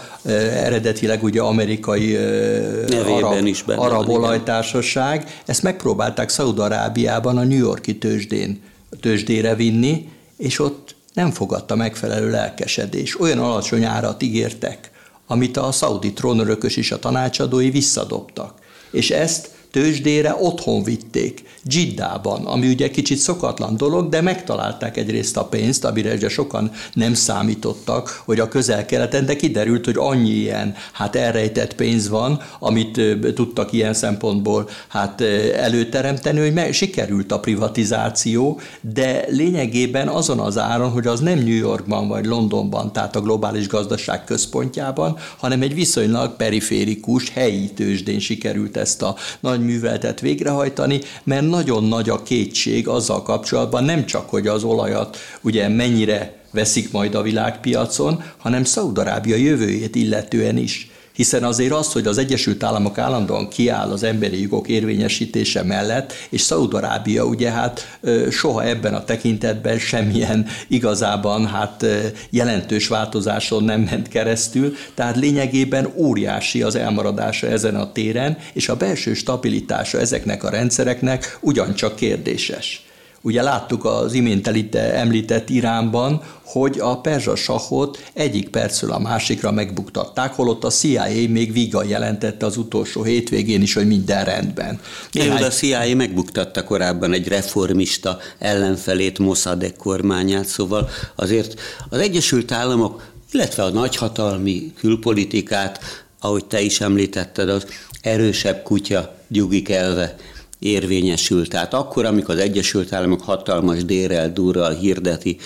eredetileg 0.52 1.22
ugye 1.22 1.40
amerikai 1.40 2.16
arab, 2.16 3.46
is 3.46 3.64
arab 3.66 4.06
van, 4.06 4.16
olajtársaság, 4.16 5.42
ezt 5.46 5.62
megpróbálták 5.62 6.28
Szaudarábiában 6.28 7.36
a 7.36 7.44
New 7.44 7.58
Yorki 7.58 7.98
tőzsdén, 7.98 8.60
tőzsdére 9.00 9.54
vinni, 9.54 10.08
és 10.36 10.58
ott 10.58 10.94
nem 11.12 11.30
fogadta 11.30 11.74
megfelelő 11.74 12.30
lelkesedés. 12.30 13.20
Olyan 13.20 13.38
alacsony 13.38 13.84
árat 13.84 14.22
ígértek, 14.22 14.90
amit 15.26 15.56
a 15.56 15.72
szaudi 15.72 16.12
trónörökös 16.12 16.76
és 16.76 16.92
a 16.92 16.98
tanácsadói 16.98 17.70
visszadobtak 17.70 18.66
és 18.90 19.10
ezt 19.10 19.50
tőzsdére 19.70 20.36
otthon 20.40 20.82
vitték, 20.82 21.42
Giddában, 21.62 22.46
ami 22.46 22.68
ugye 22.68 22.90
kicsit 22.90 23.18
szokatlan 23.18 23.76
dolog, 23.76 24.08
de 24.08 24.20
megtalálták 24.20 24.96
egyrészt 24.96 25.36
a 25.36 25.44
pénzt, 25.44 25.84
amire 25.84 26.14
ugye 26.14 26.28
sokan 26.28 26.70
nem 26.92 27.14
számítottak, 27.14 28.22
hogy 28.24 28.40
a 28.40 28.48
közel-keleten, 28.48 29.26
de 29.26 29.36
kiderült, 29.36 29.84
hogy 29.84 29.96
annyi 29.98 30.30
ilyen 30.30 30.74
hát 30.92 31.16
elrejtett 31.16 31.74
pénz 31.74 32.08
van, 32.08 32.40
amit 32.58 33.00
tudtak 33.34 33.72
ilyen 33.72 33.94
szempontból 33.94 34.68
hát 34.88 35.20
előteremteni, 35.56 36.50
hogy 36.50 36.72
sikerült 36.72 37.32
a 37.32 37.40
privatizáció, 37.40 38.60
de 38.80 39.24
lényegében 39.28 40.08
azon 40.08 40.38
az 40.38 40.58
áron, 40.58 40.90
hogy 40.90 41.06
az 41.06 41.20
nem 41.20 41.38
New 41.38 41.56
Yorkban 41.56 42.08
vagy 42.08 42.26
Londonban, 42.26 42.92
tehát 42.92 43.16
a 43.16 43.20
globális 43.20 43.68
gazdaság 43.68 44.24
központjában, 44.24 45.16
hanem 45.38 45.62
egy 45.62 45.74
viszonylag 45.74 46.36
periférikus 46.36 47.30
helyi 47.30 47.70
tőzsdén 47.70 48.18
sikerült 48.18 48.76
ezt 48.76 49.02
a 49.02 49.16
nagy 49.40 49.57
műveletet 49.60 50.20
végrehajtani, 50.20 51.00
mert 51.24 51.48
nagyon 51.48 51.84
nagy 51.84 52.08
a 52.08 52.22
kétség 52.22 52.88
azzal 52.88 53.22
kapcsolatban, 53.22 53.84
nem 53.84 54.06
csak, 54.06 54.30
hogy 54.30 54.46
az 54.46 54.64
olajat 54.64 55.16
ugye 55.40 55.68
mennyire 55.68 56.36
veszik 56.50 56.92
majd 56.92 57.14
a 57.14 57.22
világpiacon, 57.22 58.22
hanem 58.36 58.64
Szaudarábia 58.64 59.36
jövőjét 59.36 59.96
illetően 59.96 60.56
is 60.56 60.90
hiszen 61.18 61.44
azért 61.44 61.72
az, 61.72 61.92
hogy 61.92 62.06
az 62.06 62.18
Egyesült 62.18 62.62
Államok 62.62 62.98
állandóan 62.98 63.48
kiáll 63.48 63.90
az 63.90 64.02
emberi 64.02 64.40
jogok 64.40 64.68
érvényesítése 64.68 65.62
mellett, 65.62 66.12
és 66.28 66.40
Szaudarábia 66.40 67.24
ugye 67.24 67.50
hát 67.50 67.98
soha 68.30 68.64
ebben 68.64 68.94
a 68.94 69.04
tekintetben 69.04 69.78
semmilyen 69.78 70.46
igazában 70.68 71.46
hát 71.46 71.86
jelentős 72.30 72.88
változáson 72.88 73.64
nem 73.64 73.80
ment 73.80 74.08
keresztül, 74.08 74.74
tehát 74.94 75.16
lényegében 75.16 75.92
óriási 75.96 76.62
az 76.62 76.74
elmaradása 76.74 77.46
ezen 77.46 77.76
a 77.76 77.92
téren, 77.92 78.38
és 78.52 78.68
a 78.68 78.76
belső 78.76 79.14
stabilitása 79.14 80.00
ezeknek 80.00 80.44
a 80.44 80.50
rendszereknek 80.50 81.38
ugyancsak 81.40 81.96
kérdéses. 81.96 82.87
Ugye 83.28 83.42
láttuk 83.42 83.84
az 83.84 84.12
imént 84.12 84.74
említett 84.74 85.50
Iránban, 85.50 86.22
hogy 86.44 86.78
a 86.78 87.00
perzsa 87.00 87.36
sahot 87.36 88.10
egyik 88.12 88.48
percről 88.48 88.92
a 88.92 88.98
másikra 88.98 89.50
megbuktatták, 89.50 90.34
holott 90.34 90.64
a 90.64 90.70
CIA 90.70 91.04
még 91.28 91.52
vígan 91.52 91.88
jelentette 91.88 92.46
az 92.46 92.56
utolsó 92.56 93.02
hétvégén 93.02 93.62
is, 93.62 93.74
hogy 93.74 93.86
minden 93.86 94.24
rendben. 94.24 94.80
Néhány... 95.12 95.42
a 95.42 95.48
CIA 95.48 95.96
megbuktatta 95.96 96.64
korábban 96.64 97.12
egy 97.12 97.28
reformista 97.28 98.18
ellenfelét, 98.38 99.18
Mossadegh 99.18 99.76
kormányát, 99.76 100.46
szóval 100.46 100.88
azért 101.14 101.60
az 101.88 101.98
Egyesült 101.98 102.52
Államok, 102.52 103.02
illetve 103.32 103.62
a 103.62 103.70
nagyhatalmi 103.70 104.72
külpolitikát, 104.78 105.80
ahogy 106.20 106.44
te 106.44 106.60
is 106.60 106.80
említetted, 106.80 107.48
az 107.48 107.66
erősebb 108.00 108.62
kutya 108.62 109.14
gyugik 109.28 109.68
elve 109.68 110.16
érvényesült. 110.58 111.48
Tehát 111.48 111.74
akkor, 111.74 112.04
amikor 112.04 112.34
az 112.34 112.40
Egyesült 112.40 112.92
Államok 112.92 113.22
hatalmas 113.22 113.84
dérrel, 113.84 114.32
durral 114.32 114.74
hirdeti 114.74 115.38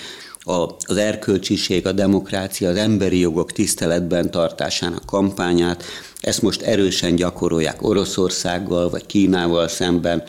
az 0.43 0.97
erkölcsiség, 0.97 1.87
a 1.87 1.91
demokrácia, 1.91 2.69
az 2.69 2.75
emberi 2.75 3.19
jogok 3.19 3.51
tiszteletben 3.51 4.31
tartásának 4.31 5.05
kampányát, 5.05 5.83
ezt 6.21 6.41
most 6.41 6.61
erősen 6.61 7.15
gyakorolják 7.15 7.81
Oroszországgal 7.81 8.89
vagy 8.89 9.05
Kínával 9.05 9.67
szemben, 9.67 10.23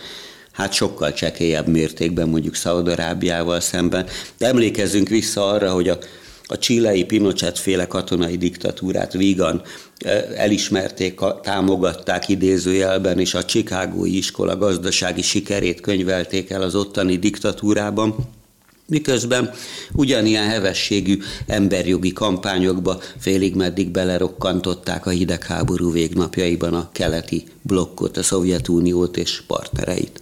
hát 0.52 0.72
sokkal 0.72 1.12
csekélyebb 1.12 1.66
mértékben 1.66 2.28
mondjuk 2.28 2.54
Szaudarábiával 2.54 3.60
szemben. 3.60 4.06
De 4.38 4.46
emlékezzünk 4.46 5.08
vissza 5.08 5.46
arra, 5.46 5.72
hogy 5.72 5.88
a, 5.88 5.98
a 6.46 6.58
csilei 6.58 7.04
Pinochet 7.04 7.58
féle 7.58 7.86
katonai 7.86 8.36
diktatúrát 8.36 9.12
vígan 9.12 9.62
elismerték, 10.36 11.20
támogatták 11.42 12.28
idézőjelben, 12.28 13.18
és 13.18 13.34
a 13.34 13.44
Csikágói 13.44 14.16
iskola 14.16 14.56
gazdasági 14.56 15.22
sikerét 15.22 15.80
könyvelték 15.80 16.50
el 16.50 16.62
az 16.62 16.74
ottani 16.74 17.16
diktatúrában. 17.16 18.14
Miközben 18.86 19.50
ugyanilyen 19.92 20.48
hevességű 20.48 21.18
emberjogi 21.46 22.12
kampányokba 22.12 23.00
félig 23.18 23.54
meddig 23.54 23.90
belerokkantották 23.90 25.06
a 25.06 25.10
hidegháború 25.10 25.92
végnapjaiban 25.92 26.74
a 26.74 26.88
keleti 26.92 27.44
blokkot, 27.62 28.16
a 28.16 28.22
Szovjetuniót 28.22 29.16
és 29.16 29.42
partnereit. 29.46 30.20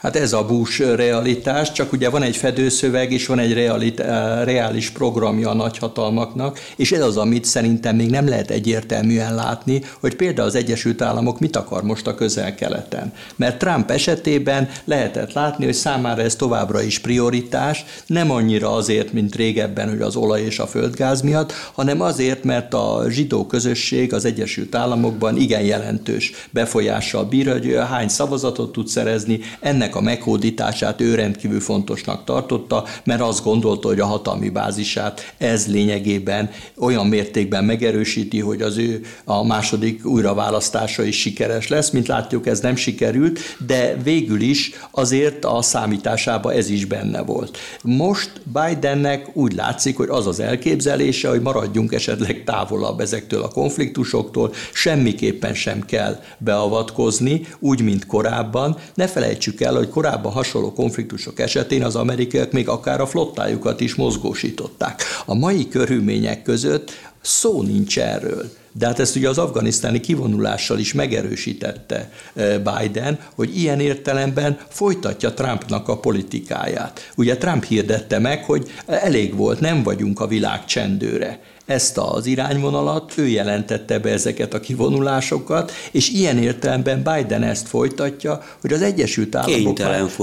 Hát 0.00 0.16
ez 0.16 0.32
a 0.32 0.44
bús 0.44 0.78
realitás, 0.78 1.72
csak 1.72 1.92
ugye 1.92 2.08
van 2.08 2.22
egy 2.22 2.36
fedőszöveg, 2.36 3.12
és 3.12 3.26
van 3.26 3.38
egy 3.38 3.52
realit, 3.52 4.00
eh, 4.00 4.44
reális 4.44 4.90
programja 4.90 5.50
a 5.50 5.54
nagyhatalmaknak, 5.54 6.58
és 6.76 6.92
ez 6.92 7.00
az, 7.00 7.16
amit 7.16 7.44
szerintem 7.44 7.96
még 7.96 8.10
nem 8.10 8.28
lehet 8.28 8.50
egyértelműen 8.50 9.34
látni, 9.34 9.82
hogy 10.00 10.16
például 10.16 10.48
az 10.48 10.54
Egyesült 10.54 11.02
Államok 11.02 11.40
mit 11.40 11.56
akar 11.56 11.82
most 11.82 12.06
a 12.06 12.14
közel-keleten. 12.14 13.12
Mert 13.36 13.58
Trump 13.58 13.90
esetében 13.90 14.68
lehetett 14.84 15.32
látni, 15.32 15.64
hogy 15.64 15.74
számára 15.74 16.22
ez 16.22 16.36
továbbra 16.36 16.82
is 16.82 16.98
prioritás, 16.98 17.84
nem 18.06 18.30
annyira 18.30 18.72
azért, 18.72 19.12
mint 19.12 19.34
régebben, 19.34 19.88
hogy 19.88 20.00
az 20.00 20.16
olaj 20.16 20.42
és 20.42 20.58
a 20.58 20.66
földgáz 20.66 21.20
miatt, 21.20 21.52
hanem 21.72 22.00
azért, 22.00 22.44
mert 22.44 22.74
a 22.74 23.04
zsidó 23.08 23.46
közösség 23.46 24.12
az 24.12 24.24
Egyesült 24.24 24.74
Államokban 24.74 25.36
igen 25.36 25.62
jelentős 25.62 26.32
befolyással 26.50 27.24
bír, 27.24 27.52
hogy 27.52 27.78
hány 27.88 28.08
szavazatot 28.08 28.72
tud 28.72 28.88
szerezni, 28.88 29.40
ennek 29.60 29.88
ennek 29.90 30.02
a 30.02 30.10
meghódítását 30.10 31.00
ő 31.00 31.14
rendkívül 31.14 31.60
fontosnak 31.60 32.24
tartotta, 32.24 32.84
mert 33.04 33.20
azt 33.20 33.44
gondolta, 33.44 33.88
hogy 33.88 34.00
a 34.00 34.06
hatalmi 34.06 34.48
bázisát 34.48 35.34
ez 35.38 35.66
lényegében 35.66 36.50
olyan 36.76 37.06
mértékben 37.06 37.64
megerősíti, 37.64 38.40
hogy 38.40 38.62
az 38.62 38.78
ő 38.78 39.00
a 39.24 39.44
második 39.44 40.04
újraválasztása 40.06 41.02
is 41.02 41.20
sikeres 41.20 41.68
lesz. 41.68 41.90
Mint 41.90 42.06
látjuk, 42.06 42.46
ez 42.46 42.60
nem 42.60 42.76
sikerült, 42.76 43.38
de 43.66 43.96
végül 44.02 44.40
is 44.40 44.70
azért 44.90 45.44
a 45.44 45.62
számításába 45.62 46.52
ez 46.52 46.70
is 46.70 46.84
benne 46.84 47.22
volt. 47.22 47.58
Most 47.82 48.30
Bidennek 48.44 49.36
úgy 49.36 49.52
látszik, 49.52 49.96
hogy 49.96 50.08
az 50.08 50.26
az 50.26 50.40
elképzelése, 50.40 51.28
hogy 51.28 51.40
maradjunk 51.40 51.92
esetleg 51.92 52.42
távolabb 52.44 53.00
ezektől 53.00 53.42
a 53.42 53.48
konfliktusoktól, 53.48 54.52
semmiképpen 54.72 55.54
sem 55.54 55.84
kell 55.84 56.20
beavatkozni, 56.38 57.46
úgy, 57.58 57.82
mint 57.82 58.06
korábban. 58.06 58.76
Ne 58.94 59.06
felejtsük 59.06 59.60
el, 59.60 59.76
hogy 59.80 59.88
korábban 59.88 60.32
hasonló 60.32 60.72
konfliktusok 60.72 61.38
esetén 61.38 61.84
az 61.84 61.96
amerikaiak 61.96 62.52
még 62.52 62.68
akár 62.68 63.00
a 63.00 63.06
flottájukat 63.06 63.80
is 63.80 63.94
mozgósították. 63.94 65.02
A 65.26 65.34
mai 65.34 65.68
körülmények 65.68 66.42
között 66.42 66.90
szó 67.20 67.62
nincs 67.62 67.98
erről. 67.98 68.50
De 68.72 68.86
hát 68.86 68.98
ezt 68.98 69.16
ugye 69.16 69.28
az 69.28 69.38
afganisztáni 69.38 70.00
kivonulással 70.00 70.78
is 70.78 70.92
megerősítette 70.92 72.12
e, 72.34 72.58
Biden, 72.58 73.18
hogy 73.34 73.56
ilyen 73.58 73.80
értelemben 73.80 74.58
folytatja 74.68 75.34
Trumpnak 75.34 75.88
a 75.88 75.98
politikáját. 75.98 77.12
Ugye 77.16 77.36
Trump 77.36 77.64
hirdette 77.64 78.18
meg, 78.18 78.44
hogy 78.44 78.70
elég 78.86 79.36
volt, 79.36 79.60
nem 79.60 79.82
vagyunk 79.82 80.20
a 80.20 80.26
világ 80.26 80.64
csendőre 80.64 81.40
ezt 81.70 81.98
az 81.98 82.26
irányvonalat, 82.26 83.12
ő 83.16 83.28
jelentette 83.28 83.98
be 83.98 84.10
ezeket 84.10 84.54
a 84.54 84.60
kivonulásokat, 84.60 85.72
és 85.90 86.10
ilyen 86.10 86.38
értelemben 86.38 87.02
Biden 87.02 87.42
ezt 87.42 87.68
folytatja, 87.68 88.42
hogy 88.60 88.72
az 88.72 88.82
Egyesült 88.82 89.34
Államok 89.34 89.78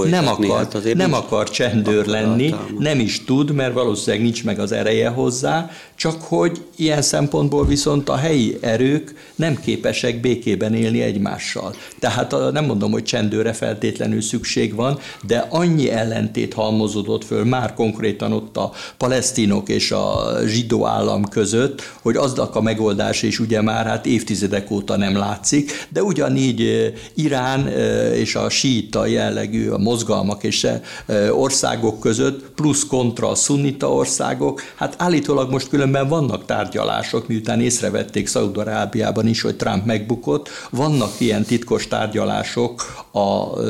nem 0.10 0.28
akar, 0.28 0.68
hát 0.74 0.94
nem 0.94 1.14
akar 1.14 1.50
csendőr 1.50 2.06
lenni, 2.06 2.56
nem 2.80 3.00
is 3.00 3.24
tud, 3.24 3.52
mert 3.52 3.74
valószínűleg 3.74 4.26
nincs 4.26 4.44
meg 4.44 4.60
az 4.60 4.72
ereje 4.72 5.10
hozzá, 5.10 5.70
csak 5.96 6.22
hogy 6.22 6.66
ilyen 6.76 7.02
szempontból 7.02 7.66
viszont 7.66 8.10
a 8.10 8.16
helyi 8.16 8.58
erők 8.62 9.32
nem 9.36 9.60
képesek 9.60 10.22
békében 10.22 10.74
élni 10.74 11.02
egymással. 11.02 11.76
Tehát 12.00 12.36
nem 12.52 12.66
mondom, 12.66 12.92
hogy 12.92 13.04
csendőre 13.04 13.54
feltétlenül 13.54 14.22
szükség 14.22 14.76
van, 14.76 15.00
de 15.28 15.48
annyi 15.50 15.90
ellentét 15.90 16.54
halmozódott 16.54 17.26
föl 17.26 17.44
már 17.44 17.74
konkrétan 17.74 18.32
ott 18.32 18.58
a 18.58 18.72
palesztinok 18.98 19.70
és 19.70 19.92
a 19.92 20.38
zsidó 20.46 20.86
állam 20.86 21.26
között, 21.38 21.82
hogy 22.02 22.16
aznak 22.16 22.56
a 22.56 22.62
megoldás 22.62 23.22
is 23.22 23.40
ugye 23.40 23.62
már 23.62 23.86
hát 23.86 24.06
évtizedek 24.06 24.72
óta 24.72 24.98
nem 24.98 25.18
látszik, 25.18 25.88
de 25.90 26.04
ugyanígy 26.04 26.94
Irán 27.14 27.68
és 28.14 28.36
a 28.36 28.50
síta 28.50 29.06
jellegű 29.06 29.70
a 29.70 29.78
mozgalmak 29.78 30.44
és 30.44 30.68
országok 31.32 32.00
között, 32.00 32.50
plusz 32.56 32.86
kontra 32.86 33.30
a 33.30 33.36
szunnita 33.36 33.94
országok, 33.94 34.62
hát 34.76 34.96
állítólag 34.98 35.52
most 35.52 35.70
különben 35.70 36.08
vannak 36.08 36.46
tárgyalások, 36.46 37.28
miután 37.28 37.62
észrevették 37.62 38.28
Szaúd-Arábiában 38.28 39.28
is, 39.28 39.42
hogy 39.42 39.56
Trump 39.56 39.86
megbukott, 39.86 40.50
vannak 40.72 41.12
ilyen 41.18 41.44
titkos 41.44 41.88
tárgyalások 41.88 43.06
a 43.12 43.62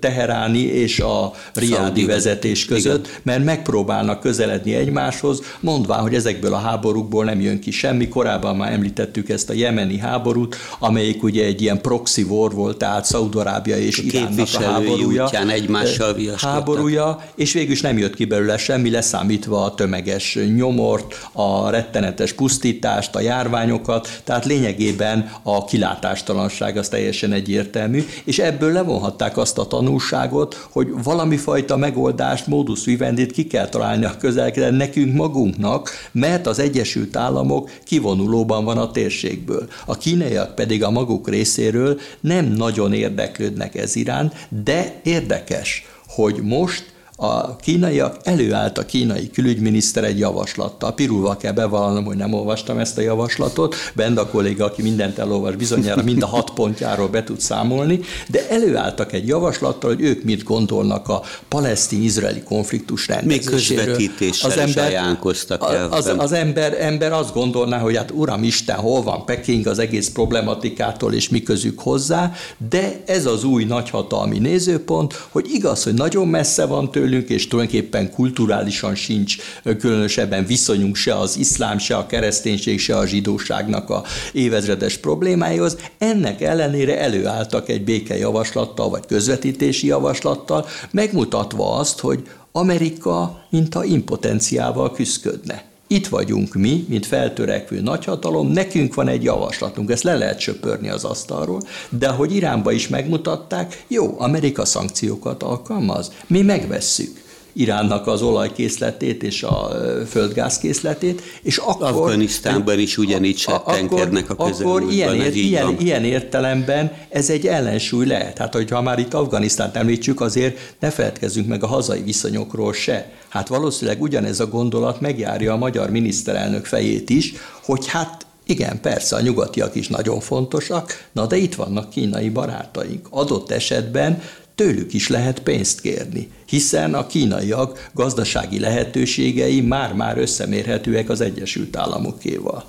teheráni 0.00 0.62
és 0.62 1.00
a 1.00 1.32
riádi 1.54 2.04
vezetés 2.04 2.64
között, 2.64 3.20
mert 3.22 3.44
megpróbálnak 3.44 4.20
közeledni 4.20 4.74
egymáshoz, 4.74 5.42
mondván, 5.60 6.00
hogy 6.00 6.14
ezekből 6.14 6.54
a 6.54 6.58
háborúkból 6.58 7.13
háborúból 7.14 7.24
nem 7.24 7.40
jön 7.40 7.60
ki 7.60 7.70
semmi. 7.70 8.08
Korábban 8.08 8.56
már 8.56 8.72
említettük 8.72 9.28
ezt 9.28 9.50
a 9.50 9.52
jemeni 9.52 9.98
háborút, 9.98 10.56
amelyik 10.78 11.22
ugye 11.22 11.44
egy 11.44 11.62
ilyen 11.62 11.80
proxy 11.80 12.22
war 12.22 12.52
volt, 12.52 12.78
tehát 12.78 13.04
Szaudarábia 13.04 13.76
és 13.76 13.98
Iránnak 13.98 14.48
a 14.52 14.62
háborúja. 14.62 15.28
egymással 15.48 16.16
háborúja, 16.36 17.24
és 17.34 17.52
végül 17.52 17.72
is 17.72 17.80
nem 17.80 17.98
jött 17.98 18.14
ki 18.14 18.24
belőle 18.24 18.56
semmi, 18.56 18.90
leszámítva 18.90 19.64
a 19.64 19.74
tömeges 19.74 20.38
nyomort, 20.56 21.28
a 21.32 21.70
rettenetes 21.70 22.32
pusztítást, 22.32 23.14
a 23.14 23.20
járványokat, 23.20 24.20
tehát 24.24 24.44
lényegében 24.44 25.30
a 25.42 25.64
kilátástalanság 25.64 26.76
az 26.76 26.88
teljesen 26.88 27.32
egyértelmű, 27.32 28.04
és 28.24 28.38
ebből 28.38 28.72
levonhatták 28.72 29.36
azt 29.36 29.58
a 29.58 29.66
tanulságot, 29.66 30.66
hogy 30.70 30.88
valami 31.02 31.36
fajta 31.36 31.76
megoldást, 31.76 32.46
módusz 32.46 32.84
vivendit 32.84 33.32
ki 33.32 33.46
kell 33.46 33.68
találni 33.68 34.04
a 34.04 34.16
közelkeden 34.20 34.74
nekünk 34.74 35.14
magunknak, 35.14 35.90
mert 36.12 36.46
az 36.46 36.58
Egyesült 36.58 36.93
Egyesült 36.94 37.16
Államok 37.16 37.70
kivonulóban 37.84 38.64
van 38.64 38.78
a 38.78 38.90
térségből. 38.90 39.68
A 39.86 39.96
kínaiak 39.96 40.54
pedig 40.54 40.82
a 40.82 40.90
maguk 40.90 41.28
részéről 41.28 42.00
nem 42.20 42.44
nagyon 42.44 42.92
érdeklődnek 42.92 43.74
ez 43.74 43.96
iránt, 43.96 44.46
de 44.64 45.00
érdekes, 45.02 45.86
hogy 46.06 46.42
most 46.42 46.93
a 47.16 47.56
kínaiak 47.56 48.16
előállt 48.22 48.78
a 48.78 48.84
kínai 48.84 49.30
külügyminiszter 49.30 50.04
egy 50.04 50.18
javaslattal. 50.18 50.94
Pirulva 50.94 51.36
kell 51.36 51.52
bevallanom, 51.52 52.04
hogy 52.04 52.16
nem 52.16 52.32
olvastam 52.32 52.78
ezt 52.78 52.98
a 52.98 53.00
javaslatot. 53.00 53.74
Benda 53.94 54.26
kolléga, 54.26 54.64
aki 54.64 54.82
mindent 54.82 55.18
elolvas, 55.18 55.56
bizonyára 55.56 56.02
mind 56.02 56.22
a 56.22 56.26
hat 56.26 56.50
pontjáról 56.50 57.08
be 57.08 57.24
tud 57.24 57.40
számolni, 57.40 58.00
de 58.28 58.48
előálltak 58.48 59.12
egy 59.12 59.26
javaslattal, 59.26 59.90
hogy 59.90 60.02
ők 60.02 60.24
mit 60.24 60.42
gondolnak 60.42 61.08
a 61.08 61.22
palesztin-izraeli 61.48 62.42
konfliktus 62.42 63.08
rendezéséről. 63.08 63.76
Még 63.76 63.96
közvetítéssel 63.96 64.50
az 64.50 64.56
ember, 64.56 64.86
ajánlkoztak 64.86 65.66
el. 65.72 65.88
Az, 65.90 66.12
az 66.16 66.32
ember, 66.32 66.76
ember 66.80 67.12
azt 67.12 67.34
gondolná, 67.34 67.78
hogy 67.78 67.96
hát 67.96 68.10
uram 68.10 68.42
Isten, 68.42 68.76
hol 68.76 69.02
van 69.02 69.24
Peking 69.24 69.66
az 69.66 69.78
egész 69.78 70.08
problematikától, 70.08 71.12
és 71.12 71.28
mi 71.28 71.42
közük 71.42 71.78
hozzá, 71.78 72.32
de 72.70 73.02
ez 73.06 73.26
az 73.26 73.44
új 73.44 73.64
nagyhatalmi 73.64 74.38
nézőpont, 74.38 75.26
hogy 75.30 75.46
igaz, 75.52 75.82
hogy 75.84 75.94
nagyon 75.94 76.28
messze 76.28 76.66
van 76.66 76.90
tőle, 76.90 77.02
tőlünk, 77.04 77.28
és 77.28 77.48
tulajdonképpen 77.48 78.10
kulturálisan 78.10 78.94
sincs 78.94 79.36
különösebben 79.78 80.46
viszonyunk 80.46 80.96
se 80.96 81.18
az 81.18 81.36
iszlám, 81.36 81.78
se 81.78 81.96
a 81.96 82.06
kereszténység, 82.06 82.80
se 82.80 82.96
a 82.96 83.06
zsidóságnak 83.06 83.90
a 83.90 84.04
évezredes 84.32 84.96
problémáihoz. 84.96 85.76
Ennek 85.98 86.40
ellenére 86.40 86.98
előálltak 87.00 87.68
egy 87.68 87.84
békejavaslattal, 87.84 88.88
vagy 88.88 89.06
közvetítési 89.06 89.86
javaslattal, 89.86 90.66
megmutatva 90.90 91.76
azt, 91.76 92.00
hogy 92.00 92.22
Amerika 92.52 93.46
mint 93.50 93.74
a 93.74 93.84
impotenciával 93.84 94.92
küzdködne. 94.92 95.73
Itt 95.86 96.06
vagyunk 96.06 96.54
mi, 96.54 96.84
mint 96.88 97.06
feltörekvő 97.06 97.80
nagyhatalom, 97.80 98.48
nekünk 98.48 98.94
van 98.94 99.08
egy 99.08 99.22
javaslatunk, 99.22 99.90
ezt 99.90 100.02
le 100.02 100.16
lehet 100.16 100.38
söpörni 100.38 100.88
az 100.88 101.04
asztalról, 101.04 101.62
de 101.88 102.08
hogy 102.08 102.34
Iránba 102.34 102.72
is 102.72 102.88
megmutatták, 102.88 103.84
jó, 103.88 104.14
Amerika 104.18 104.64
szankciókat 104.64 105.42
alkalmaz, 105.42 106.12
mi 106.26 106.42
megvesszük. 106.42 107.23
Iránnak 107.56 108.06
az 108.06 108.22
olajkészletét 108.22 109.22
és 109.22 109.42
a 109.42 109.70
földgázkészletét, 110.08 111.22
és 111.42 111.56
akkor... 111.56 111.88
Afganisztánban 111.88 112.78
is 112.78 112.98
ugyanígy 112.98 113.38
settenkednek 113.38 114.30
a 114.30 114.34
Akkor 114.36 114.82
ilyen, 114.90 115.14
ér, 115.14 115.36
ilyen, 115.36 115.76
ilyen 115.78 116.04
értelemben 116.04 116.92
ez 117.08 117.30
egy 117.30 117.46
ellensúly 117.46 118.06
lehet. 118.06 118.38
Hát, 118.38 118.54
hogyha 118.54 118.82
már 118.82 118.98
itt 118.98 119.14
Afganisztánt 119.14 119.76
említsük, 119.76 120.20
azért 120.20 120.74
ne 120.80 120.90
feledkezzünk 120.90 121.46
meg 121.46 121.62
a 121.62 121.66
hazai 121.66 122.02
viszonyokról 122.02 122.72
se. 122.72 123.12
Hát 123.28 123.48
valószínűleg 123.48 124.02
ugyanez 124.02 124.40
a 124.40 124.46
gondolat 124.46 125.00
megjárja 125.00 125.52
a 125.52 125.56
magyar 125.56 125.90
miniszterelnök 125.90 126.64
fejét 126.64 127.10
is, 127.10 127.32
hogy 127.64 127.86
hát 127.86 128.26
igen, 128.46 128.80
persze, 128.80 129.16
a 129.16 129.20
nyugatiak 129.20 129.74
is 129.74 129.88
nagyon 129.88 130.20
fontosak, 130.20 131.08
na 131.12 131.26
de 131.26 131.36
itt 131.36 131.54
vannak 131.54 131.90
kínai 131.90 132.28
barátaink. 132.28 133.06
Adott 133.10 133.50
esetben 133.50 134.22
tőlük 134.54 134.92
is 134.92 135.08
lehet 135.08 135.40
pénzt 135.40 135.80
kérni, 135.80 136.28
hiszen 136.46 136.94
a 136.94 137.06
kínaiak 137.06 137.90
gazdasági 137.94 138.58
lehetőségei 138.58 139.60
már-már 139.60 140.18
összemérhetőek 140.18 141.08
az 141.08 141.20
Egyesült 141.20 141.76
Államokéval. 141.76 142.64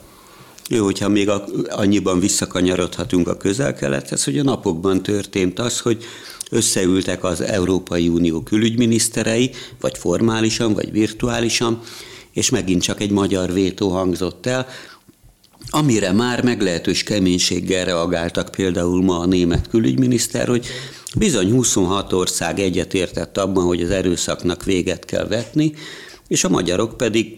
Jó, 0.69 0.83
hogyha 0.83 1.09
még 1.09 1.29
annyiban 1.69 2.19
visszakanyarodhatunk 2.19 3.27
a 3.27 3.37
közel-kelethez, 3.37 4.23
hogy 4.23 4.37
a 4.39 4.43
napokban 4.43 5.03
történt 5.03 5.59
az, 5.59 5.79
hogy 5.79 6.03
összeültek 6.51 7.23
az 7.23 7.41
Európai 7.41 8.07
Unió 8.07 8.41
külügyminiszterei, 8.41 9.51
vagy 9.79 9.97
formálisan, 9.97 10.73
vagy 10.73 10.91
virtuálisan, 10.91 11.81
és 12.33 12.49
megint 12.49 12.81
csak 12.81 13.01
egy 13.01 13.11
magyar 13.11 13.53
vétó 13.53 13.89
hangzott 13.89 14.45
el, 14.45 14.67
amire 15.69 16.11
már 16.11 16.43
meglehetős 16.43 17.03
keménységgel 17.03 17.85
reagáltak 17.85 18.51
például 18.51 19.03
ma 19.03 19.19
a 19.19 19.25
német 19.25 19.67
külügyminiszter, 19.69 20.47
hogy 20.47 20.65
bizony 21.17 21.51
26 21.51 22.13
ország 22.13 22.59
egyetértett 22.59 23.37
abban, 23.37 23.63
hogy 23.63 23.81
az 23.81 23.89
erőszaknak 23.89 24.63
véget 24.63 25.05
kell 25.05 25.27
vetni, 25.27 25.73
és 26.27 26.43
a 26.43 26.49
magyarok 26.49 26.97
pedig 26.97 27.37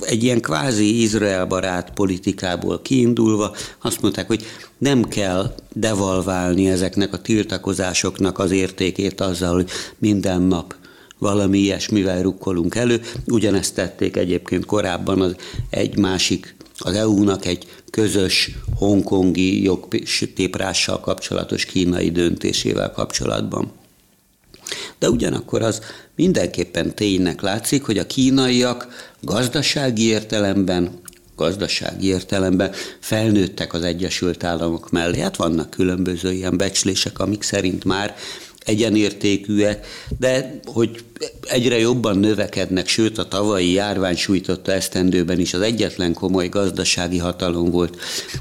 egy 0.00 0.24
ilyen 0.24 0.40
kvázi 0.40 1.02
Izrael 1.02 1.46
barát 1.46 1.90
politikából 1.90 2.82
kiindulva 2.82 3.54
azt 3.82 4.00
mondták, 4.00 4.26
hogy 4.26 4.44
nem 4.78 5.04
kell 5.04 5.54
devalválni 5.72 6.68
ezeknek 6.70 7.12
a 7.12 7.20
tiltakozásoknak 7.20 8.38
az 8.38 8.50
értékét 8.50 9.20
azzal, 9.20 9.54
hogy 9.54 9.70
minden 9.98 10.42
nap 10.42 10.74
valami 11.18 11.58
ilyesmivel 11.58 12.22
rukkolunk 12.22 12.74
elő. 12.74 13.00
Ugyanezt 13.26 13.74
tették 13.74 14.16
egyébként 14.16 14.64
korábban 14.64 15.20
az 15.20 15.34
egy 15.70 15.98
másik 15.98 16.54
az 16.80 16.94
EU-nak 16.94 17.46
egy 17.46 17.66
közös 17.90 18.50
hongkongi 18.76 19.62
jogtéprással 19.62 21.00
kapcsolatos 21.00 21.64
kínai 21.64 22.10
döntésével 22.10 22.90
kapcsolatban. 22.90 23.72
De 24.98 25.10
ugyanakkor 25.10 25.62
az 25.62 25.80
mindenképpen 26.16 26.94
ténynek 26.94 27.40
látszik, 27.40 27.84
hogy 27.84 27.98
a 27.98 28.06
kínaiak 28.06 28.88
gazdasági 29.20 30.06
értelemben 30.06 31.00
gazdasági 31.36 32.06
értelemben 32.06 32.72
felnőttek 33.00 33.72
az 33.72 33.82
Egyesült 33.82 34.44
Államok 34.44 34.90
mellé. 34.90 35.20
Hát 35.20 35.36
vannak 35.36 35.70
különböző 35.70 36.32
ilyen 36.32 36.56
becslések, 36.56 37.18
amik 37.18 37.42
szerint 37.42 37.84
már 37.84 38.16
egyenértékűek, 38.70 39.86
de 40.18 40.60
hogy 40.64 41.04
egyre 41.48 41.78
jobban 41.78 42.18
növekednek, 42.18 42.88
sőt 42.88 43.18
a 43.18 43.28
tavalyi 43.28 43.72
járvány 43.72 44.16
sújtotta 44.16 44.72
esztendőben 44.72 45.38
is 45.40 45.54
az 45.54 45.60
egyetlen 45.60 46.12
komoly 46.12 46.48
gazdasági 46.48 47.18
hatalom 47.18 47.70
volt, 47.70 47.96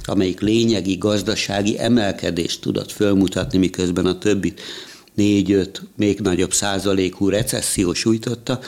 amelyik 0.05 0.39
lényegi 0.39 0.97
gazdasági 0.97 1.79
emelkedést 1.79 2.61
tudott 2.61 2.91
fölmutatni, 2.91 3.57
miközben 3.57 4.05
a 4.05 4.17
többi 4.17 4.53
négy-öt 5.13 5.81
még 5.97 6.19
nagyobb 6.19 6.53
százalékú 6.53 7.29
recesszió 7.29 7.93
sújtotta, 7.93 8.59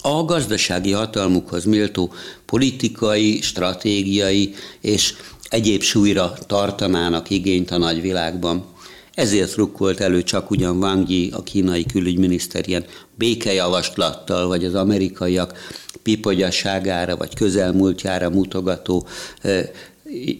a 0.00 0.24
gazdasági 0.24 0.92
hatalmukhoz 0.92 1.64
méltó 1.64 2.12
politikai, 2.46 3.40
stratégiai 3.40 4.54
és 4.80 5.14
egyéb 5.48 5.82
súlyra 5.82 6.34
tartanának 6.46 7.30
igényt 7.30 7.70
a 7.70 7.78
nagyvilágban. 7.78 8.71
Ezért 9.14 9.54
rukkolt 9.54 10.00
elő 10.00 10.22
csak 10.22 10.50
ugyan 10.50 10.76
Wang 10.76 11.08
Yi, 11.08 11.30
a 11.30 11.42
kínai 11.42 11.86
külügyminiszter 11.86 12.68
ilyen 12.68 12.84
békejavaslattal, 13.14 14.46
vagy 14.46 14.64
az 14.64 14.74
amerikaiak 14.74 15.58
pipogyaságára, 16.02 17.16
vagy 17.16 17.34
közelmúltjára 17.34 18.30
mutogató 18.30 19.06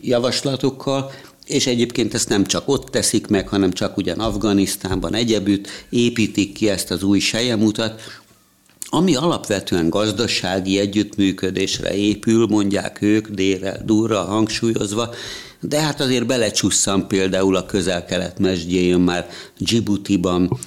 javaslatokkal, 0.03 1.11
és 1.47 1.67
egyébként 1.67 2.15
ezt 2.15 2.29
nem 2.29 2.45
csak 2.45 2.69
ott 2.69 2.89
teszik 2.89 3.27
meg, 3.27 3.49
hanem 3.49 3.73
csak 3.73 3.97
ugyan 3.97 4.19
Afganisztánban 4.19 5.15
egyebütt 5.15 5.69
építik 5.91 6.53
ki 6.53 6.69
ezt 6.69 6.91
az 6.91 7.03
új 7.03 7.19
sejemutat, 7.19 8.01
ami 8.95 9.15
alapvetően 9.15 9.89
gazdasági 9.89 10.79
együttműködésre 10.79 11.95
épül, 11.95 12.47
mondják 12.47 13.03
ők, 13.03 13.29
délre, 13.29 13.83
durra 13.85 14.23
hangsúlyozva, 14.23 15.15
de 15.63 15.81
hát 15.81 16.01
azért 16.01 16.27
belecsusszam 16.27 17.07
például 17.07 17.57
a 17.57 17.67
közel-kelet 17.67 18.39
mesdjéjön 18.39 19.01
már 19.01 19.29
Djibouti-ban, 19.59 20.59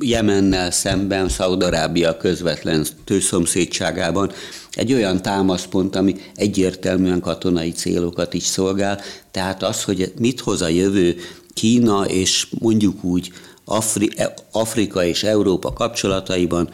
Jemennel 0.00 0.70
szemben, 0.70 1.28
Szaudarábia 1.28 2.16
közvetlen 2.16 2.86
tőszomszédságában 3.04 4.32
egy 4.72 4.92
olyan 4.92 5.22
támaszpont, 5.22 5.96
ami 5.96 6.16
egyértelműen 6.34 7.20
katonai 7.20 7.70
célokat 7.70 8.34
is 8.34 8.42
szolgál. 8.42 9.00
Tehát 9.30 9.62
az, 9.62 9.84
hogy 9.84 10.12
mit 10.18 10.40
hoz 10.40 10.62
a 10.62 10.68
jövő 10.68 11.16
Kína 11.54 12.04
és 12.04 12.46
mondjuk 12.58 13.04
úgy 13.04 13.32
Afri- 13.64 14.22
Afrika 14.52 15.04
és 15.04 15.22
Európa 15.22 15.72
kapcsolataiban, 15.72 16.70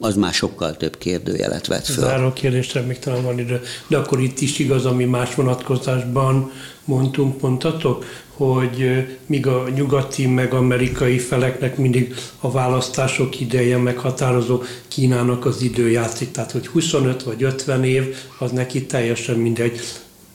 az 0.00 0.16
már 0.16 0.32
sokkal 0.32 0.76
több 0.76 0.98
kérdőjelet 0.98 1.66
vett 1.66 1.86
föl. 1.86 2.04
Záró 2.04 2.32
kérdésre 2.32 2.80
még 2.80 2.98
talán 2.98 3.22
van 3.22 3.38
idő, 3.38 3.62
de 3.86 3.96
akkor 3.96 4.20
itt 4.20 4.40
is 4.40 4.58
igaz, 4.58 4.86
ami 4.86 5.04
más 5.04 5.34
vonatkozásban 5.34 6.52
mondtunk, 6.84 7.40
mondtatok, 7.40 8.04
hogy 8.28 9.06
míg 9.26 9.46
a 9.46 9.68
nyugati 9.74 10.26
meg 10.26 10.52
amerikai 10.52 11.18
feleknek 11.18 11.76
mindig 11.76 12.14
a 12.40 12.50
választások 12.50 13.40
ideje 13.40 13.76
meghatározó, 13.76 14.62
Kínának 14.88 15.46
az 15.46 15.62
idő 15.62 15.90
játszik, 15.90 16.30
tehát 16.30 16.52
hogy 16.52 16.66
25 16.66 17.22
vagy 17.22 17.42
50 17.42 17.84
év, 17.84 18.16
az 18.38 18.50
neki 18.50 18.86
teljesen 18.86 19.36
mindegy. 19.36 19.80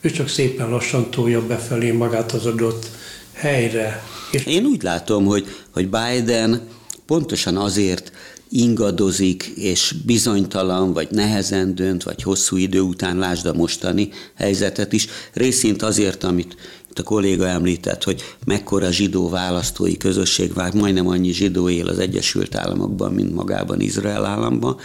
Ő 0.01 0.11
csak 0.11 0.27
szépen 0.27 0.69
lassan 0.69 1.09
tolja 1.09 1.45
befelé 1.45 1.91
magát 1.91 2.31
az 2.31 2.45
adott 2.45 2.89
helyre. 3.33 4.03
És 4.31 4.45
Én 4.45 4.65
úgy 4.65 4.83
látom, 4.83 5.25
hogy, 5.25 5.45
hogy 5.73 5.89
Biden 5.89 6.67
pontosan 7.05 7.57
azért 7.57 8.11
ingadozik, 8.55 9.43
és 9.55 9.95
bizonytalan, 10.05 10.93
vagy 10.93 11.07
nehezen 11.11 11.75
dönt, 11.75 12.03
vagy 12.03 12.23
hosszú 12.23 12.57
idő 12.57 12.79
után 12.79 13.17
lásd 13.17 13.45
a 13.45 13.53
mostani 13.53 14.09
helyzetet 14.35 14.93
is, 14.93 15.07
részint 15.33 15.81
azért, 15.81 16.23
amit 16.23 16.55
itt 16.89 16.99
a 16.99 17.03
kolléga 17.03 17.47
említett, 17.47 18.03
hogy 18.03 18.21
mekkora 18.45 18.91
zsidó 18.91 19.29
választói 19.29 19.97
közösség 19.97 20.53
vár, 20.53 20.73
majdnem 20.73 21.07
annyi 21.07 21.31
zsidó 21.31 21.69
él 21.69 21.87
az 21.87 21.99
Egyesült 21.99 22.55
Államokban, 22.55 23.13
mint 23.13 23.33
magában 23.33 23.81
Izrael 23.81 24.25
államban, 24.25 24.77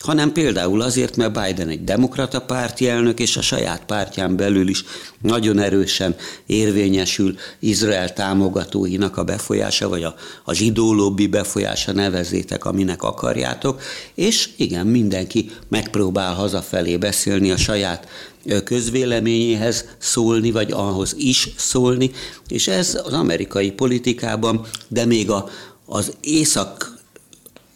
hanem 0.00 0.32
például 0.32 0.80
azért, 0.80 1.16
mert 1.16 1.42
Biden 1.42 1.68
egy 1.68 1.84
demokrata 1.84 2.40
párti 2.40 2.88
elnök, 2.88 3.20
és 3.20 3.36
a 3.36 3.42
saját 3.42 3.84
pártján 3.84 4.36
belül 4.36 4.68
is 4.68 4.84
nagyon 5.22 5.58
erősen 5.58 6.16
érvényesül 6.46 7.34
Izrael 7.58 8.12
támogatóinak 8.12 9.16
a 9.16 9.24
befolyása, 9.24 9.88
vagy 9.88 10.02
a, 10.02 10.14
a 10.44 10.52
zsidó 10.52 10.94
lobby 10.94 11.26
befolyása, 11.26 11.92
nevezétek, 11.92 12.64
aminek 12.64 13.02
akarjátok, 13.02 13.80
és 14.14 14.48
igen, 14.56 14.86
mindenki 14.86 15.50
megpróbál 15.68 16.34
hazafelé 16.34 16.96
beszélni 16.96 17.50
a 17.50 17.56
saját 17.56 18.08
közvéleményéhez 18.64 19.84
szólni, 19.98 20.50
vagy 20.50 20.72
ahhoz 20.72 21.14
is 21.18 21.48
szólni, 21.56 22.10
és 22.48 22.68
ez 22.68 23.00
az 23.04 23.12
amerikai 23.12 23.70
politikában, 23.70 24.66
de 24.88 25.04
még 25.04 25.30
a, 25.30 25.48
az 25.86 26.12
észak 26.20 26.98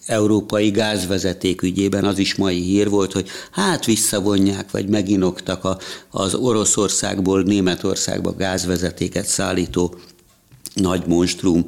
európai 0.07 0.71
gázvezeték 0.71 1.63
ügyében 1.63 2.05
az 2.05 2.19
is 2.19 2.35
mai 2.35 2.61
hír 2.61 2.89
volt, 2.89 3.13
hogy 3.13 3.29
hát 3.51 3.85
visszavonják, 3.85 4.71
vagy 4.71 4.89
meginoktak 4.89 5.65
a, 5.65 5.79
az 6.11 6.35
Oroszországból 6.35 7.43
Németországba 7.43 8.33
gázvezetéket 8.33 9.27
szállító 9.27 9.95
nagy 10.75 11.07
monstrum 11.07 11.67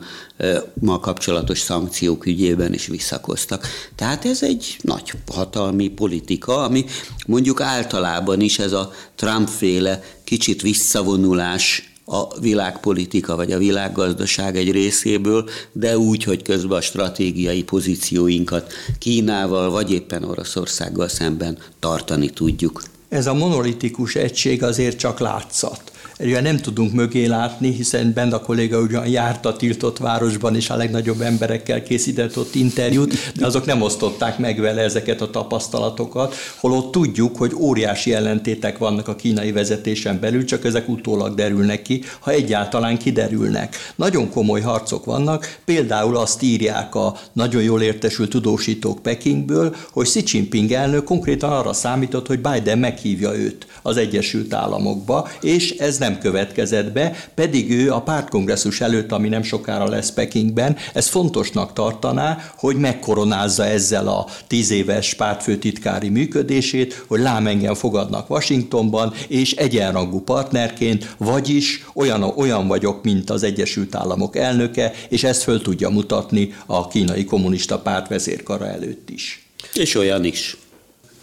ma 0.80 1.00
kapcsolatos 1.00 1.58
szankciók 1.58 2.26
ügyében 2.26 2.72
is 2.72 2.86
visszakoztak. 2.86 3.66
Tehát 3.94 4.24
ez 4.24 4.42
egy 4.42 4.78
nagy 4.80 5.12
hatalmi 5.32 5.88
politika, 5.88 6.62
ami 6.64 6.84
mondjuk 7.26 7.60
általában 7.60 8.40
is 8.40 8.58
ez 8.58 8.72
a 8.72 8.92
Trump-féle 9.14 10.02
kicsit 10.24 10.62
visszavonulás 10.62 11.94
a 12.08 12.38
világpolitika 12.40 13.36
vagy 13.36 13.52
a 13.52 13.58
világgazdaság 13.58 14.56
egy 14.56 14.70
részéből, 14.70 15.48
de 15.72 15.98
úgy, 15.98 16.24
hogy 16.24 16.42
közben 16.42 16.78
a 16.78 16.80
stratégiai 16.80 17.62
pozícióinkat 17.62 18.72
Kínával 18.98 19.70
vagy 19.70 19.92
éppen 19.92 20.24
Oroszországgal 20.24 21.08
szemben 21.08 21.58
tartani 21.80 22.30
tudjuk. 22.30 22.82
Ez 23.08 23.26
a 23.26 23.34
monolitikus 23.34 24.14
egység 24.14 24.62
azért 24.62 24.98
csak 24.98 25.18
látszat. 25.18 25.92
Ugye 26.20 26.40
nem 26.40 26.56
tudunk 26.56 26.92
mögé 26.92 27.24
látni, 27.24 27.72
hiszen 27.72 28.12
bent 28.12 28.32
a 28.32 28.40
kolléga 28.40 28.80
ugyan 28.80 29.06
járt 29.06 29.46
a 29.46 29.56
tiltott 29.56 29.98
városban, 29.98 30.56
és 30.56 30.70
a 30.70 30.76
legnagyobb 30.76 31.20
emberekkel 31.20 31.82
készített 31.82 32.38
ott 32.38 32.54
interjút, 32.54 33.32
de 33.34 33.46
azok 33.46 33.66
nem 33.66 33.82
osztották 33.82 34.38
meg 34.38 34.60
vele 34.60 34.82
ezeket 34.82 35.20
a 35.20 35.30
tapasztalatokat, 35.30 36.34
holott 36.60 36.92
tudjuk, 36.92 37.36
hogy 37.36 37.52
óriási 37.54 38.14
ellentétek 38.14 38.78
vannak 38.78 39.08
a 39.08 39.16
kínai 39.16 39.52
vezetésen 39.52 40.20
belül, 40.20 40.44
csak 40.44 40.64
ezek 40.64 40.88
utólag 40.88 41.34
derülnek 41.34 41.82
ki, 41.82 42.02
ha 42.20 42.30
egyáltalán 42.30 42.98
kiderülnek. 42.98 43.76
Nagyon 43.96 44.30
komoly 44.30 44.60
harcok 44.60 45.04
vannak, 45.04 45.58
például 45.64 46.16
azt 46.16 46.42
írják 46.42 46.94
a 46.94 47.16
nagyon 47.32 47.62
jól 47.62 47.82
értesült 47.82 48.30
tudósítók 48.30 49.02
Pekingből, 49.02 49.74
hogy 49.90 50.06
Xi 50.06 50.22
Jinping 50.26 50.72
elnök 50.72 51.04
konkrétan 51.04 51.52
arra 51.52 51.72
számított, 51.72 52.26
hogy 52.26 52.40
Biden 52.40 52.78
meghívja 52.78 53.36
őt 53.36 53.66
az 53.82 53.96
Egyesült 53.96 54.54
Államokba, 54.54 55.28
és 55.40 55.70
ez 55.70 55.98
nem 55.98 56.05
nem 56.08 56.18
következett 56.18 56.92
be, 56.92 57.16
pedig 57.34 57.70
ő 57.70 57.92
a 57.92 58.00
pártkongresszus 58.00 58.80
előtt, 58.80 59.12
ami 59.12 59.28
nem 59.28 59.42
sokára 59.42 59.88
lesz 59.88 60.10
Pekingben, 60.10 60.76
ez 60.94 61.08
fontosnak 61.08 61.72
tartaná, 61.72 62.38
hogy 62.56 62.76
megkoronázza 62.76 63.64
ezzel 63.64 64.08
a 64.08 64.26
tíz 64.46 64.70
éves 64.70 65.14
pártfőtitkári 65.14 66.08
működését, 66.08 67.04
hogy 67.06 67.20
lám 67.20 67.46
engem 67.46 67.74
fogadnak 67.74 68.30
Washingtonban, 68.30 69.12
és 69.28 69.52
egyenrangú 69.52 70.20
partnerként, 70.20 71.14
vagyis 71.18 71.84
olyan, 71.94 72.22
olyan 72.22 72.66
vagyok, 72.66 73.02
mint 73.02 73.30
az 73.30 73.42
Egyesült 73.42 73.94
Államok 73.94 74.36
elnöke, 74.36 74.92
és 75.08 75.24
ezt 75.24 75.42
föl 75.42 75.62
tudja 75.62 75.88
mutatni 75.88 76.54
a 76.66 76.88
kínai 76.88 77.24
kommunista 77.24 77.78
párt 77.78 78.08
vezérkara 78.08 78.66
előtt 78.66 79.10
is. 79.10 79.46
És 79.74 79.94
olyan 79.94 80.24
is. 80.24 80.56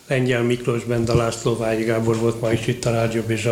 Lengyel 0.08 0.44
Miklós 0.44 0.84
Benda 0.84 1.16
László 1.16 1.58
Vágyi 1.58 1.84
Gábor 1.84 2.18
volt 2.18 2.42
ma 2.42 2.52
is 2.52 2.68
itt 2.68 2.86
a 2.86 2.92
Rádió 2.92 3.22
és 3.28 3.50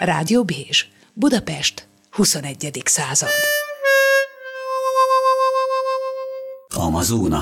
Rádió 0.00 0.44
Bézs, 0.44 0.88
Budapest, 1.14 1.86
21. 2.10 2.82
század. 2.84 3.28
Amazona. 6.74 7.40